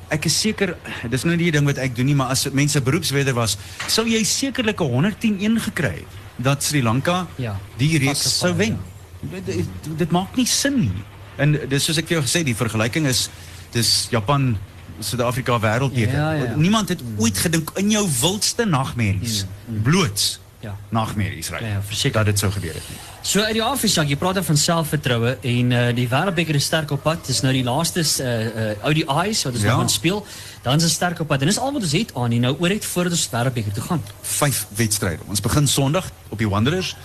Ek 0.08 0.24
is 0.24 0.40
seker 0.40 0.76
dis 1.10 1.24
nou 1.24 1.36
nie 1.36 1.44
die 1.50 1.52
ding 1.52 1.66
wat 1.66 1.78
ek 1.78 1.96
doen 1.96 2.06
nie, 2.06 2.14
maar 2.14 2.32
as 2.32 2.50
mense 2.50 2.80
beroepsweder 2.80 3.34
was, 3.34 3.56
sou 3.86 4.06
jy 4.08 4.24
sekerlik 4.24 4.80
'n 4.80 4.88
110-1 4.92 5.60
gekry 5.60 5.94
het 6.04 6.16
dat 6.36 6.62
Sri 6.62 6.82
Lanka 6.82 7.26
Ja, 7.36 7.56
die 7.76 7.98
reeks 7.98 8.38
sou 8.38 8.54
wen. 8.56 8.78
Dit, 9.20 9.46
dit, 9.46 9.66
dit 9.98 10.10
maak 10.10 10.36
nie 10.36 10.46
sin 10.46 10.80
nie. 10.80 11.04
En 11.36 11.54
dis 11.68 11.84
soos 11.84 11.98
ek 11.98 12.06
vir 12.06 12.18
jou 12.18 12.24
gesê, 12.26 12.42
die 12.44 12.56
vergelyking 12.56 13.06
is 13.06 13.28
dis 13.72 14.06
Japan 14.10 14.56
Suid-Afrika. 15.00 15.58
Ja, 15.92 16.32
ja. 16.32 16.54
Niemand 16.56 16.88
het 16.88 17.00
ooit 17.18 17.38
gedink 17.38 17.70
in 17.74 17.90
jou 17.90 18.08
wildste 18.20 18.64
nagmerries 18.64 19.44
bloots 19.82 20.40
Ja. 20.60 20.74
nagmerries 20.88 21.48
ry. 21.50 21.64
Ja, 21.64 21.80
verseker. 21.86 22.16
dat 22.18 22.26
dit 22.26 22.38
sou 22.38 22.52
gebeur 22.52 22.74
het 22.74 22.82
nie. 22.88 22.98
So 23.22 23.40
uit 23.40 23.52
die 23.52 23.62
Afrikaanse, 23.62 24.10
jy 24.10 24.16
praat 24.16 24.34
dan 24.34 24.44
van 24.44 24.56
selfvertroue 24.56 25.36
en 25.40 25.70
uh, 25.70 25.94
die 25.94 26.08
Wêreldbeker 26.08 26.54
is 26.54 26.64
sterk 26.64 26.90
op 26.90 27.02
pad. 27.02 27.26
Dis 27.26 27.40
nou 27.40 27.52
die 27.52 27.62
laaste 27.64 28.00
uh 28.00 28.70
uh 28.70 28.84
ODI's 28.84 29.42
wat 29.44 29.52
ons 29.52 29.62
Ja. 29.62 29.68
nou 29.68 29.78
gaan 29.78 29.88
speel. 29.90 30.26
Dan 30.62 30.76
is 30.76 30.82
dit 30.82 30.90
sterk 30.90 31.20
op 31.20 31.26
pad. 31.26 31.40
En 31.40 31.46
dis 31.46 31.58
al 31.58 31.72
wat 31.72 31.82
ons 31.82 31.92
het 31.92 32.14
aan 32.14 32.30
hier 32.30 32.40
nou 32.40 32.56
oor 32.58 32.68
het 32.68 32.84
voordat 32.84 33.12
ons 33.12 33.28
Wêreldbeker 33.30 33.72
toe 33.72 33.82
gaan. 33.82 34.02
vyf 34.22 34.66
wedstryde. 34.74 35.22
Ons 35.28 35.40
begin 35.40 35.66
Sondag 35.68 36.10
op 36.28 36.38
die 36.38 36.48
Wanderers. 36.48 36.96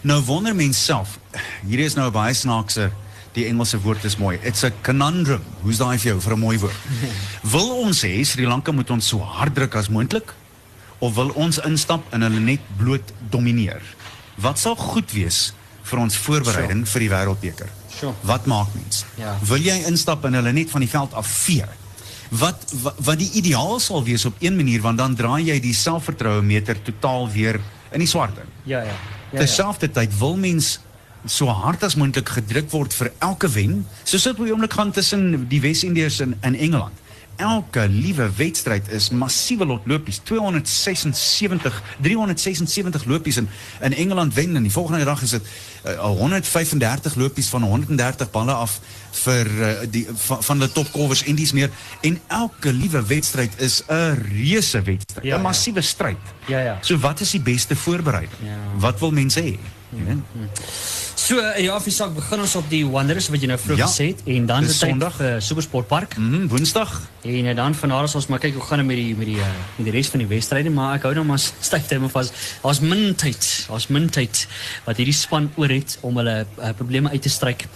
Nou 0.00 0.22
wonder 0.24 0.54
mens 0.54 0.84
self, 0.84 1.18
hier 1.66 1.78
is 1.78 1.94
nou 1.94 2.08
'n 2.08 2.12
baie 2.12 2.34
snaakse 2.34 2.90
Die 3.36 3.44
Engelse 3.44 3.76
woord 3.84 4.04
is 4.08 4.16
mooi. 4.16 4.38
It's 4.42 4.64
a 4.64 4.70
conundrum. 4.82 5.42
Hoe's 5.60 5.76
daai 5.76 5.98
vir 6.00 6.14
jou 6.14 6.20
vir 6.24 6.34
'n 6.36 6.40
mooi 6.40 6.58
woord? 6.58 6.76
Wil 7.52 7.68
ons 7.84 8.00
hê 8.02 8.24
Sri 8.24 8.46
Lanka 8.48 8.72
moet 8.72 8.90
ons 8.90 9.06
so 9.06 9.20
hard 9.20 9.54
druk 9.54 9.76
as 9.76 9.88
moontlik 9.92 10.32
of 10.98 11.12
wil 11.14 11.28
ons 11.36 11.58
instap 11.68 12.00
en 12.16 12.22
hulle 12.24 12.40
net 12.40 12.60
bloot 12.78 13.12
domineer? 13.30 13.82
Wat 14.40 14.58
sal 14.58 14.76
goed 14.76 15.12
wees 15.12 15.52
vir 15.84 15.98
ons 16.00 16.16
voorbereiding 16.16 16.86
vir 16.88 17.00
die 17.04 17.10
Wêreldbeker? 17.12 17.68
Sure. 17.92 18.14
Wat 18.24 18.46
maak 18.48 18.72
mens? 18.72 19.04
Ja. 19.20 19.36
Wil 19.44 19.60
jy 19.68 19.76
instap 19.86 20.24
en 20.24 20.34
hulle 20.40 20.52
net 20.52 20.72
van 20.72 20.80
die 20.80 20.88
veld 20.88 21.12
af 21.12 21.28
vee? 21.28 21.68
Wat, 22.30 22.72
wat 22.82 22.96
wat 23.04 23.18
die 23.20 23.30
ideaal 23.36 23.76
sal 23.80 24.00
wees 24.04 24.24
op 24.24 24.40
een 24.40 24.56
manier 24.56 24.80
want 24.80 24.98
dan 24.98 25.14
draai 25.14 25.44
jy 25.44 25.60
die 25.60 25.76
selfvertroue 25.76 26.40
meter 26.42 26.80
totaal 26.82 27.28
weer 27.28 27.60
in 27.92 28.00
die 28.00 28.08
swart 28.08 28.40
in. 28.40 28.48
Ja, 28.64 28.80
ja. 28.80 28.96
ja, 29.30 29.38
Terselfdertyd 29.38 30.18
wil 30.18 30.36
mens 30.40 30.78
so 31.26 31.46
hard 31.46 31.82
as 31.82 31.94
moontlik 31.94 32.28
gedruk 32.28 32.70
word 32.70 32.94
vir 32.94 33.12
elke 33.18 33.48
wen, 33.48 33.86
soos 34.04 34.22
dit 34.22 34.38
op 34.38 34.44
die 34.44 34.52
oomblik 34.52 34.72
gaan 34.72 34.92
tussen 34.92 35.48
die 35.48 35.60
Wes-Indiërs 35.60 36.20
en, 36.20 36.36
en 36.40 36.54
Engeland. 36.54 37.02
Elke 37.36 37.82
liewe 37.92 38.30
wedstryd 38.36 38.88
is 38.96 39.10
massiewe 39.12 39.66
lot 39.66 39.84
lopies, 39.86 40.22
276 40.24 41.82
376 42.00 43.04
lopies 43.04 43.36
in 43.36 43.48
in 43.84 43.92
Engeland 43.94 44.34
wen 44.34 44.56
en 44.56 44.62
die 44.62 44.72
volgende 44.72 45.04
dag 45.04 45.22
is 45.22 45.30
dit 45.30 45.42
uh, 45.84 45.98
135 46.00 47.14
lopies 47.14 47.48
van 47.52 47.62
130 47.62 48.30
balle 48.30 48.52
af 48.52 48.78
vir 49.12 49.46
uh, 49.46 49.68
die 49.90 50.06
van, 50.14 50.42
van 50.42 50.58
die 50.64 50.72
topkolwers 50.72 51.24
en 51.28 51.36
dis 51.36 51.52
meer 51.52 51.70
en 52.00 52.18
elke 52.28 52.72
liewe 52.72 53.04
wedstryd 53.06 53.60
is 53.60 53.82
'n 53.88 54.16
reuse 54.32 54.82
wedstryd, 54.82 55.24
'n 55.24 55.28
Ja, 55.28 55.36
ja. 55.36 55.42
massiewe 55.42 55.80
stryd. 55.80 56.24
Ja, 56.46 56.58
ja. 56.60 56.78
So 56.80 56.98
wat 56.98 57.20
is 57.20 57.30
die 57.30 57.40
beste 57.40 57.76
voorbereiding? 57.76 58.40
Ja. 58.42 58.56
Wat 58.78 58.98
wil 59.00 59.10
mense 59.10 59.40
hê? 59.40 59.58
Jy 59.94 60.04
weet? 60.04 60.50
So, 61.16 61.38
uh, 61.38 61.56
ja, 61.58 61.76
vir 61.82 61.92
sak 61.94 62.12
begin 62.14 62.40
ons 62.42 62.54
op 62.58 62.66
die 62.70 62.82
Wanderers 62.86 63.26
wat 63.32 63.42
jy 63.42 63.48
nou 63.50 63.58
vroeg 63.58 63.78
Ja. 63.78 63.86
gesê 63.86 64.06
het 64.12 64.20
en 64.26 64.46
dan 64.46 64.64
is 64.64 64.78
Sondag. 64.78 65.16
vir 65.16 65.40
Supersportpark. 65.42 66.16
Mhm, 66.16 66.46
Woensdag. 66.48 66.92
En 67.22 67.44
uh, 67.50 67.54
dan 67.56 67.74
van 67.74 67.88
daar 67.88 68.02
as 68.02 68.14
ons 68.14 68.26
maar 68.26 68.38
kyk 68.38 68.54
hoe 68.54 68.62
gaan 68.62 68.78
dit 68.78 68.86
met 68.86 68.96
die 68.96 69.14
met 69.16 69.26
die 69.26 69.36
uh, 69.38 69.46
met 69.78 69.84
die 69.86 69.94
res 69.94 70.08
van 70.08 70.18
die 70.22 70.28
wedstryde, 70.28 70.70
maar 70.70 70.96
ek 70.98 71.02
hou 71.02 71.14
nou 71.14 71.24
maar 71.24 71.38
styf 71.68 71.86
te 71.86 71.98
hom 71.98 72.10
vas. 72.10 72.30
Daar's 72.62 72.80
min 72.80 73.14
tyd. 73.14 73.66
Daar's 73.68 73.86
min 73.88 74.08
tyd 74.10 74.46
wat 74.84 74.96
hierdie 74.96 75.14
span 75.14 75.50
oor 75.56 75.68
het 75.68 75.98
om 76.02 76.16
hulle 76.16 76.46
uh, 76.58 76.70
probleme 76.76 77.10
uit 77.10 77.22
te 77.22 77.28
stryk. 77.30 77.66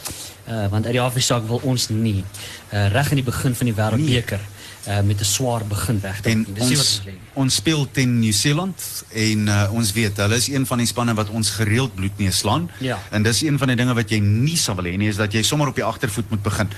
Uh, 0.49 0.67
want 0.71 0.85
uit 0.87 0.93
die 0.97 1.01
afsaak 1.03 1.47
wil 1.47 1.61
ons 1.63 1.89
nie 1.89 2.25
uh, 2.73 2.89
reg 2.91 3.11
in 3.11 3.17
die 3.23 3.27
begin 3.27 3.55
van 3.55 3.67
die 3.71 3.75
wêreldbeker 3.75 4.39
uh, 4.43 4.59
met 5.05 5.21
'n 5.21 5.25
swaar 5.25 5.65
begin 5.67 6.01
weg. 6.01 6.21
En 6.21 6.47
Dis 6.55 6.63
ons 6.63 7.03
ons 7.33 7.55
speel 7.55 7.89
teen 7.91 8.19
Nieu-Seeland 8.19 9.05
en 9.13 9.47
uh, 9.47 9.69
ons 9.73 9.93
weet 9.93 10.17
hulle 10.17 10.37
is 10.37 10.49
een 10.49 10.67
van 10.67 10.79
die 10.79 10.87
spanne 10.87 11.15
wat 11.15 11.29
ons 11.29 11.51
gereeld 11.51 11.95
bloedneus 11.95 12.39
slaan. 12.39 12.71
Ja. 12.79 12.99
En 13.11 13.23
dis 13.23 13.43
een 13.43 13.59
van 13.59 13.67
die 13.67 13.77
dinge 13.77 13.95
wat 13.95 14.11
jy 14.11 14.19
nie 14.19 14.57
sal 14.57 14.75
wil 14.75 14.85
hê 14.85 14.97
nie 14.97 15.09
is 15.09 15.17
dat 15.17 15.33
jy 15.33 15.43
sommer 15.43 15.69
op 15.69 15.75
die 15.75 15.85
agtervoet 15.85 16.31
moet 16.31 16.43
begin. 16.43 16.69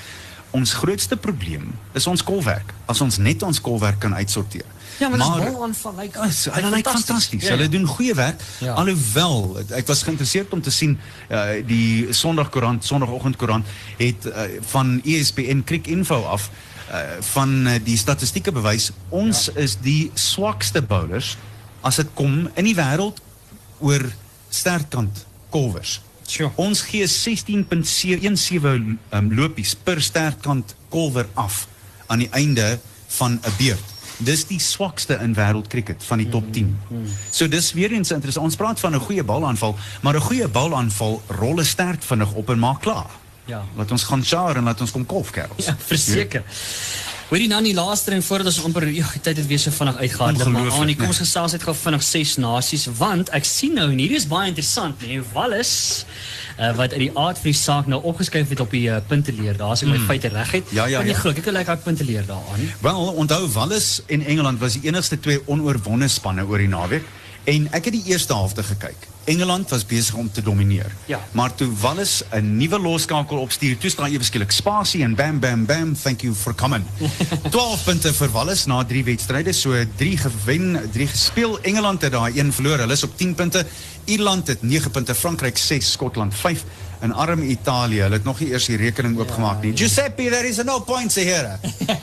Ons 0.50 0.72
grootste 0.72 1.16
probleem 1.16 1.72
is 1.92 2.06
ons 2.06 2.22
kolwerk. 2.22 2.74
As 2.86 3.00
ons 3.00 3.16
net 3.18 3.42
ons 3.42 3.60
kolwerk 3.60 3.98
kan 3.98 4.14
uitsorteer. 4.14 4.64
Ja, 4.98 5.08
maar, 5.08 5.18
maar 5.18 5.40
dis 5.40 5.52
balaanval. 5.52 5.94
Like, 5.98 6.18
Ja, 6.18 6.30
so, 6.30 6.50
hulle 6.50 6.70
lyk 6.70 6.88
fantasties. 6.88 7.48
Hulle 7.48 7.68
doen 7.68 7.86
goeie 7.86 8.14
werk. 8.14 8.40
Ja. 8.58 8.72
Alhoewel 8.72 9.58
ek 9.70 9.86
was 9.86 10.02
geïnteresseerd 10.02 10.52
om 10.52 10.60
te 10.62 10.70
sien 10.70 10.98
uh, 11.30 11.42
die 11.66 12.12
Sondagkoerant, 12.12 12.84
Sondagoggendkoerant 12.84 13.66
het 13.96 14.26
uh, 14.26 14.42
van 14.60 15.00
ESPN 15.04 15.62
Crick 15.64 15.86
Info 15.86 16.22
af 16.22 16.50
uh, 16.92 17.18
van 17.32 17.66
uh, 17.66 17.76
die 17.84 17.96
statistieke 17.96 18.52
bewys 18.52 18.90
ons 19.08 19.48
ja. 19.48 19.60
is 19.64 19.76
die 19.80 20.10
swakste 20.14 20.82
bowlers 20.82 21.36
as 21.82 21.96
dit 21.96 22.08
kom 22.14 22.48
in 22.54 22.68
die 22.68 22.76
wêreld 22.78 23.18
oor 23.82 24.04
sterkkant 24.52 25.24
kolwers. 25.50 26.00
Sure. 26.28 26.52
Ons 26.60 26.84
gee 26.86 27.04
16.17 27.08 28.92
um, 29.10 29.32
lopies 29.34 29.74
per 29.74 30.00
sterkkant 30.02 30.76
kolwer 30.92 31.26
af 31.34 31.66
aan 32.06 32.22
die 32.22 32.30
einde 32.30 32.78
van 33.18 33.40
'n 33.42 33.56
beurt. 33.58 33.88
Dis 34.22 34.44
die 34.46 34.60
swakste 34.60 35.18
in 35.18 35.34
wêreldkriket 35.34 36.04
van 36.04 36.18
die 36.18 36.28
top 36.28 36.52
10. 36.52 36.78
So 37.30 37.48
dis 37.48 37.72
weer 37.72 37.92
eens 37.92 38.10
interessant. 38.10 38.46
Ons 38.46 38.56
praat 38.56 38.80
van 38.80 38.94
'n 38.94 39.00
goeie 39.00 39.24
balaanval, 39.24 39.76
maar 40.02 40.14
'n 40.14 40.20
goeie 40.20 40.48
balaanval 40.48 41.22
rol 41.26 41.64
sterk 41.64 42.02
vinnig 42.02 42.32
op 42.32 42.50
en 42.50 42.58
maak 42.58 42.80
klaar. 42.80 43.21
Ja. 43.50 43.64
Laat 43.76 43.90
ons 43.90 44.04
gaan 44.06 44.24
sjare 44.24 44.58
en 44.58 44.64
laat 44.70 44.80
ons 44.80 44.92
kom 44.94 45.06
kerels. 45.06 45.66
Ja, 45.66 45.76
verseker. 45.86 46.44
Hoorie 47.32 47.48
nou 47.48 47.62
die 47.64 47.72
laaste 47.72 48.12
en 48.12 48.20
voordat 48.22 48.50
ons 48.50 48.58
amper 48.66 48.84
ja, 48.92 49.06
die 49.08 49.22
tyd 49.24 49.38
het 49.40 49.46
weer 49.48 49.60
so 49.60 49.72
vinnig 49.72 49.96
uitgehardloop. 49.96 50.50
Maar 50.52 50.66
Ongelooflik, 50.66 50.82
Annie, 50.84 50.96
kom 50.98 51.12
ons 51.14 51.20
gesels 51.22 51.54
net 51.56 51.62
gou 51.64 51.72
vinnig 51.74 52.02
ses 52.04 52.34
nasies 52.42 52.84
want 52.98 53.32
ek 53.32 53.48
sien 53.48 53.72
nou 53.78 53.86
en 53.88 54.02
hier 54.02 54.12
is 54.18 54.26
baie 54.28 54.50
interessant, 54.52 55.00
nee, 55.00 55.22
Wallis 55.32 55.72
uh, 56.58 56.74
wat 56.76 56.92
uit 56.92 57.06
die 57.06 57.10
aard 57.16 57.40
van 57.40 57.48
die 57.48 57.56
saak 57.56 57.88
nou 57.88 58.02
opgeskryf 58.12 58.52
het 58.52 58.60
op 58.60 58.76
die 58.76 58.84
uh, 58.92 59.00
punteleer. 59.08 59.56
Daar 59.56 59.72
as 59.72 59.84
ek 59.86 59.88
my 59.94 60.02
feite 60.04 60.28
reg 60.34 60.52
het. 60.58 60.76
Ja, 60.76 60.84
ja, 60.92 61.00
Kan 61.00 61.08
jy 61.08 61.16
ja. 61.16 61.22
glo, 61.22 61.32
ek 61.32 61.40
het 61.40 61.56
lekker 61.56 61.80
punteleer 61.86 62.28
daaraan. 62.28 62.68
Wel, 62.84 63.10
onthou 63.24 63.40
Wallis 63.56 63.88
en 64.12 64.28
Engeland 64.28 64.60
was 64.60 64.76
die 64.76 64.90
enigste 64.92 65.16
twee 65.16 65.40
onoorwonde 65.48 66.12
spanne 66.12 66.44
oor 66.44 66.60
die 66.60 66.68
naweek 66.68 67.08
en 67.44 67.68
ek 67.72 67.84
het 67.84 67.92
die 67.92 68.12
eerste 68.12 68.34
helfte 68.34 68.62
gekyk. 68.62 69.08
Engeland 69.24 69.70
was 69.70 69.86
besig 69.86 70.14
om 70.18 70.30
te 70.32 70.42
domineer. 70.42 70.90
Ja. 71.06 71.20
Maar 71.32 71.54
toe 71.54 71.68
Wallis 71.80 72.22
'n 72.30 72.56
nuwe 72.56 72.78
losskakel 72.78 73.38
opstuur, 73.38 73.78
toe 73.78 73.90
staan 73.90 74.10
ewe 74.10 74.24
skielik 74.24 74.50
spasie 74.50 75.02
en 75.02 75.14
bam 75.14 75.38
bam 75.38 75.66
bam, 75.66 75.94
thank 76.02 76.20
you 76.20 76.34
for 76.34 76.54
coming. 76.54 76.84
12 77.50 77.84
punte 77.84 78.12
vir 78.12 78.30
Wallis 78.30 78.66
na 78.66 78.84
3 78.84 79.04
wedstryde, 79.04 79.52
so 79.52 79.84
3 79.96 80.16
gewen, 80.16 80.90
3 80.92 81.06
gespeel. 81.06 81.60
Engeland 81.60 82.02
het 82.02 82.12
daai 82.12 82.38
een 82.38 82.52
verloor. 82.52 82.78
Hulle 82.78 82.92
is 82.92 83.02
op 83.02 83.16
10 83.16 83.34
punte. 83.34 83.66
Ierland 84.04 84.46
het 84.46 84.62
9 84.62 84.90
punte, 84.90 85.14
Frankryk 85.14 85.58
6, 85.58 85.92
Skotland 85.92 86.34
5 86.34 86.64
en 87.02 87.12
arm 87.12 87.42
Italië. 87.42 88.04
Hulle 88.06 88.14
het 88.20 88.24
nog 88.24 88.40
nie 88.40 88.52
eers 88.52 88.68
die 88.70 88.76
rekening 88.78 89.16
oopgemaak 89.18 89.62
nie. 89.64 89.72
Giuseppe, 89.76 90.28
there 90.30 90.46
is 90.48 90.60
no 90.62 90.78
points 90.86 91.18
here. 91.18 91.56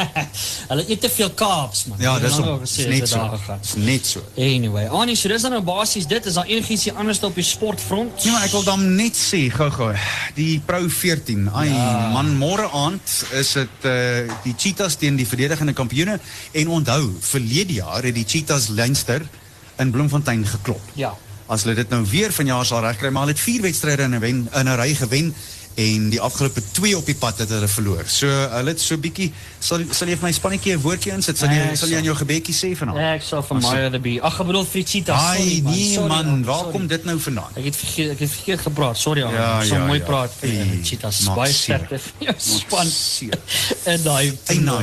Hulle 0.71 0.83
eet 0.91 1.01
te 1.05 1.09
veel 1.09 1.31
Kaaps 1.39 1.85
man. 1.87 2.01
Ja, 2.03 2.17
dis 2.19 2.35
gesê, 2.35 2.87
net 2.91 3.07
so. 3.07 3.23
Dis 3.61 3.75
net 3.79 4.09
so. 4.09 4.23
Anyway, 4.35 4.89
Annie, 4.91 5.15
so 5.15 5.31
dis 5.31 5.45
dan 5.47 5.55
nou 5.55 5.61
basies 5.63 6.07
dit. 6.09 6.27
Is 6.27 6.35
daar 6.35 6.51
enigiets 6.51 6.89
anders 6.91 7.23
op 7.23 7.39
die 7.39 7.47
sportfront? 7.47 8.25
Ja, 8.27 8.35
maar 8.35 8.49
ek 8.49 8.57
wil 8.57 8.67
dan 8.67 8.83
net 8.99 9.15
sê 9.15 9.45
gou-gou, 9.53 9.93
die 10.35 10.59
Pro 10.67 10.91
14. 10.91 11.47
Ai, 11.55 11.69
ja. 11.71 11.87
man, 12.13 12.33
môre 12.41 12.67
aand 12.75 13.15
is 13.39 13.55
dit 13.55 13.87
uh 13.87 14.37
die 14.43 14.53
Cheetahs 14.57 14.99
teen 14.99 15.15
die 15.19 15.27
verdedigende 15.27 15.73
kampioene 15.77 16.19
en 16.59 16.75
onthou, 16.75 17.01
verlede 17.23 17.79
jaar 17.79 18.03
het 18.03 18.15
die 18.15 18.27
Cheetahs 18.27 18.67
Leinster 18.75 19.23
in 19.79 19.91
Bloemfontein 19.95 20.43
geklop. 20.47 20.93
Ja. 20.99 21.15
As 21.49 21.63
hulle 21.65 21.75
dit 21.79 21.89
nou 21.89 22.03
weer 22.05 22.33
vanjaar 22.33 22.65
sal 22.69 22.83
regkry, 22.85 23.09
maar 23.09 23.25
hulle 23.25 23.33
het 23.33 23.41
4 23.41 23.61
wedstryde 23.65 24.05
in 24.05 24.15
'n 24.15 24.23
in 24.53 24.67
'n 24.67 24.75
ry 24.77 24.93
gewen 24.93 25.33
en 25.79 26.09
die 26.11 26.19
afgelope 26.21 26.61
2 26.71 26.97
op 26.97 27.07
die 27.07 27.15
pad 27.15 27.39
het 27.43 27.51
hulle 27.53 27.67
verloor. 27.71 28.03
So 28.11 28.27
hulle 28.27 28.73
het 28.73 28.81
so 28.83 28.97
bietjie 28.99 29.29
sal 29.63 29.83
sal 29.95 30.11
jy 30.11 30.17
vir 30.19 30.27
my 30.27 30.33
spannetjie 30.35 30.75
'n 30.75 30.81
woordjie 30.83 31.13
insit? 31.15 31.37
Sal 31.39 31.53
jy 31.53 31.75
sal 31.79 31.89
jy 31.89 32.01
aan 32.01 32.09
jou 32.09 32.15
gebedjie 32.15 32.55
sê 32.55 32.71
vanaand? 32.75 32.99
Ek 33.15 33.23
sal 33.23 33.43
van 33.43 33.61
Maya 33.63 33.89
the 33.89 33.99
Bee. 33.99 34.21
Ag, 34.21 34.39
ek 34.39 34.47
bedoel 34.47 34.65
vir 34.65 34.83
Cheetahs. 34.83 35.23
Ai, 35.23 35.61
man. 35.61 35.73
nee 35.73 35.93
Sorry, 35.93 36.07
man, 36.07 36.43
waar 36.43 36.63
sorry. 36.63 36.71
kom 36.71 36.87
dit 36.87 37.03
nou 37.05 37.19
vandaan? 37.19 37.51
Ek 37.55 37.63
het 37.63 37.75
vergeet, 37.75 38.11
ek 38.11 38.19
het 38.19 38.31
verkeerd 38.31 38.61
gepraat. 38.67 38.97
Sorry 38.97 39.23
aan. 39.23 39.33
Ja, 39.33 39.63
so 39.63 39.75
ja, 39.75 39.85
mooi 39.85 39.99
ja. 39.99 40.05
praat 40.05 40.33
vir 40.39 40.53
maak 41.25 41.35
Baie 41.35 41.53
sterkte 41.53 41.99
vir 41.99 42.27
jou 42.27 42.35
span. 42.37 42.91
En 43.83 44.03
daai 44.03 44.37
nou, 44.59 44.81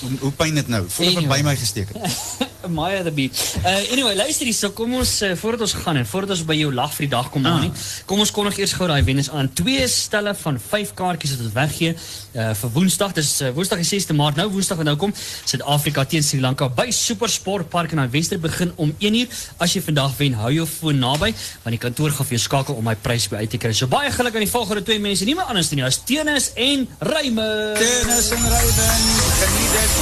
hoe, 0.00 0.10
hoe 0.20 0.32
pyn 0.32 0.54
dit 0.54 0.68
nou? 0.68 0.84
Voel 0.88 1.06
dit 1.06 1.16
Anyway. 1.16 1.42
by 1.42 1.48
my 1.48 1.56
gesteek 1.56 1.94
het. 1.94 2.50
Maya 2.68 3.02
the 3.02 3.12
Bee. 3.12 3.30
Uh, 3.64 3.92
anyway, 3.92 4.14
luister 4.16 4.46
hier, 4.46 4.56
so 4.56 4.70
kom 4.76 4.94
ons 4.94 5.22
uh, 5.22 5.34
voordat 5.36 5.66
ons 5.66 5.74
gaan 5.84 5.98
en 6.00 6.06
voordat 6.08 6.36
ons 6.36 6.44
by 6.48 6.56
jou 6.56 6.70
lag 6.74 6.92
vir 6.96 7.06
die 7.06 7.12
dag 7.12 7.28
kom 7.32 7.46
aan 7.46 7.66
nie. 7.66 7.72
Kom 8.08 8.22
ons 8.24 8.32
kondig 8.34 8.58
eers 8.62 8.72
gou 8.78 8.88
daai 8.88 9.02
wenners 9.04 9.30
aan. 9.30 9.50
Twee 9.52 9.86
stelle 10.24 10.34
van 10.34 10.60
5 10.68 10.94
kaartjies 10.94 11.34
wat 11.36 11.44
ons 11.44 11.54
weggee 11.54 11.92
uh, 11.92 12.54
vir 12.56 12.70
Woensdag. 12.74 13.12
Dis 13.16 13.30
uh, 13.42 13.50
Woensdag 13.54 13.82
die 13.82 13.88
6de 13.88 14.16
Maart. 14.16 14.38
Nou 14.38 14.48
Woensdag 14.52 14.80
wat 14.80 14.88
nou 14.88 14.96
kom, 15.00 15.12
Suid-Afrika 15.44 16.04
teen 16.08 16.24
Sri 16.24 16.40
Lanka 16.40 16.68
by 16.72 16.88
Supersport 16.94 17.68
Park 17.72 17.92
in 17.92 18.02
Wester 18.10 18.40
begin 18.40 18.72
om 18.76 18.94
1uur. 18.98 19.28
As 19.58 19.74
jy 19.74 19.82
vandag 19.84 20.16
wen, 20.18 20.36
hou 20.40 20.52
jou 20.54 20.66
foon 20.68 20.98
naby 21.02 21.32
want 21.34 21.74
die 21.74 21.82
kantoor 21.82 22.14
gaan 22.14 22.28
vir 22.28 22.38
jou 22.38 22.44
skakel 22.46 22.78
om 22.78 22.84
my 22.86 22.96
prys 22.96 23.28
by 23.32 23.42
uit 23.44 23.52
te 23.52 23.60
kry. 23.60 23.72
So 23.76 23.90
baie 23.90 24.12
geluk 24.14 24.34
aan 24.36 24.46
die 24.46 24.50
volgende 24.50 24.84
twee 24.86 25.02
mense. 25.02 25.26
Nie 25.28 25.36
meer 25.36 25.50
anders 25.50 25.70
nie. 25.72 25.82
Dis 25.84 26.00
Tenis 26.08 26.50
en 26.56 26.88
Reimer. 27.04 27.76
Dennis 27.80 28.30
en 28.36 28.48
Ruben, 28.48 29.04
geniet 29.42 29.72
dit. 29.76 29.92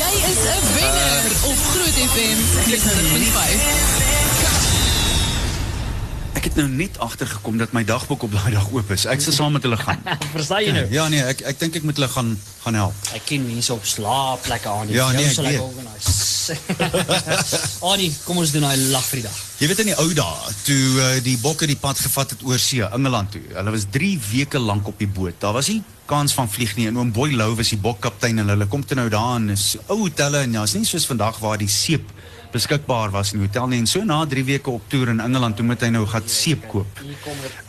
Jy 0.00 0.12
is 0.30 0.42
'n 0.56 0.64
wenner 0.76 1.24
op 1.50 1.58
Groot 1.72 1.96
FM 2.12 2.38
90.5. 2.70 4.21
Ek 6.32 6.46
het 6.48 6.56
nou 6.56 6.64
net 6.68 6.96
agtergekom 7.02 7.58
dat 7.60 7.74
my 7.76 7.82
dagboek 7.84 8.22
op 8.26 8.32
daai 8.32 8.54
dag 8.54 8.70
oop 8.72 8.90
is. 8.94 9.04
Ek 9.10 9.20
sal 9.20 9.34
saam 9.36 9.52
met 9.56 9.66
hulle 9.66 9.76
gaan. 9.80 10.00
Verstaan 10.34 10.64
jy 10.64 10.72
nou? 10.74 10.84
Ja 10.94 11.06
nee, 11.12 11.20
ek 11.28 11.44
ek 11.52 11.60
dink 11.60 11.76
ek 11.80 11.86
moet 11.88 12.00
hulle 12.00 12.08
gaan 12.12 12.32
gaan 12.62 12.78
help. 12.78 13.08
Ek 13.16 13.26
ken 13.28 13.44
mense 13.44 13.72
op 13.74 13.84
slaapplekke 13.86 14.70
aan. 14.70 14.92
Ja, 14.94 15.10
nee, 15.12 15.28
ek 15.28 15.36
sal 15.36 15.50
ek 15.50 15.58
weet. 15.58 15.66
organise. 15.66 16.56
Anie, 17.92 18.10
kom 18.24 18.40
ons 18.42 18.54
doen 18.54 18.64
daai 18.64 18.88
lag 18.94 19.04
vir 19.10 19.20
die 19.20 19.26
dag. 19.28 19.40
Jy 19.60 19.70
weet 19.70 19.82
in 19.84 19.90
die 19.92 19.98
ou 20.00 20.08
dae 20.16 20.54
toe 20.66 20.82
uh, 20.96 21.10
die 21.22 21.36
bokke 21.42 21.68
die 21.70 21.78
pad 21.78 22.00
gevat 22.02 22.34
het 22.36 22.46
oor 22.48 22.62
see, 22.62 22.82
Engeland 22.88 23.34
toe. 23.36 23.42
Hulle 23.52 23.74
was 23.76 23.88
3 23.94 24.12
weke 24.30 24.62
lank 24.62 24.88
op 24.90 25.02
die 25.02 25.10
boot. 25.10 25.36
Daar 25.42 25.58
was 25.58 25.70
nie 25.70 25.82
kans 26.12 26.34
van 26.36 26.50
vlieg 26.50 26.74
nie 26.76 26.88
en 26.90 26.98
oom 26.98 27.12
Boy 27.14 27.30
Lou 27.36 27.52
was 27.56 27.70
die 27.72 27.80
bokkaptein 27.80 28.42
en 28.42 28.50
hulle 28.52 28.66
kom 28.70 28.82
toe 28.84 28.98
nou 28.98 29.08
daar 29.12 29.36
in 29.38 29.52
'n 29.52 29.58
ou 29.88 29.98
hotelle 30.04 30.42
en 30.42 30.52
ja, 30.52 30.62
is 30.62 30.74
nie 30.74 30.84
soos 30.84 31.06
vandag 31.06 31.38
waar 31.38 31.58
die 31.58 31.70
seep 31.70 32.10
beskikbaar 32.52 33.10
was 33.14 33.32
in 33.32 33.40
die 33.40 33.46
hotel 33.48 33.66
nie 33.72 33.78
en 33.82 33.86
so 33.86 34.02
na 34.04 34.20
3 34.26 34.44
weke 34.44 34.70
op 34.70 34.82
toer 34.92 35.08
in 35.14 35.20
Engeland 35.20 35.56
toe 35.56 35.64
moet 35.66 35.80
hy 35.80 35.88
nou 35.94 36.06
gaan 36.06 36.28
seep 36.28 36.66
koop. 36.68 37.00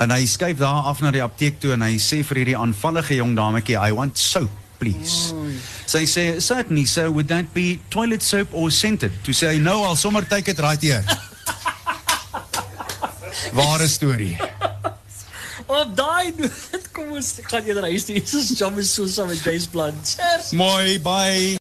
En 0.03 0.11
hy 0.11 0.25
skuif 0.27 0.57
daar 0.59 0.89
af 0.91 1.01
na 1.01 1.11
die 1.11 1.23
apteek 1.23 1.59
toe 1.63 1.73
en 1.73 1.81
hy 1.81 1.95
sê 1.97 2.23
vir 2.23 2.37
hierdie 2.43 2.57
aanvallige 2.59 3.15
jong 3.15 3.35
dametjie, 3.35 3.77
"I 3.79 3.91
want 3.93 4.17
soap." 4.17 4.49
Please. 4.79 5.31
Sy 5.85 6.03
sê, 6.05 6.41
certainly, 6.41 6.83
sir, 6.85 7.09
would 7.09 7.27
that 7.29 7.53
be 7.53 7.79
toilet 7.89 8.21
soap 8.21 8.47
or 8.51 8.69
scented? 8.71 9.11
Toe 9.23 9.31
sê 9.33 9.53
hy, 9.53 9.57
no, 9.59 9.83
I'll 9.83 9.95
sommer 9.95 10.25
take 10.27 10.51
it 10.51 10.59
right 10.59 10.81
here. 10.87 11.03
Ware 13.53 13.87
storie. 13.87 14.37
Op 15.67 15.95
daai 15.95 16.33
noot 16.37 16.91
kom 16.91 17.11
ons 17.15 17.39
gaan 17.47 17.63
eerder 17.63 17.87
huis 17.87 18.03
toe. 18.05 18.15
Jesus, 18.19 18.57
jammer 18.59 18.83
so 18.83 19.07
saam 19.07 19.27
met 19.31 19.39
Jace 19.45 19.69
Blunt. 19.69 20.15
Cheers. 20.17 20.51
Mooi, 20.51 20.99
bye. 20.99 21.55